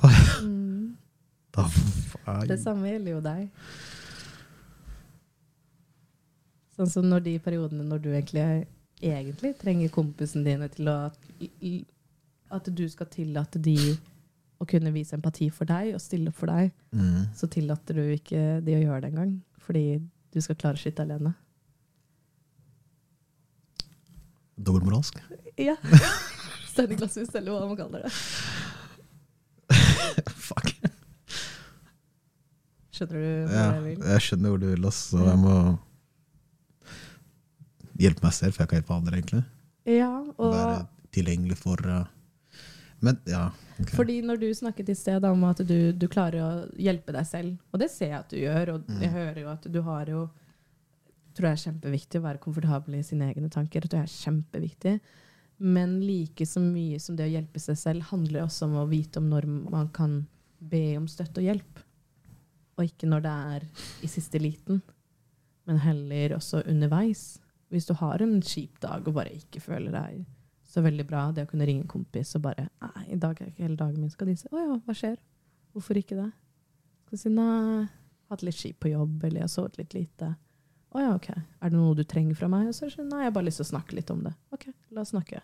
[1.56, 1.66] Da.
[2.50, 3.46] Det samme gjelder jo deg.
[6.76, 8.66] Sånn som når de periodene når du egentlig,
[9.00, 10.98] egentlig trenger kompisen dine til å
[12.52, 13.78] At du skal tillate de
[14.62, 17.26] å kunne vise empati for deg og stille opp for deg, Mm.
[17.36, 19.42] så tillater du ikke de å gjøre det engang.
[19.60, 20.02] Fordi
[20.32, 21.34] du skal klare skitt alene.
[24.58, 25.20] Dobbeltmoralsk?
[25.60, 25.76] Ja.
[26.72, 28.12] Steineglasshus, eller hva man kaller det.
[30.36, 30.75] Fuck.
[32.96, 34.06] Skjønner du hva Ja, jeg vil?
[34.14, 34.88] jeg skjønner hvor du vil.
[34.96, 35.56] Så jeg må
[38.00, 39.44] hjelpe meg selv, for jeg kan hjelpe andre, egentlig.
[39.90, 40.80] Ja, og Være
[41.16, 42.06] tilgjengelig for uh,
[43.06, 43.50] Men ja.
[43.76, 43.92] Okay.
[43.98, 47.58] Fordi når du snakket i sted om at du, du klarer å hjelpe deg selv,
[47.76, 49.02] og det ser jeg at du gjør, og Mm.
[49.04, 50.24] jeg hører jo at du har jo
[51.36, 53.82] tror jeg er kjempeviktig å være komfortabel i sine egne tanker.
[53.84, 54.94] Det tror jeg er kjempeviktig.
[55.60, 59.20] Men like så mye som det å hjelpe seg selv handler også om å vite
[59.20, 60.22] om når man kan
[60.64, 61.82] be om støtte og hjelp.
[62.76, 63.66] Og ikke når det er
[64.04, 64.82] i siste liten,
[65.66, 67.38] men heller også underveis.
[67.74, 70.26] Hvis du har en kjip dag og bare ikke føler deg
[70.70, 73.52] så veldig bra, det å kunne ringe en kompis og bare Nei, i dag er
[73.52, 74.12] ikke hele dagen min.
[74.12, 75.16] Skal de si Å ja, hva skjer?
[75.76, 76.30] Hvorfor ikke det?
[77.08, 77.86] Skal si nei,
[78.32, 80.34] hatt litt kjipt på jobb, eller jeg har sovet litt lite.
[80.96, 81.30] Å ja, ok.
[81.36, 82.70] Er det noe du trenger fra meg?
[82.72, 84.32] Og så det sånn, nei, jeg har bare lyst til å snakke litt om det.
[84.56, 85.42] Ok, la oss snakke.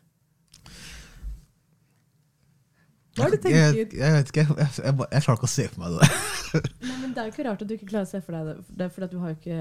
[3.17, 3.57] Hva har du tenkt?
[3.57, 6.13] Jeg, jeg vet ikke, jeg, jeg, jeg, jeg klarer ikke å se for meg det.
[6.59, 8.49] Nei, men det er jo ikke rart at du ikke klarer å se for deg
[8.49, 8.55] det.
[8.77, 9.59] Det er at du har jo ikke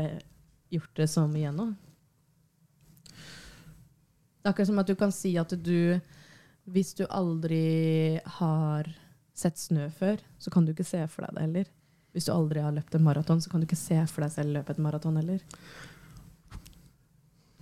[0.74, 1.66] gjort det så mye ennå.
[4.40, 6.00] Det er akkurat som at du kan si at du
[6.70, 8.88] Hvis du aldri har
[9.36, 11.70] sett snø før, så kan du ikke se for deg det heller.
[12.12, 14.54] Hvis du aldri har løpt en maraton, så kan du ikke se for deg selv
[14.58, 15.40] løpe et maraton heller.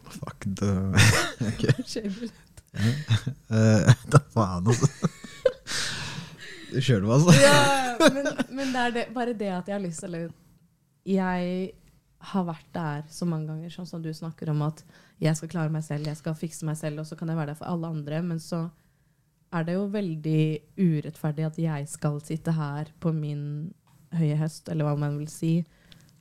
[0.09, 0.74] Fuck det.
[1.93, 2.29] Skjønner du?
[3.49, 5.09] Eh, Da faen, altså.
[6.73, 7.33] Du altså.
[7.41, 10.25] Ja, men, men det er det, bare det at jeg har lyst til å
[11.09, 11.71] Jeg
[12.19, 14.83] har vært der så mange ganger, sånn som du snakker om at
[15.23, 17.53] jeg skal klare meg selv, jeg skal fikse meg selv, og så kan jeg være
[17.55, 18.21] der for alle andre.
[18.27, 18.66] Men så
[19.55, 20.43] er det jo veldig
[20.77, 23.43] urettferdig at jeg skal sitte her på min
[24.19, 25.53] høye høst, eller hva man vil si,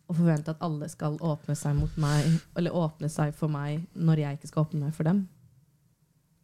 [0.08, 4.24] og forvente at alle skal åpne seg mot meg, eller åpne seg for meg når
[4.24, 5.26] jeg ikke skal åpne meg for dem.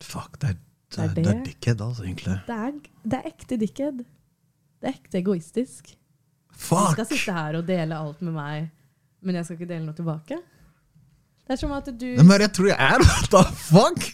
[0.04, 0.60] Fuck, det er,
[0.96, 1.24] det er det.
[1.26, 2.38] det er dickhead, altså, egentlig.
[2.48, 4.02] Det er, det er ekte dickhead.
[4.84, 5.94] Det er ekte egoistisk.
[6.54, 6.94] Du Fuck!
[6.96, 8.68] skal sitte her og dele alt med meg,
[9.24, 10.38] men jeg skal ikke dele noe tilbake.
[11.44, 13.04] Det er som at du Nei, Men jeg tror jeg er?
[13.10, 14.06] What the fuck?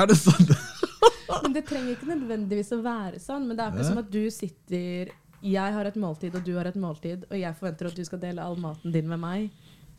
[0.00, 0.50] Er det sånn?
[1.44, 3.46] Men det trenger ikke nødvendigvis å være sånn.
[3.48, 6.68] Men det er ikke som at du sitter Jeg har et måltid, og du har
[6.68, 9.46] et måltid, og jeg forventer at du skal dele all maten din med meg,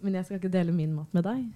[0.02, 1.48] men jeg skal ikke dele min mat med deg.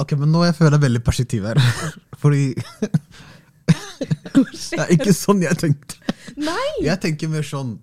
[0.00, 1.60] Ok, men nå jeg føler jeg veldig perspektiv her.
[2.22, 2.52] Fordi
[4.34, 6.14] det er ikke sånn jeg tenkte.
[6.40, 6.68] Nei!
[6.84, 7.76] Jeg tenker mer sånn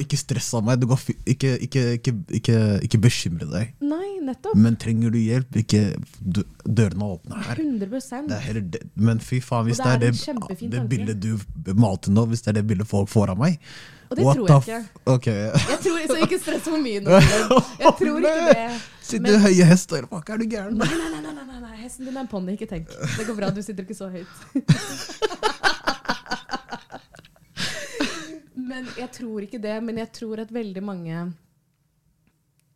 [0.00, 0.80] Ikke stress av meg.
[0.80, 3.72] Du går, ikke, ikke, ikke, ikke, ikke bekymre deg.
[3.84, 4.56] Nei, nettopp.
[4.56, 5.82] Men trenger du hjelp, ikke
[6.64, 7.60] Dørene åpne her.
[7.60, 7.90] 100
[8.30, 8.86] Det er heller.
[8.96, 12.54] Men fy faen, hvis det det er det, det bildet du malte nå, hvis det
[12.54, 13.60] er det bildet folk får av meg
[14.10, 14.80] Og det what tror jeg ikke.
[15.14, 15.26] Ok.
[15.26, 17.10] Jeg tror, så ikke stress for mye nå.
[17.80, 18.70] Jeg tror ikke det.
[19.04, 20.74] Sitter Men- høye hester og er du gæren?
[20.80, 21.76] Nei, nei, nei, nei, nei.
[21.82, 22.86] hesten din er en ponni, ikke tenk.
[23.18, 24.34] Det går bra, du sitter ikke så høyt.
[28.70, 29.76] men jeg tror ikke det.
[29.84, 31.24] Men jeg tror at veldig mange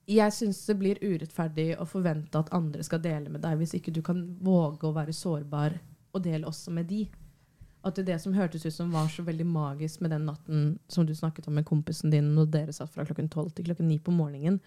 [0.09, 3.93] Jeg syns det blir urettferdig å forvente at andre skal dele med deg, hvis ikke
[3.93, 5.75] du kan våge å være sårbar
[6.17, 7.03] og dele også med de.
[7.87, 11.15] At det, som hørtes ut som var så veldig magisk med den natten som du
[11.15, 14.15] snakket om med kompisen din, når dere satt fra klokken tolv til klokken ni på
[14.15, 14.59] morgenen,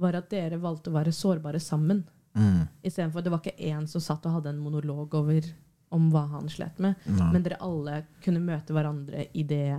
[0.00, 2.04] var at dere valgte å være sårbare sammen.
[2.38, 2.68] Mm.
[2.82, 5.50] Istedenfor det var ikke én som satt og hadde en monolog over
[5.92, 7.28] om hva han slet med, Nei.
[7.34, 9.76] men dere alle kunne møte hverandre i det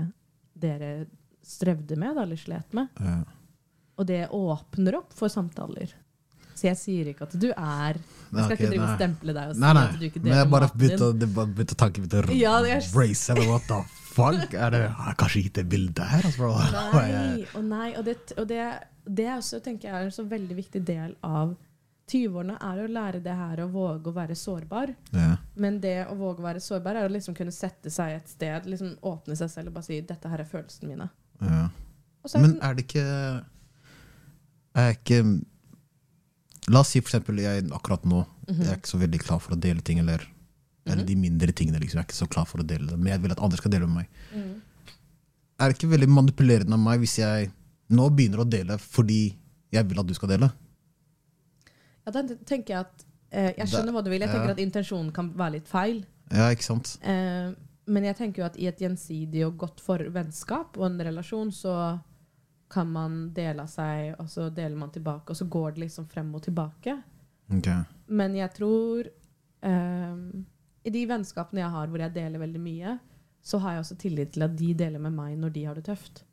[0.53, 1.07] dere
[1.43, 3.01] strevde med da, eller slet med.
[3.01, 3.17] Ja.
[3.97, 5.91] Og det åpner opp for samtaler.
[6.53, 9.49] Så jeg sier ikke at du er Jeg skal okay, ikke drive og stemple deg
[9.49, 9.83] og si Nei, nei.
[9.83, 13.29] at du ikke Men jeg deler bare begynte bare begynte å Ja, er- race.
[13.33, 13.81] eller What the
[14.13, 14.53] fuck?
[14.53, 16.25] Er det har jeg kanskje gitt det bildet her?
[16.29, 16.49] Altså.
[16.93, 18.63] Nei, og nei, og det, og det,
[19.05, 21.55] det også, tenker jeg er en så veldig viktig del av
[22.11, 24.91] 20-årene, er å lære det her å våge å være sårbar.
[25.15, 25.37] Ja.
[25.55, 28.67] Men det å våge å være sårbar er å liksom kunne sette seg et sted,
[28.69, 31.09] liksom åpne seg selv og bare si 'dette her er følelsene mine'.
[31.41, 31.63] Ja.
[32.23, 33.07] Er Men er det ikke
[34.75, 35.41] Er jeg ikke
[36.71, 38.59] La oss si for eksempel jeg akkurat nå Mhm.
[38.59, 40.19] Jeg er ikke så veldig klar for å dele ting, eller,
[40.85, 41.79] eller de mindre tingene.
[41.79, 41.95] Liksom.
[41.95, 43.71] Jeg er ikke så klar for å dele det, men jeg vil at andre skal
[43.71, 44.07] dele med meg.
[44.35, 44.61] Mm.
[45.59, 47.51] Er det ikke veldig manipulerende av meg hvis jeg
[47.89, 49.33] nå begynner å dele fordi
[49.71, 50.51] jeg vil at du skal dele?
[52.05, 54.19] ja, da tenker jeg at eh, Jeg skjønner hva du vil.
[54.19, 54.33] Jeg Ja.
[54.35, 56.03] tenker at intensjonen kan være litt feil.
[56.31, 56.97] Ja, ikke sant?
[57.01, 57.53] Eh,
[57.87, 61.49] men jeg tenker jo at i et gjensidig og godt for vennskap og en relasjon,
[61.51, 61.99] så
[62.73, 66.07] kan man dele av seg, og så deler man tilbake, og så går det liksom
[66.09, 66.97] frem og tilbake.
[67.53, 67.69] Ok.
[68.07, 69.09] Men jeg tror
[69.61, 70.45] um,
[70.83, 72.97] I de vennskapene jeg har hvor jeg deler veldig mye,
[73.43, 75.85] så har jeg også tillit til at de deler med meg når de har det
[75.89, 76.23] tøft.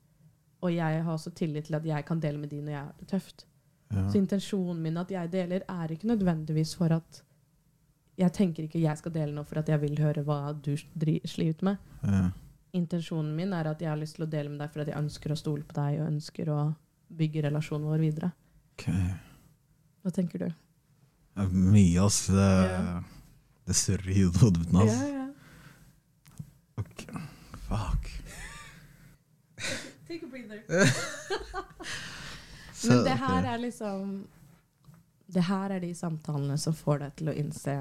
[0.63, 2.93] Og jeg har også tillit til at jeg kan dele med de når jeg har
[3.01, 3.47] det tøft.
[3.91, 4.05] Ja.
[4.11, 7.25] Så intensjonen min at jeg deler, er ikke nødvendigvis for at
[8.21, 11.65] Jeg tenker ikke jeg skal dele noe for at jeg vil høre hva du sliter
[11.65, 11.77] med.
[12.05, 12.27] Ja.
[12.77, 14.99] Intensjonen min er at jeg har lyst til å dele med deg for at jeg
[15.01, 16.61] ønsker å stole på deg og ønsker å
[17.21, 18.31] bygge relasjonen vår videre.
[18.75, 18.87] Ok.
[20.05, 20.51] Hva tenker du?
[20.51, 22.23] Det er Mye, ass.
[22.31, 23.01] Det, yeah.
[23.67, 24.87] det surrer i hodet mitt nå.
[24.87, 25.27] Yeah, Ja, ja.
[26.81, 27.05] Ok.
[27.67, 28.09] Fuck.
[30.09, 30.63] Take a breather.
[32.89, 34.27] Men det her er liksom
[35.27, 37.77] Det her er de samtalene som får deg til å innse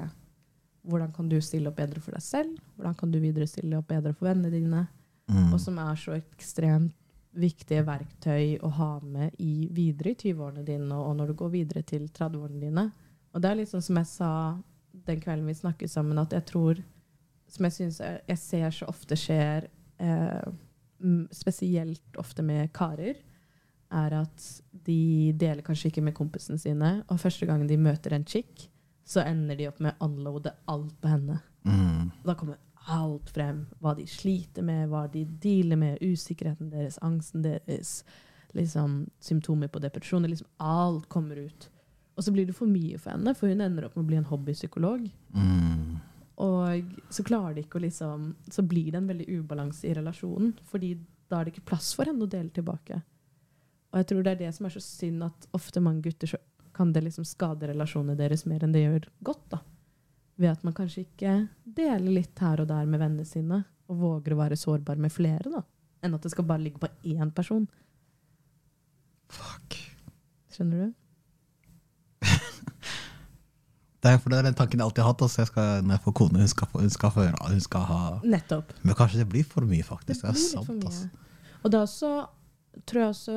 [0.82, 3.90] hvordan kan du stille opp bedre for deg selv, hvordan kan du videre stille opp
[3.90, 4.86] bedre for vennene dine,
[5.30, 5.52] mm.
[5.52, 6.96] og som er så ekstremt
[7.36, 11.82] viktige verktøy å ha med i, videre i 20-årene dine, og når du går videre
[11.86, 12.86] til 30-årene dine.
[13.30, 14.32] Og det er litt sånn som jeg sa
[15.06, 16.80] den kvelden vi snakket sammen, at jeg tror
[17.50, 19.64] Som jeg syns jeg, jeg ser så ofte skjer,
[19.98, 20.50] eh,
[21.34, 23.16] spesielt ofte med karer,
[23.90, 24.44] er at
[24.86, 28.68] de deler kanskje ikke med kompisene sine, og første gangen de møter en chick,
[29.10, 31.40] så ender de opp med å unloade alt på henne.
[31.66, 32.10] Mm.
[32.22, 33.64] Da kommer alt frem.
[33.82, 38.04] Hva de sliter med, hva de dealer med, usikkerheten deres, angsten deres,
[38.54, 40.28] liksom, symptomer på depresjon.
[40.30, 41.66] Liksom, alt kommer ut.
[42.14, 44.20] Og så blir det for mye for henne, for hun ender opp med å bli
[44.20, 45.08] en hobbypsykolog.
[45.34, 45.98] Mm.
[46.40, 50.54] Og så klarer de ikke å liksom Så blir det en veldig ubalanse i relasjonen,
[50.70, 50.94] fordi
[51.30, 53.02] da er det ikke plass for henne å dele tilbake.
[53.90, 56.38] Og jeg tror det er det som er så synd, at ofte mange gutter så
[56.80, 59.42] kan det liksom skade relasjonene deres mer enn det gjør godt.
[59.52, 59.58] da.
[60.40, 61.34] Ved at man kanskje ikke
[61.76, 63.58] deler litt her og der med vennene sine,
[63.90, 65.60] og våger å være sårbar med flere, da.
[66.00, 67.66] Enn at det skal bare ligge på én person.
[69.28, 69.76] Fuck.
[70.54, 70.96] Skjønner du?
[74.00, 75.22] Det er for det er den tanken jeg alltid har hatt.
[75.26, 75.42] Altså.
[75.42, 77.98] Jeg skal, når jeg får kone, hun skal, hun skal hun høre Hun skal ha
[78.24, 78.72] Nettopp.
[78.80, 80.22] Men kanskje det blir for mye, faktisk.
[80.24, 80.86] Det, blir er sant.
[80.88, 81.10] Altså.
[81.60, 82.14] Og da også
[82.88, 83.36] tror jeg også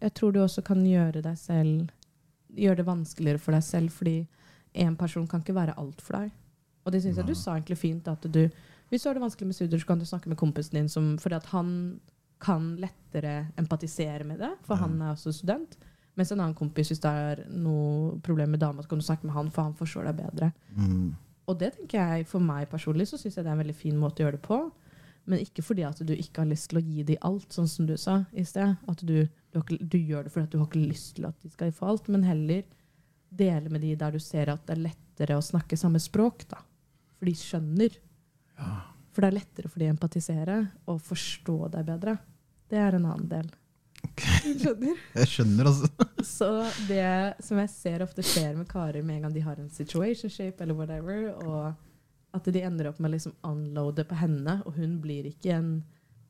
[0.00, 1.90] Jeg tror du også kan gjøre deg selv
[2.58, 4.16] Gjøre det vanskeligere for deg selv, fordi
[4.78, 6.32] én person kan ikke være alt for deg.
[6.84, 8.08] Og det syns jeg du sa egentlig fint.
[8.08, 8.42] At du,
[8.90, 11.16] hvis du har det vanskelig med studier, så kan du snakke med kompisen din, som,
[11.20, 12.00] fordi at han
[12.40, 14.84] kan lettere empatisere med det, for Ja.
[14.86, 15.76] han er også student.
[16.16, 19.26] Mens en annen kompis, hvis det er noe problem med dama, så kan du snakke
[19.26, 20.52] med han, for han forstår deg bedre.
[20.76, 21.14] Mm.
[21.48, 23.96] Og det tenker jeg, for meg personlig, så syns jeg det er en veldig fin
[23.98, 24.58] måte å gjøre det på.
[25.28, 27.88] Men ikke fordi at du ikke har lyst til å gi dem alt, sånn som
[27.88, 28.78] du sa i sted.
[28.88, 31.52] At du, du, ikke, du gjør det fordi du har ikke lyst til at de
[31.52, 32.64] skal få alt, men heller
[33.28, 36.46] dele med de der du ser at det er lettere å snakke samme språk.
[36.48, 36.62] da.
[37.18, 37.98] For de skjønner.
[38.56, 38.72] Ja.
[39.12, 42.16] For det er lettere for de å empatisere og forstå deg bedre.
[42.68, 43.48] Det er en annen del.
[44.62, 45.00] Skjønner?
[45.18, 45.88] Jeg skjønner, altså.
[46.36, 46.48] Så
[46.88, 47.08] det
[47.44, 50.78] som jeg ser ofte skjer med karer med en gang de har en situationship eller
[50.78, 51.74] whatever, og
[52.38, 55.72] at de ender opp med å liksom unloade på henne, og hun blir ikke en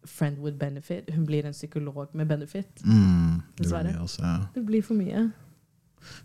[0.08, 2.82] friend with benefit, hun blir en psykolog med benefit.
[2.84, 3.92] Mm, det Dessverre.
[3.92, 4.36] blir altså, ja.
[4.54, 5.28] Det blir for mye.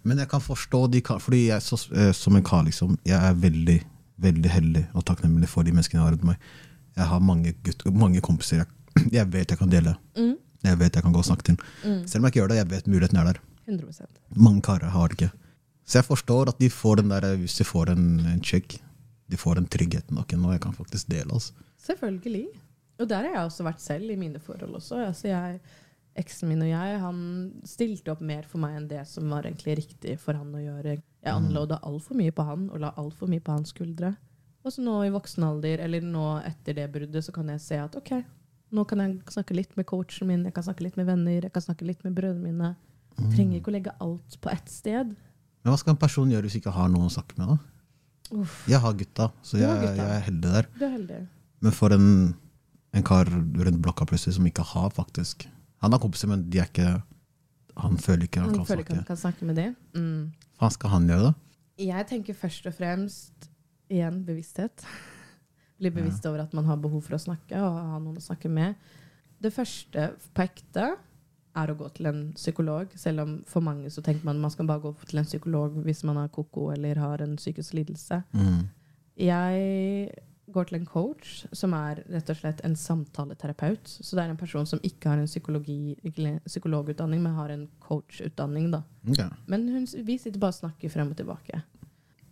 [0.03, 3.33] Men jeg kan forstå de fordi jeg så, eh, som en kar, liksom, jeg er
[3.33, 3.79] veldig,
[4.21, 6.37] veldig heldig og takknemlig for de menneskene jeg har rundt meg.
[6.95, 8.67] Jeg har mange, gutt, mange kompiser jeg,
[9.17, 9.95] jeg vet jeg kan dele.
[10.17, 10.35] Mm.
[10.63, 11.57] Jeg vet jeg kan gå og snakke til.
[11.83, 12.03] Mm.
[12.07, 13.41] Selv om jeg ikke gjør det, jeg vet muligheten er der.
[13.67, 15.31] 100 Mange karer har det ikke.
[15.83, 18.77] Så jeg forstår at de får den der, hvis de får en, en check,
[19.33, 20.19] de får den tryggheten.
[20.21, 21.33] Ok, nå jeg kan faktisk dele.
[21.33, 21.65] Altså.
[21.81, 22.45] Selvfølgelig.
[23.01, 25.01] Og der har jeg også vært selv i mine forhold også.
[25.07, 25.63] Altså jeg,
[26.13, 27.21] Eksen min og jeg han
[27.65, 30.99] stilte opp mer for meg enn det som var egentlig riktig for han å gjøre.
[31.01, 34.11] Jeg anlåda unloada altfor mye på han og la altfor mye på hans skuldre.
[34.63, 37.81] Og så nå i voksen alder, eller nå etter det bruddet, så kan jeg se
[37.81, 38.13] at ok,
[38.77, 41.53] nå kan jeg snakke litt med coachen min, jeg kan snakke litt med venner, jeg
[41.55, 42.75] kan snakke litt med brødrene mine.
[43.17, 45.17] Jeg Trenger ikke å legge alt på ett sted.
[45.63, 47.55] Men hva skal en person gjøre hvis ikke har noen å snakke med?
[47.55, 47.72] da?
[48.31, 49.95] Uff, Jeg har gutta, så jeg, gutta.
[49.99, 50.67] jeg er heldig der.
[50.79, 51.17] du er heldig.
[51.61, 52.07] Men for en,
[52.95, 55.47] en kar rundt blokka plutselig som ikke har, faktisk
[55.83, 57.01] Han har kompiser, men de er ikke
[57.77, 59.75] Han føler ikke han, Han kan føler ikke han kan snakke med dem.
[59.95, 60.31] Mm.
[60.59, 61.33] Hva skal han gjøre, da?
[61.83, 63.47] Jeg tenker først og fremst
[63.89, 64.83] igjen bevissthet.
[65.81, 68.47] Bli bevisst over at man har behov for å snakke og ha noen å snakke
[68.49, 68.75] med.
[69.41, 70.93] Det første på ekte
[71.55, 74.65] er å gå til en psykolog, selv om for mange så tenker man man skal
[74.69, 78.23] bare gå til en psykolog hvis man har koko eller har en psykisk lidelse.
[78.33, 78.63] Mm.
[79.21, 80.15] Jeg
[80.53, 83.87] går til en coach som er rett og slett en samtaleterapeut.
[83.87, 85.29] Så det er en person som ikke har en
[86.45, 88.71] psykologutdanning, men har en coachutdanning.
[88.71, 88.81] da.
[89.07, 89.29] Okay.
[89.47, 91.61] Men hun, vi sitter bare og snakker frem og tilbake.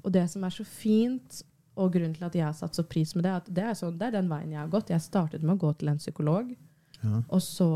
[0.03, 1.43] Og det som er så fint,
[1.77, 3.91] og grunnen til at jeg har satt så pris med det, at det er, så,
[3.95, 4.89] det er den veien jeg har gått.
[4.91, 6.51] Jeg startet med å gå til en psykolog,
[7.01, 7.23] Ja.
[7.33, 7.67] og så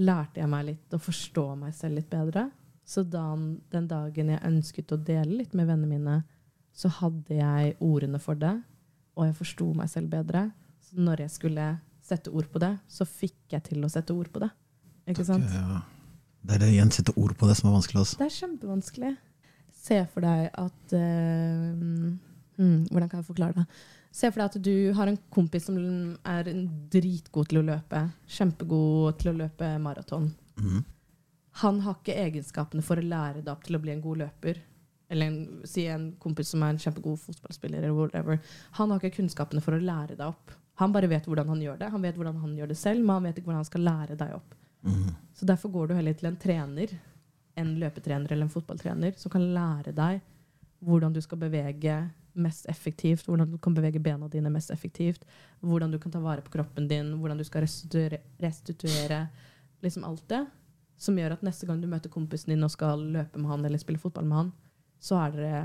[0.00, 2.48] lærte jeg meg litt å forstå meg selv litt bedre.
[2.84, 3.24] Så da,
[3.72, 6.18] den dagen jeg ønsket å dele litt med vennene mine,
[6.72, 8.54] så hadde jeg ordene for det,
[9.16, 10.46] og jeg forsto meg selv bedre.
[10.82, 11.66] Så når jeg skulle
[12.02, 14.50] sette ord på det, så fikk jeg til å sette ord på det.
[15.12, 15.46] Ikke sant?
[15.52, 15.82] Ja.
[16.42, 18.02] Det er det igjen, sette ord på det som er vanskelig.
[18.02, 18.18] Også.
[18.18, 19.12] Det er kjempevanskelig.
[19.82, 22.10] Se for deg at uh,
[22.58, 23.66] hmm, Hvordan kan jeg forklare det?
[24.12, 25.76] Se for deg at du har en kompis som
[26.28, 26.50] er
[26.92, 28.02] dritgod til å løpe.
[28.28, 30.28] Kjempegod til å løpe maraton.
[30.60, 30.82] Mm.
[31.62, 34.60] Han har ikke egenskapene for å lære deg opp til å bli en god løper.
[35.12, 37.80] Eller en, si en kompis som er en kjempegod fotballspiller.
[37.80, 38.40] eller whatever.
[38.78, 40.52] Han har ikke kunnskapene for å lære deg opp.
[40.80, 41.90] Han bare vet hvordan han gjør det.
[41.92, 44.16] Han vet hvordan han gjør det selv, men han vet ikke hvordan han skal lære
[44.20, 44.54] deg opp.
[44.82, 45.10] Mm.
[45.36, 46.96] Så derfor går du heller til en trener,
[47.60, 50.20] en løpetrener eller en fotballtrener, som kan lære deg
[50.82, 51.96] hvordan du skal bevege
[52.32, 55.24] mest effektivt, hvordan du kan bevege bena dine mest effektivt,
[55.60, 59.26] hvordan du kan ta vare på kroppen din, hvordan du skal restituere, restituere
[59.82, 60.44] liksom alt det,
[60.96, 63.80] som gjør at neste gang du møter kompisen din og skal løpe med han eller
[63.82, 64.52] spille fotball med han,
[65.02, 65.62] så er dere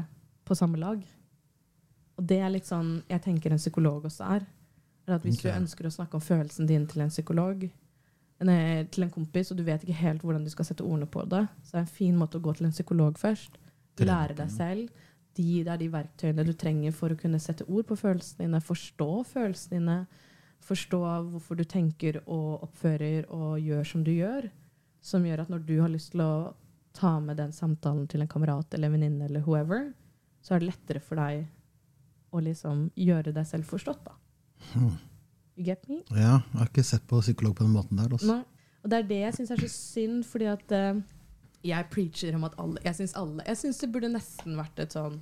[0.48, 1.02] på samme lag.
[2.18, 4.48] Og det er litt sånn jeg tenker en psykolog også er.
[5.06, 5.52] er at hvis okay.
[5.52, 7.68] du ønsker å snakke om følelsen din til en psykolog,
[8.38, 11.46] til en kompis, og du vet ikke helt hvordan du skal sette ordene på det,
[11.64, 13.58] så er det en fin måte å gå til en psykolog først.
[13.98, 15.06] Lære deg selv.
[15.38, 18.62] De, gir deg de verktøyene du trenger for å kunne sette ord på følelsene dine,
[18.64, 19.98] forstå følelsene dine,
[20.68, 21.02] forstå
[21.32, 24.50] hvorfor du tenker og oppfører og gjør som du gjør,
[25.04, 26.32] som gjør at når du har lyst til å
[26.98, 29.92] ta med den samtalen til en kamerat eller en venninne eller whoever,
[30.42, 31.46] så er det lettere for deg
[32.34, 34.18] å liksom gjøre deg selv forstått, da.
[34.74, 34.98] Hmm.
[35.58, 36.02] You get me?
[36.14, 38.12] Ja, jeg har ikke sett på psykolog på den måten der.
[38.14, 38.30] Også.
[38.30, 38.44] Nei.
[38.84, 41.00] Og det er det jeg syns er så synd, fordi at eh,
[41.64, 44.92] jeg preacher om at alle Jeg syns alle Jeg syns det burde nesten vært et
[44.96, 45.20] sånn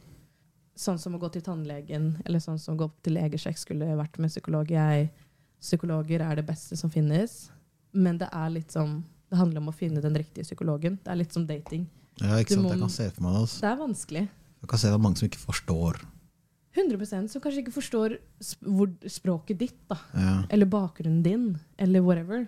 [0.76, 4.18] Sånn som å gå til tannlegen, eller sånn som å gå til legesjekk skulle vært
[4.20, 4.68] med psykolog.
[4.68, 5.10] Jeg,
[5.64, 7.50] psykologer er det beste som finnes,
[7.94, 8.98] men det er litt som
[9.32, 10.98] Det handler om å finne den riktige psykologen.
[11.02, 11.88] Det er litt som dating.
[12.20, 12.64] Ja, ikke sant?
[12.68, 13.36] må- Jeg kan se for meg.
[13.40, 13.62] Altså.
[13.62, 14.26] Det er vanskelig.
[14.62, 16.02] Jeg kan se det er mange som ikke forstår.
[16.76, 18.18] 100 som kanskje ikke forstår
[19.08, 19.98] språket ditt, da.
[20.14, 20.44] Ja.
[20.50, 22.48] Eller bakgrunnen din, eller whatever.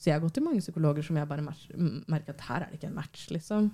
[0.00, 2.78] Så jeg har gått til mange psykologer som jeg bare merker at her er det
[2.80, 3.66] ikke en match, liksom.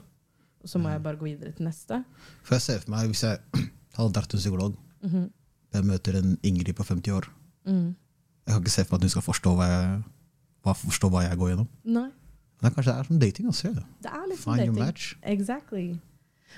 [0.65, 2.01] Og så må jeg bare gå videre til neste.
[2.43, 3.39] For jeg ser for meg, hvis jeg
[3.99, 4.77] hadde vært en psykolog,
[5.07, 5.29] Mhm.
[5.77, 7.29] jeg møter en Ingrid på 50 år,
[7.69, 7.95] mm.
[8.47, 10.03] jeg kan ikke se for meg at hun skal forstå hva jeg,
[10.65, 11.69] hva, forstå hva jeg går gjennom.
[11.85, 12.09] Nei,
[12.63, 13.47] Men kanskje det er som dating.
[13.53, 13.73] Altså.
[14.03, 14.79] det er litt Find your dating.
[14.83, 15.15] match.
[15.23, 16.01] Exactly.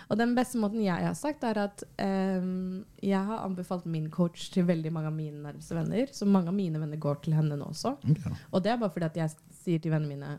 [0.08, 4.50] Og den beste måten jeg har sagt, er at um, jeg har anbefalt min coach
[4.54, 6.06] til veldig mange av mine nærmeste venner.
[6.14, 7.96] Så mange av mine venner går til henne nå også.
[8.08, 8.28] Ok.
[8.52, 9.30] Og det er bare fordi at jeg
[9.68, 10.36] sier til vennene mine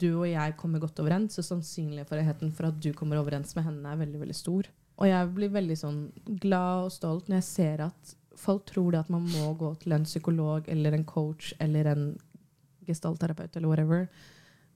[0.00, 3.90] du og jeg kommer godt overens, så sannsynligheten for at du kommer overens med henne,
[3.90, 4.68] er veldig veldig stor.
[5.00, 6.00] Og jeg blir veldig sånn
[6.42, 9.96] glad og stolt når jeg ser at folk tror det at man må gå til
[9.96, 12.04] en psykolog eller en coach eller en
[12.88, 14.06] gestaltterapeut eller whatever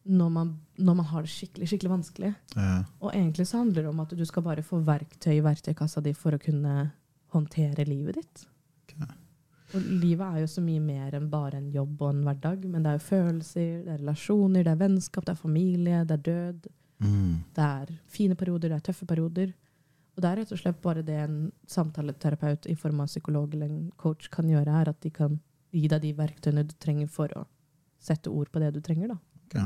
[0.05, 2.33] når man, når man har det skikkelig, skikkelig vanskelig.
[2.59, 2.83] Ja.
[3.01, 6.13] Og egentlig så handler det om at du skal bare få verktøy i verktøykassa di
[6.17, 6.75] for å kunne
[7.33, 8.45] håndtere livet ditt.
[9.75, 12.65] Og livet er jo så mye mer enn bare en jobb og en hverdag.
[12.71, 16.19] Men det er jo følelser, det er relasjoner, det er vennskap, det er familie, det
[16.19, 16.69] er død.
[17.05, 19.55] mm, Det er fine perioder, det er tøffe perioder.
[20.15, 23.67] Og det er rett og slett bare det en samtaleterapeut i form av psykolog eller
[23.67, 25.41] en coach kan gjøre, er at de kan
[25.75, 27.47] gi deg de verktøyene du trenger for å
[27.99, 29.09] sette ord på det du trenger.
[29.09, 29.19] da.
[29.49, 29.59] ok.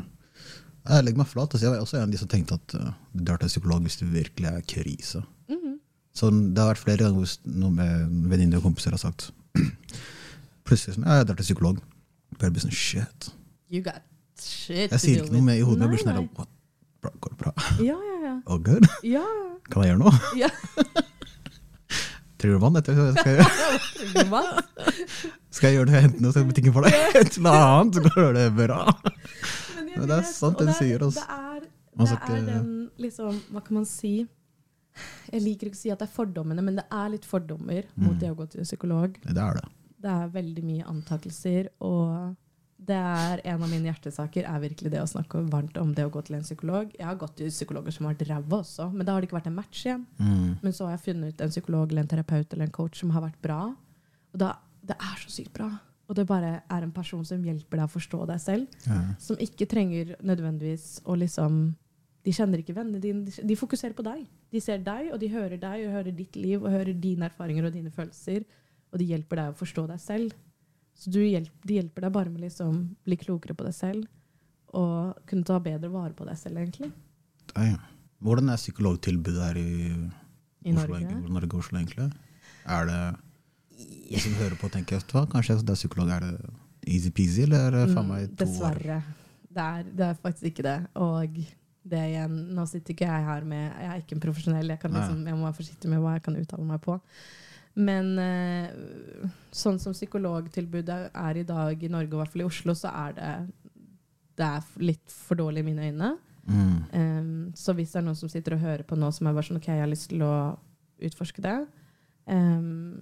[0.88, 1.56] Jeg legger meg flat.
[1.60, 3.98] Jeg var også en av de som tenkte at uh, du drar til psykolog hvis
[4.00, 5.24] det virkelig er krise.
[5.50, 5.74] Mhm.
[6.16, 9.28] Så det har vært flere ganger hvor noen med venninner og kompiser har sagt
[10.68, 11.80] Plutselig sånn, jeg drar til psykolog.
[12.38, 13.30] Bare blir sånn, shit.
[13.72, 14.02] You got
[14.40, 16.50] shit Jeg sier ikke noe med i hodet, men jeg blir sånn what?
[17.02, 17.52] Bra, Går det bra?
[17.90, 18.34] Ja, ja, ja.
[18.46, 18.86] Oh, good?
[19.16, 19.24] ja.
[19.70, 20.14] Kan jeg gjøre noe?
[20.38, 20.48] ja.
[22.38, 22.76] Trenger du vann?
[22.78, 23.46] Etter, skal, jeg,
[24.14, 24.50] gjøre.
[25.50, 26.02] skal jeg gjøre det?
[26.04, 26.94] Hente noe så jeg butikken for deg?
[27.18, 28.84] Et eller annet, så går det bra.
[29.74, 31.24] Men, Men det er sant det du er- sier, altså.
[31.26, 31.64] Det er,
[31.98, 32.68] det er den
[33.02, 34.12] liksom Hva kan man si?
[35.32, 38.14] Jeg liker ikke å si at det er fordommene, men det er litt fordommer mot
[38.14, 38.18] Mm.
[38.20, 39.18] det å gå til psykolog.
[39.22, 39.64] Det er det.
[40.00, 42.36] Det er veldig mye antakelser, og
[42.78, 46.10] det er en av mine hjertesaker er virkelig det å snakke varmt om det å
[46.14, 46.92] gå til en psykolog.
[46.96, 49.40] Jeg har gått til psykologer som har vært ræva også, men da har det ikke
[49.40, 50.06] vært en match igjen.
[50.20, 50.58] Mm.
[50.62, 53.10] Men så har jeg funnet ut en psykolog eller en terapeut eller en coach som
[53.10, 53.74] har vært bra.
[54.32, 54.52] Og da,
[54.86, 55.68] det er så sykt bra.
[56.08, 58.66] Og det bare er en person som hjelper deg å forstå deg selv.
[58.86, 59.00] Ja.
[59.18, 61.74] Som ikke trenger nødvendigvis å liksom
[62.24, 64.26] De kjenner ikke vennene dine, de, de fokuserer på deg.
[64.52, 67.68] De ser deg, og de hører deg, og hører ditt liv, og hører dine erfaringer
[67.68, 68.46] og dine følelser.
[68.92, 70.36] Og de hjelper deg å forstå deg selv.
[70.98, 74.08] Så du hjelp, de hjelper deg bare med liksom bli klokere på deg selv.
[74.78, 76.90] Og kunne ta bedre vare på deg selv, egentlig.
[77.52, 77.78] Damn.
[78.24, 79.68] Hvordan er psykologtilbudet her i,
[80.66, 81.20] I Oslo, Norge.
[81.28, 82.08] Norge og Oslo, egentlig?
[82.66, 83.02] Er det
[84.08, 86.32] de som hører på, tenker hva, kanskje det er psykolog, er det
[86.88, 88.40] easy-peasy, eller er det faen meg to år?
[88.42, 88.98] Dessverre.
[89.48, 90.78] Det er, det er faktisk ikke det.
[90.98, 91.38] Og
[91.90, 94.94] det igjen, nå sitter ikke jeg her med Jeg er ikke en profesjonell, jeg, kan
[94.94, 96.98] liksom, jeg må være forsiktig med hva jeg kan uttale meg på.
[97.78, 102.48] Men eh, sånn som psykologtilbudet er i dag i Norge, og i hvert fall i
[102.48, 103.32] Oslo, så er det
[104.38, 106.14] det er litt for dårlig i mine øyne.
[106.48, 106.76] Mm.
[106.92, 109.48] Um, så hvis det er noen som sitter og hører på nå som er bare
[109.48, 110.34] sånn, ok, jeg har lyst til å
[111.04, 111.56] utforske det,
[112.30, 113.00] um,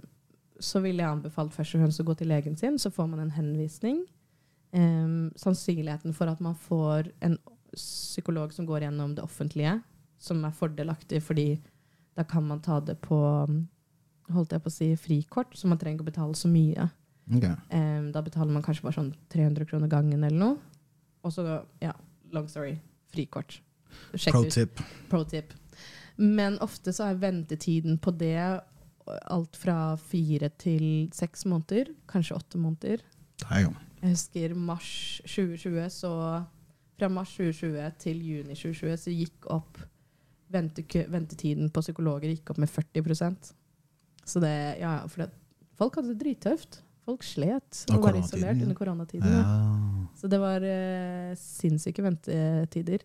[0.56, 3.22] så ville jeg anbefalt først og fremst å gå til legen sin, så får man
[3.26, 4.00] en henvisning.
[4.72, 7.36] Um, sannsynligheten for at man får en
[7.76, 9.78] psykolog som går gjennom det offentlige,
[10.18, 11.48] som er fordelaktig, fordi
[12.16, 13.18] da kan man ta det på
[14.32, 16.88] holdt jeg på å si, frikort, så man trenger ikke å betale så mye.
[17.26, 17.54] Okay.
[17.70, 20.80] Um, da betaler man kanskje bare sånn 300 kroner gangen eller noe.
[21.26, 21.44] Og så,
[21.82, 21.92] ja,
[22.34, 22.76] long story,
[23.14, 23.58] frikort.
[24.14, 24.82] Sjekk Pro tip.
[25.10, 25.54] Pro tip.
[26.16, 28.38] Men ofte så er ventetiden på det
[29.06, 31.92] alt fra fire til seks måneder.
[32.10, 33.02] Kanskje åtte måneder.
[33.42, 33.76] Damn.
[34.00, 34.90] Jeg husker mars
[35.26, 36.12] 2020, så
[36.96, 39.82] fra mars 2020 til juni 2020 så gikk opp
[40.52, 43.52] ventetiden på psykologer gikk opp med 40%
[44.26, 45.30] Så det, ja, for det,
[45.78, 46.80] folk hadde det drittøft.
[47.06, 49.30] Folk slet Og var isolert under koronatiden.
[49.30, 49.42] ja.
[49.44, 50.06] Ja.
[50.16, 53.04] Så det var eh, sinnssyke ventetider.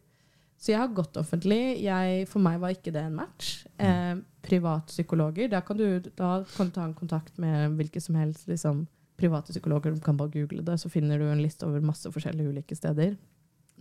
[0.62, 1.82] Så jeg har gått offentlig.
[1.84, 3.66] Jeg, for meg var ikke det en match.
[3.82, 4.16] Eh,
[4.46, 8.86] Privatpsykologer, da kan, du, da kan du ta en kontakt med hvilke som helst liksom,
[9.22, 9.94] private psykologer.
[9.94, 13.18] Du kan bare google det, så finner du en liste over masse forskjellige ulike steder.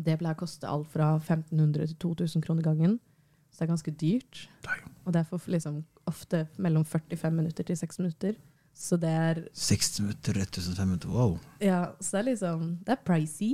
[0.01, 2.99] Det pleier å koste alt fra 1500 til 2000 kroner gangen.
[3.51, 4.45] Så det er ganske dyrt.
[5.05, 8.39] Og det er for liksom, ofte mellom 45 minutter til 6 minutter.
[8.77, 11.35] Så det er 60 minutter, 1500, wow.
[11.61, 13.51] ja, så det er liksom Det er pricy.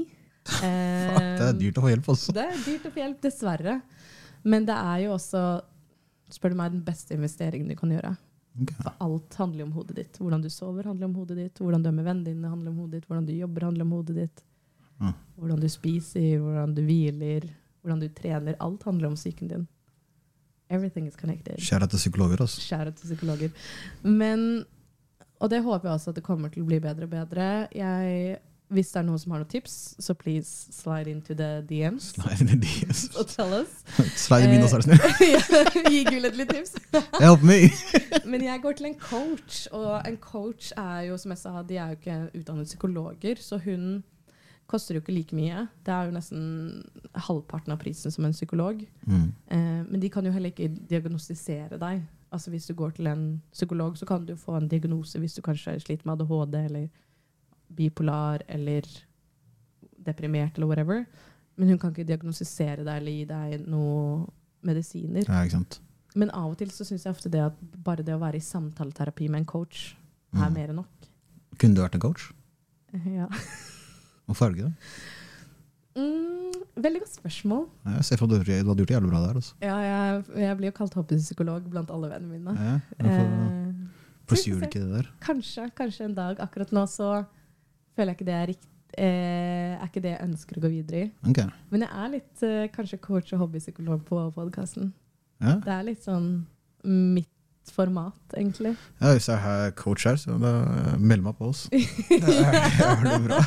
[0.63, 2.35] Eh, det er dyrt å få hjelp, også.
[2.37, 3.81] Det er dyrt å få hjelp, dessverre.
[4.47, 5.43] Men det er jo også,
[6.37, 8.13] spør du meg, den beste investeringen du kan gjøre.
[8.57, 8.77] Okay.
[8.79, 10.21] For alt handler jo om hodet ditt.
[10.21, 11.59] Hvordan du sover, handler om hodet ditt.
[11.61, 13.09] Hvordan du er med vennene dine, handler om hodet ditt.
[13.11, 14.45] Hvordan du jobber, handler om hodet ditt.
[15.01, 15.13] Ja.
[15.37, 17.49] Hvordan du spiser, hvordan du hviler,
[17.83, 18.55] hvordan du trener.
[18.61, 19.67] Alt handler om psyken din.
[20.71, 21.59] Everything is connected.
[21.59, 22.61] Kjære til psykologer, altså.
[22.61, 23.49] Kjære til psykologer.
[24.03, 24.65] Men,
[25.41, 27.69] og det håper jeg også at det kommer til å bli bedre og bedre.
[27.75, 28.39] Jeg,
[28.75, 32.41] hvis det er noen som har noen tips, så please slide into the DMs Slide
[32.41, 33.05] in the DMs.
[33.19, 33.79] og tell us.
[34.27, 35.87] Slide i mine, så er du snill.
[35.93, 36.75] Gi Gull et lite tips.
[37.21, 37.61] Help me!
[38.27, 41.79] Men jeg går til en coach, og en coach er jo, som jeg sa, de
[41.79, 44.03] er jo ikke utdannet psykologer, så hun
[44.67, 45.67] koster jo ikke like mye.
[45.87, 46.85] Det er jo nesten
[47.15, 48.81] halvparten av prisen som en psykolog.
[49.07, 49.33] Mm.
[49.49, 52.03] Eh, men de kan jo heller ikke diagnostisere deg.
[52.33, 55.43] Altså Hvis du går til en psykolog, så kan du få en diagnose hvis du
[55.47, 56.89] kanskje sliter med ADHD eller
[57.77, 58.83] bipolar eller
[60.07, 61.05] deprimert eller whatever.
[61.57, 64.27] Men hun kan ikke diagnostisere deg eller gi deg noen
[64.67, 65.25] medisiner.
[65.29, 65.79] Ja, ikke sant.
[66.17, 68.45] Men av og til så syns jeg ofte det at bare det å være i
[68.45, 69.95] samtaleterapi med en coach
[70.35, 70.53] er Mm.
[70.55, 71.07] mer enn nok.
[71.59, 72.33] Kunne du vært en coach?
[73.07, 73.29] Ja.
[74.29, 74.73] Og farge, da?
[75.97, 77.63] Mm, Veldig godt spørsmål.
[77.89, 79.39] Jeg ser for du, hadde gjort det jævlig bra der.
[79.41, 79.55] Altså.
[79.65, 82.53] Ja, jeg, jeg blir jo kalt hobbypsykolog blant alle vennene mine.
[82.53, 85.09] Ja, hvorfor Eh, du ikke det der?
[85.25, 86.41] kanskje, kanskje en dag.
[86.43, 87.25] Akkurat nå så
[87.97, 88.69] føler jeg ikke det er riktig.
[88.99, 91.09] eh, er ikke det jeg ønsker å gå videre i.
[91.31, 91.49] Okay.
[91.71, 94.93] Men jeg er litt eh, kanskje coach og hobbypsykolog på podkasten.
[95.41, 95.57] Ja.
[95.65, 96.29] Det er litt sånn
[96.85, 97.29] mitt
[97.75, 98.75] format, egentlig.
[99.01, 101.67] ja, hvis jeg er coach her, så eh, meld meg på oss.
[101.73, 103.41] Det er det bra.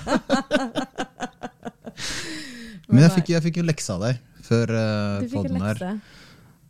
[2.90, 6.00] Men jeg fikk, jeg fikk jo lekse av deg før uh, Du fikk en her.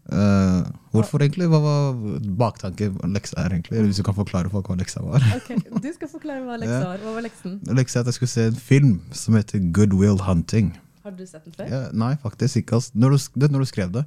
[0.10, 1.46] Eh, hvorfor egentlig?
[1.52, 1.98] Hva var
[2.40, 3.84] baktanken leksa her, egentlig?
[3.86, 5.24] Hvis du kan forklare folk hva leksa var.
[5.38, 7.04] okay, Du skal forklare hva leksa var.
[7.04, 7.60] Hva var leksen?
[7.78, 10.74] Leksa er at jeg skulle se en film som heter Good Will Hunting.
[11.06, 11.70] Har du sett den før?
[11.70, 12.82] Ja, nei, faktisk ikke.
[12.94, 14.06] Når du, når du skrev det,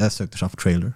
[0.00, 0.92] jeg søkte seg for trailer.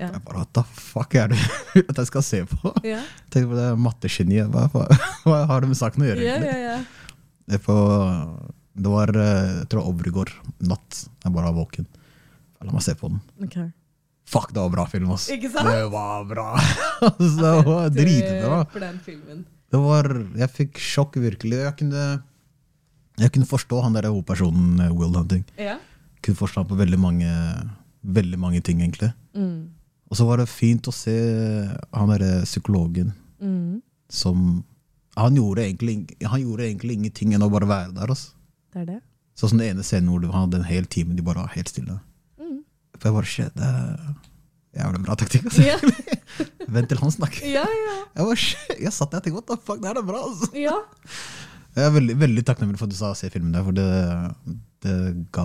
[0.00, 0.08] Ja.
[0.14, 1.40] Jeg bare, What the fuck er det
[1.90, 2.72] at jeg skal se på?
[2.86, 3.02] Ja,
[3.32, 4.48] Tenk på det mattegeniet.
[4.48, 4.86] Hva,
[5.26, 6.24] hva, har det med saken å gjøre?
[6.24, 6.56] ja, egentlig?
[6.56, 6.78] ja.
[6.78, 7.18] ja.
[7.50, 7.76] Det, er på,
[8.78, 10.32] det var jeg tror over i går
[10.70, 11.02] natt.
[11.24, 11.88] Jeg bare var våken.
[12.62, 13.20] La meg se på den.
[13.46, 13.70] Okay.
[14.30, 15.26] Fuck, det var bra film, ass.
[15.32, 15.66] Ikke sant?
[15.66, 16.52] Det var bra!
[17.08, 18.60] altså, det var dritbra.
[18.70, 19.40] For den filmen.
[19.70, 20.06] Det var,
[20.38, 21.58] jeg fikk sjokk, virkelig.
[21.64, 22.04] Jeg kunne,
[23.18, 25.42] jeg kunne forstå han der hovedpersonen, eh, Will Hunting.
[25.58, 25.78] Ja.
[26.22, 27.32] Kunne forstå han på veldig mange,
[28.06, 29.10] veldig mange ting, egentlig.
[29.34, 29.69] Mm.
[30.10, 31.14] Og så var det fint å se
[31.94, 33.80] han derre psykologen Mm.
[34.12, 34.64] som
[35.16, 35.94] han gjorde, egentlig,
[36.28, 38.10] han gjorde egentlig ingenting enn å bare være der.
[38.12, 38.34] Altså.
[38.74, 38.98] Det er det.
[39.38, 41.68] Sånn som den ene scenen hvor han hadde en hel time de bare var helt
[41.72, 41.96] stille.
[42.40, 42.58] Mm.
[42.98, 45.46] For jeg bare shit, det er jævlig bra taktikk.
[45.48, 45.62] Altså.
[45.64, 45.78] Ja.
[46.76, 47.46] Vent til han snakker.
[47.48, 47.96] ja, ja.
[48.18, 50.20] Jeg, bare, jeg satt der og tenkte what the fuck, det er bra.
[50.26, 50.50] Altså.
[50.58, 50.76] Ja.
[51.76, 53.84] Jeg er veldig, veldig takknemlig for at du sa se filmen der, for det,
[54.82, 54.94] det
[55.32, 55.44] ga,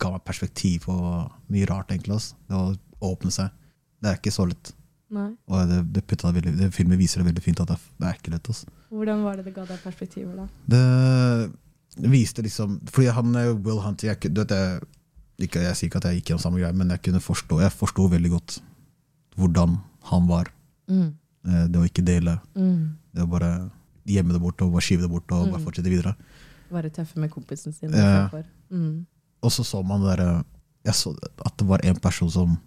[0.00, 0.94] ga meg perspektiv på
[1.52, 2.16] mye rart, egentlig.
[2.16, 2.34] Altså.
[2.48, 3.50] Det å åpne seg.
[4.00, 4.72] Det er ikke så lett.
[5.10, 5.30] Nei.
[5.48, 8.06] Og det, det, putta veldig, det filmen viser det veldig fint at det, er- det
[8.10, 8.48] er ikke lett.
[8.52, 8.66] Altså.
[8.92, 10.46] Hvordan var det det ga deg perspektiver, da?
[11.98, 14.80] Det viste liksom Fordi han er Will Hunt jeg, du vet, jeg,
[15.48, 17.72] ikke, jeg sier ikke at jeg gikk gjennom samme greie, men jeg kunne forstå Jeg
[17.74, 18.58] forsto veldig godt
[19.38, 19.76] hvordan
[20.10, 20.48] han var.
[20.90, 21.12] Mm.
[21.46, 22.40] Eh, Det å ikke dele.
[22.58, 22.96] Mm.
[23.14, 23.50] Det å bare
[24.08, 25.64] gjemme det bort og bare skyve det bort og bare Mm.
[25.64, 26.16] fortsette videre.
[26.70, 27.94] Være tøffe med kompisen sin.
[27.94, 28.42] Eh.
[28.72, 29.06] Mm.
[29.42, 30.42] Og så så man det der,
[30.92, 31.14] så
[31.46, 32.58] at det var en person som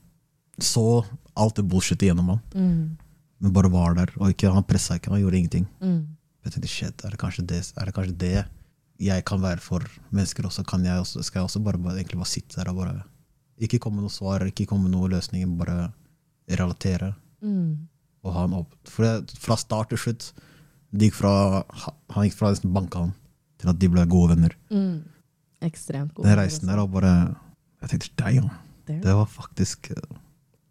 [0.60, 1.04] så
[1.38, 2.98] alt det bullshitet gjennom han, Mm.
[3.42, 4.12] men bare var der.
[4.20, 5.68] Og ikke, han pressa ikke, han gjorde ingenting.
[5.82, 6.08] Mm.
[6.44, 8.46] Jeg tenkte, shit, er det kanskje det, det, kanskje det
[9.00, 9.82] jeg kan være for
[10.12, 10.66] mennesker også?
[10.66, 13.04] Kan jeg også skal jeg også bare, bare, egentlig bare sitte der og bare
[13.62, 15.92] Ikke komme med noe svar, ikke komme med noen løsninger, bare
[16.50, 17.88] relatere Mm.
[18.24, 20.32] og ha en åpen For det, fra start til slutt
[20.94, 21.64] de gikk fra,
[22.10, 23.14] Han gikk fra nesten banka han
[23.62, 24.56] til at de ble gode venner.
[24.72, 25.04] Mm.
[25.62, 27.36] Ekstremt gode Den reisen der og bare
[27.82, 28.50] Jeg tenkte, deg, ja.
[28.88, 29.92] Det var faktisk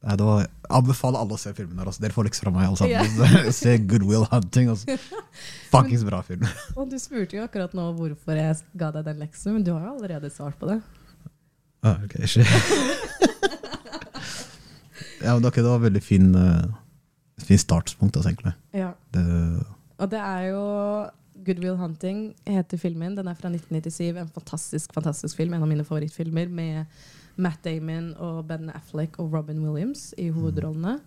[0.01, 1.77] Nei, det var, anbefaler alle å se filmen.
[1.81, 2.01] her altså.
[2.01, 2.71] Dere får liksom fra meg.
[2.71, 3.51] alle sammen.
[3.59, 4.71] Se Good Will Hunting.
[4.73, 4.97] Altså.
[5.73, 6.47] Fuckings bra film.
[6.79, 9.85] Og du spurte jo akkurat nå hvorfor jeg ga deg den leksen, men du har
[9.85, 10.79] jo allerede svart på det.
[11.85, 12.49] Ah, ok, shit.
[15.21, 16.65] ja, men okay, det var veldig fin, uh,
[17.45, 18.57] fin startpunkt, altså, egentlig.
[18.77, 18.95] Ja.
[19.13, 19.25] Det,
[20.01, 20.65] Og det er jo
[21.45, 23.17] Good Will Hunting heter filmen.
[23.17, 24.17] Den er fra 1997.
[24.17, 25.55] En fantastisk fantastisk film.
[25.55, 26.85] En av mine favorittfilmer med
[27.41, 30.99] Matt Damon og Ben Affleck og Robin Williams i hovedrollene.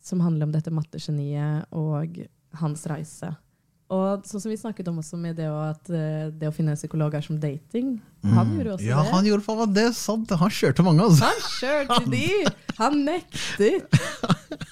[0.00, 2.16] Som handler om dette mattegeniet og
[2.60, 3.34] hans reise.
[3.90, 6.78] Og sånn som vi snakket om også med det, at eh, det å finne en
[6.78, 7.96] psykolog er som dating.
[8.22, 8.52] Han Mm.
[8.56, 9.10] gjorde også ja, det.
[9.10, 9.84] han gjorde for det.
[9.90, 10.30] er Sant.
[10.30, 11.26] Han kjørte mange, altså.
[11.26, 12.24] Han kjørte de!
[12.78, 13.98] Han nektet!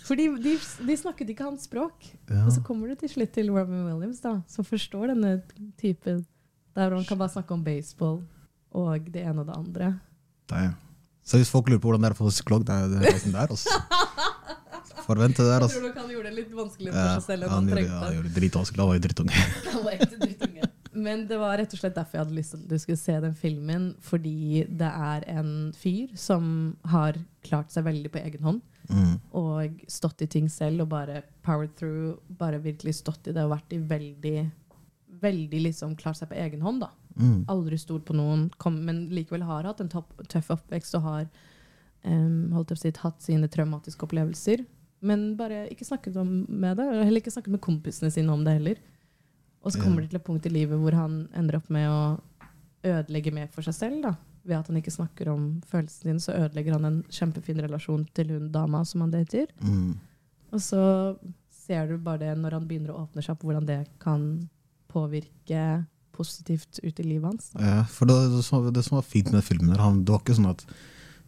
[0.09, 0.55] Fordi de,
[0.86, 2.06] de snakket ikke hans språk.
[2.30, 2.44] Ja.
[2.47, 5.35] Og så kommer du til slutt til Robin Williams, da, som forstår denne
[5.82, 6.24] typen
[6.78, 8.20] der han kan bare snakke om baseball
[8.78, 9.89] og det ene og det andre.
[10.48, 10.76] Damn.
[11.28, 13.52] Så hvis folk lurer på hvordan det er å få psykolog, det er reisen der,
[13.52, 13.68] altså.
[15.09, 15.76] Forvente det der, altså.
[15.76, 17.84] Jeg tror nok han gjorde det litt vanskelig for seg selv Ja, han han gjorde,
[17.84, 18.80] ja, han gjorde det dritvanskelig.
[18.80, 19.44] Han var jo drittunge.
[19.72, 20.70] Han var ekte drittunge.
[20.98, 23.14] Men det var rett og slett derfor jeg hadde lyst til at du skulle se
[23.22, 23.86] den filmen.
[24.05, 26.48] Fordi det er en fyr som
[26.92, 28.62] har klart seg veldig på egen hånd.
[28.88, 29.14] Mm.
[29.36, 32.16] Og stått i ting selv og bare powered through.
[32.40, 34.36] Bare virkelig stått i det og vært i veldig
[35.20, 36.81] Veldig liksom klart seg på egen hånd.
[36.81, 36.90] da.
[37.19, 37.45] Mm.
[37.51, 41.24] Aldri stolt på noen, kom, men likevel har hatt en topp, tøff oppvekst og har
[42.05, 44.65] um, holdt opp sitt, hatt sine traumatiske opplevelser.
[45.01, 48.45] Men bare ikke snakket om med det, og heller ikke snakket med kompisene sine om
[48.47, 48.78] det heller.
[49.65, 50.07] Og så kommer Ja.
[50.07, 52.20] det til et punkt i livet hvor han ender opp med å
[52.86, 54.03] ødelegge mer for seg selv.
[54.03, 54.15] da.
[54.45, 58.28] Ved at han ikke snakker om følelsene dine, så ødelegger han en kjempefin relasjon til
[58.28, 59.47] hun dama som han dater.
[59.61, 59.97] Mm.
[60.53, 61.19] Og så
[61.51, 64.49] ser du bare det når han begynner å åpne seg opp, hvordan det kan
[64.90, 65.62] påvirke
[66.19, 67.51] positivt ut i livet hans.
[67.55, 67.65] Da.
[67.65, 70.23] Ja, for det, det, som, det som var fint med filmen, der, han, det var
[70.24, 70.65] ikke sånn at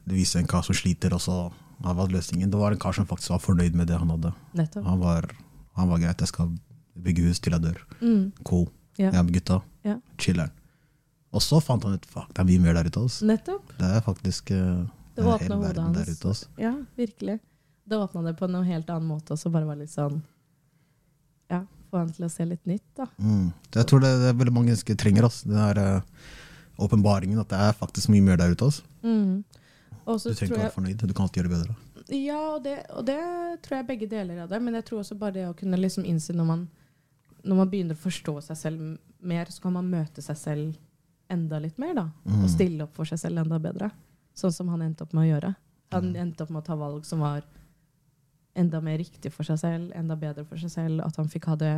[0.09, 1.37] det viste en kar som sliter, og så
[1.85, 2.51] han var løsningen.
[2.51, 4.33] Det var en kar som faktisk var fornøyd med det han hadde.
[4.59, 4.87] Nettopp.
[4.89, 5.29] Han var,
[5.79, 6.51] han var greit, jeg skal
[7.01, 7.85] bygge hus til jeg dør.
[8.01, 8.25] Mm.
[8.49, 8.67] Cool.
[8.99, 9.13] Ja.
[9.13, 9.61] Jeg er med gutta.
[9.87, 10.01] Ja.
[10.21, 10.57] Chiller'n.
[11.31, 13.05] Og så fant han ut fuck, det er mye mer der ute.
[13.07, 13.29] Altså.
[13.31, 13.71] Nettopp.
[13.79, 14.83] Det er faktisk eh,
[15.15, 16.33] Det en åpna hel hodet verden der ute.
[16.33, 16.51] Altså.
[16.59, 17.39] Ja, virkelig.
[17.87, 20.21] Det åpna det på en helt annen måte, og så bare var litt sånn
[21.91, 23.07] få han til å se litt nytt, da.
[23.19, 23.53] Mm.
[23.75, 25.49] Jeg tror det, det er veldig mange mennesker trenger altså.
[25.51, 26.03] den her åpenbaringen
[26.81, 28.65] åpenbaringen, at det er faktisk mye mer der ute.
[28.65, 28.83] Altså.
[29.05, 29.45] Mm.
[30.07, 31.77] Også Du trenger ikke å være fornøyd, du kan alltid gjøre det bedre.
[32.17, 33.19] Ja, og det, og det
[33.63, 34.61] tror jeg begge deler av det.
[34.65, 36.63] Men jeg tror også bare det å kunne liksom innse når man,
[37.45, 38.87] når man begynner å forstå seg selv
[39.21, 40.79] mer, så kan man møte seg selv
[41.31, 42.07] enda litt mer, da.
[42.25, 42.41] Mm.
[42.43, 43.93] Og stille opp for seg selv enda bedre.
[44.35, 45.55] Sånn som han endte opp med å gjøre.
[45.95, 46.17] Han Mm.
[46.23, 47.43] endte opp med å ta valg som var
[48.59, 51.03] enda mer riktig for seg selv, enda bedre for seg selv.
[51.07, 51.75] At han fikk ha det,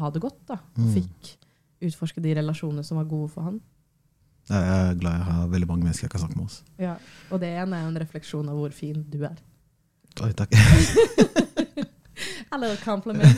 [0.00, 0.60] ha det godt, da.
[0.78, 0.92] Mm.
[0.94, 1.32] Fikk
[1.86, 3.60] utforske de relasjonene som var gode for han.
[4.46, 6.46] Jeg er glad jeg har veldig mange mennesker jeg kan snakke med.
[6.46, 6.62] oss.
[6.78, 6.94] Ja.
[7.30, 9.36] Og det ene er jo en refleksjon av hvor fin du er.
[10.22, 10.54] Oi, takk.
[12.52, 13.36] A little compliment.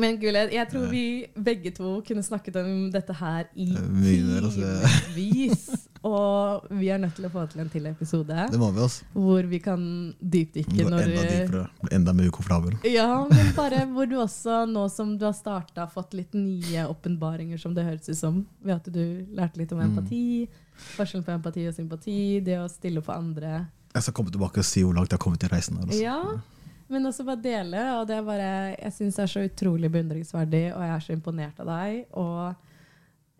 [0.00, 1.04] Men Guled, jeg tror vi
[1.36, 4.72] begge to kunne snakket om dette her i altså.
[5.12, 5.66] timevis.
[6.02, 9.04] Og vi er nødt til å få til en til episode Det må vi, også.
[9.14, 9.82] hvor vi kan
[10.18, 11.64] dypdykke når enda dypere,
[11.94, 12.74] enda mer ukomfortabel.
[12.90, 17.60] Ja, men bare hvor du også, nå som du har starta, fått litt nye åpenbaringer,
[17.62, 19.92] som det høres ut som, ved at du lærte litt om Mm.
[19.92, 20.48] empati,
[20.96, 23.66] forskjellen på empati og sympati, det å stille opp for andre.
[23.94, 25.76] Jeg skal komme tilbake og si hvor langt jeg har kommet i reisen.
[25.76, 25.86] her.
[25.86, 26.02] også.
[26.02, 26.18] Ja,
[26.88, 27.78] men også bare dele.
[28.00, 31.12] Og det er bare, jeg syns det er så utrolig beundringsverdig, og jeg er så
[31.14, 32.06] imponert av deg.
[32.12, 32.54] Og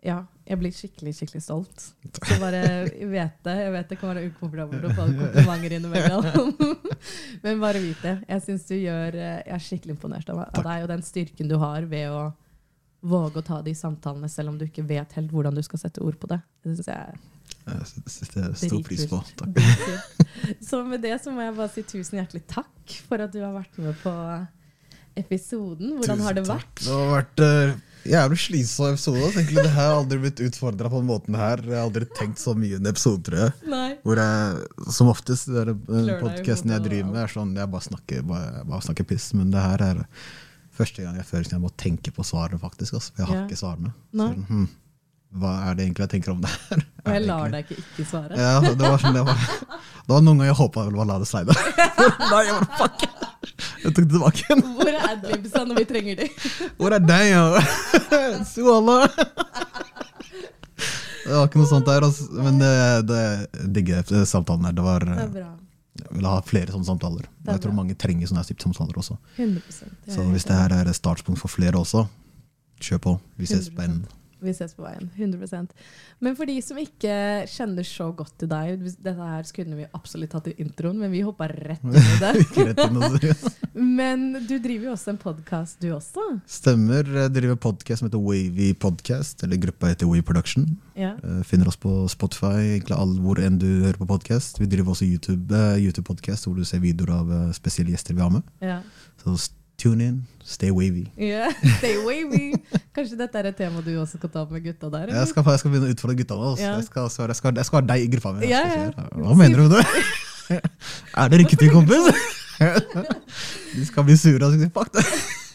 [0.03, 1.83] ja, jeg blir skikkelig, skikkelig stolt.
[2.27, 2.61] Så bare
[2.91, 3.55] vet det.
[3.61, 6.53] Jeg vet det kan være ukomfortabelt å få komplimenter innimellom.
[7.45, 8.17] Men bare vit det.
[8.27, 10.65] Jeg synes du gjør Jeg er skikkelig imponert av, Takk.
[10.67, 12.23] deg og den styrken du har ved å
[13.03, 16.03] våge å ta de samtalene selv om du ikke vet helt hvordan du skal sette
[16.03, 16.39] ord på det.
[16.63, 17.21] Det syns jeg er
[17.67, 19.19] Jeg setter stor pris på.
[19.39, 19.63] Takk.
[20.69, 23.55] Så med det så må jeg bare si tusen hjertelig takk for at du har
[23.55, 24.13] vært med på
[25.19, 25.97] episoden.
[25.99, 26.69] Hvordan har det vært?
[26.75, 26.83] takk.
[26.85, 27.73] Det har vært uh,
[28.13, 29.23] jævlig slitsom episode.
[29.31, 31.63] Egentlig, det her har aldri blitt utfordra på den måten her.
[31.63, 33.55] Jeg har aldri tenkt så mye en episode, tror jeg.
[33.71, 33.89] Nei.
[34.03, 34.67] Hvor jeg,
[34.99, 39.07] som oftest, den podkasten jeg driver med, er sånn jeg bare snakker, bare, bare snakker
[39.13, 39.29] piss.
[39.37, 40.03] Men det her er
[40.73, 42.97] første gang jeg føler at jeg må tenke på svaret, faktisk.
[42.99, 43.13] Altså.
[43.19, 43.43] Jeg har Ja.
[43.47, 43.93] ikke svarene.
[44.11, 44.31] Nei.
[44.33, 44.67] Så, hm,
[45.33, 46.81] hva er det egentlig jeg tenker om det her?
[47.05, 48.35] Og jeg lar deg ikke ikke svare.
[48.37, 49.47] Ja, det var sånn det var.
[50.03, 51.53] Det var noen ganger jeg håpa jeg bare la det slide.
[52.33, 53.22] Nei, jeg bare fuck
[53.83, 54.63] Jeg tok det tilbake igjen.
[54.77, 56.37] Hvor er adlibsa når vi trenger dem?
[56.79, 57.63] Hvor er deg, ja?
[58.53, 58.99] Suala!
[61.23, 62.27] Det var ikke noe sånt der, altså.
[62.35, 62.71] men det,
[63.07, 64.75] det digger jeg samtalen her.
[64.75, 65.51] Det var, Det er
[65.93, 67.27] jeg vil ha flere sånne samtaler.
[67.45, 69.15] Er jeg tror mange trenger sånne type samtaler også.
[69.37, 72.07] 100 det er Så hvis det her er startpunkt for flere også,
[72.81, 73.13] kjør på.
[73.37, 74.01] Vi ses på en
[74.43, 75.09] Vi ses på veien.
[75.17, 75.71] 100%
[76.23, 77.13] Men for de som ikke
[77.49, 81.21] kjenner så godt til deg Dette her kunne vi absolutt hatt i introen, men vi
[81.25, 83.33] hoppa rett inn i det.
[83.73, 86.25] Men du driver jo også en podkast, du også?
[86.49, 87.07] Stemmer.
[87.23, 90.67] Jeg driver podcast som heter Wavy Podcast, eller gruppa heter Wave Production.
[90.99, 91.15] Ja.
[91.23, 94.59] Eh, Finner oss på Spotify, egentlig all, hvor enn du hører på podcast.
[94.61, 98.33] Vi driver også YouTube-podkast, YouTube-podcast hvor du ser videoer av eh, spesielle gjester vi har
[98.37, 98.47] med.
[98.63, 98.81] ja.
[99.23, 99.37] Så
[99.77, 101.07] tune in, stay wavy.
[101.17, 102.53] Yeah, Stay wavy.
[102.95, 105.13] Kanskje dette er et tema du også skal ta opp med gutta der?
[105.15, 106.51] Jeg skal, jeg skal begynne å utfordre gutta nå.
[106.53, 106.65] altså.
[106.65, 106.73] Ja.
[106.77, 108.49] Jeg, skal, jeg, skal, jeg skal ha deg i gruppa mi.
[108.51, 109.07] Yeah, det.
[109.23, 109.85] Hva mener du med det?
[111.23, 112.11] Er det riktig, kompis?
[113.77, 114.45] De skal bli sure.
[114.45, 115.05] og si, Fuck det.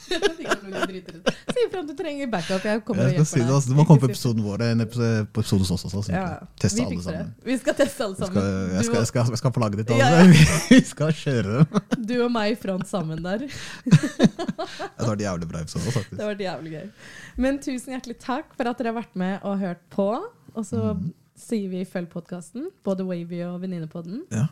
[1.49, 2.65] Si ifra om du trenger backup.
[2.65, 3.55] Jeg kommer Jeg og hjelper si det, deg.
[3.55, 3.71] altså.
[3.71, 4.65] Du må komme på episoden vår.
[4.69, 6.03] En episode, på episoden hos oss også.
[6.07, 6.25] Så Ja,
[6.61, 7.31] Teste alle sammen.
[7.35, 7.49] det.
[7.49, 8.37] Vi skal teste alle sammen.
[8.37, 9.95] skal, jeg, skal, jeg, skal, jeg skal på laget ditt.
[9.99, 10.57] Ja, Altså.
[10.75, 12.07] Vi skal kjøre dem.
[12.09, 13.47] Du og meg i front sammen der.
[13.49, 15.93] Det var vært jævlig bra episode.
[15.93, 16.17] faktisk.
[16.17, 16.89] Det har vært jævlig gøy.
[17.37, 20.09] Men tusen hjertelig takk for at dere har vært med og hørt på.
[20.55, 21.13] Og så mm.
[21.39, 24.25] sier vi følg podkasten, både Wavy og Venninnepodden.
[24.35, 24.49] Ja.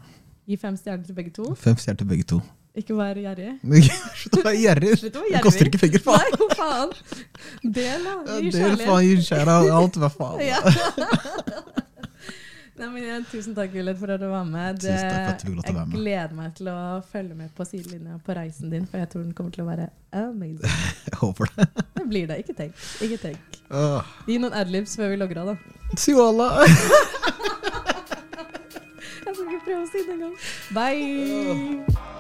[0.47, 1.51] Gi fem stjerner til begge to.
[1.59, 2.41] Fem stjerner til begge to.
[2.77, 3.53] Ikke vær gjerrig.
[4.21, 4.93] Slutt å være gjerrig!
[5.01, 6.21] Slutt å være Det koster ikke penger, faen!
[6.21, 6.91] Nei, hva faen!
[7.63, 8.15] Del, da.
[8.27, 9.07] Ja, Gi Del faen, kjærlighet.
[9.07, 9.73] gi kjærlighet.
[9.81, 10.39] alt, hva faen.
[10.45, 10.61] Ja.
[12.77, 14.75] Nei, men igjen, tusen takk, Gullet, for at du var med.
[14.77, 15.95] At du lov være jeg med.
[15.97, 16.77] gleder meg til å
[17.09, 19.87] følge med på sidelinja på reisen din, for jeg tror den kommer til å være
[20.13, 20.61] amazing.
[21.09, 21.67] Jeg håper det.
[21.97, 22.37] Det blir det.
[22.45, 22.77] Ikke tenk.
[23.07, 23.57] Ikke tenk.
[23.73, 24.05] Uh.
[24.29, 25.57] Gi noen adlibs før vi logger av, da.
[25.97, 26.51] Suala!
[29.25, 30.37] Jeg skal ikke prøve å si det engang.
[30.77, 32.13] Bye!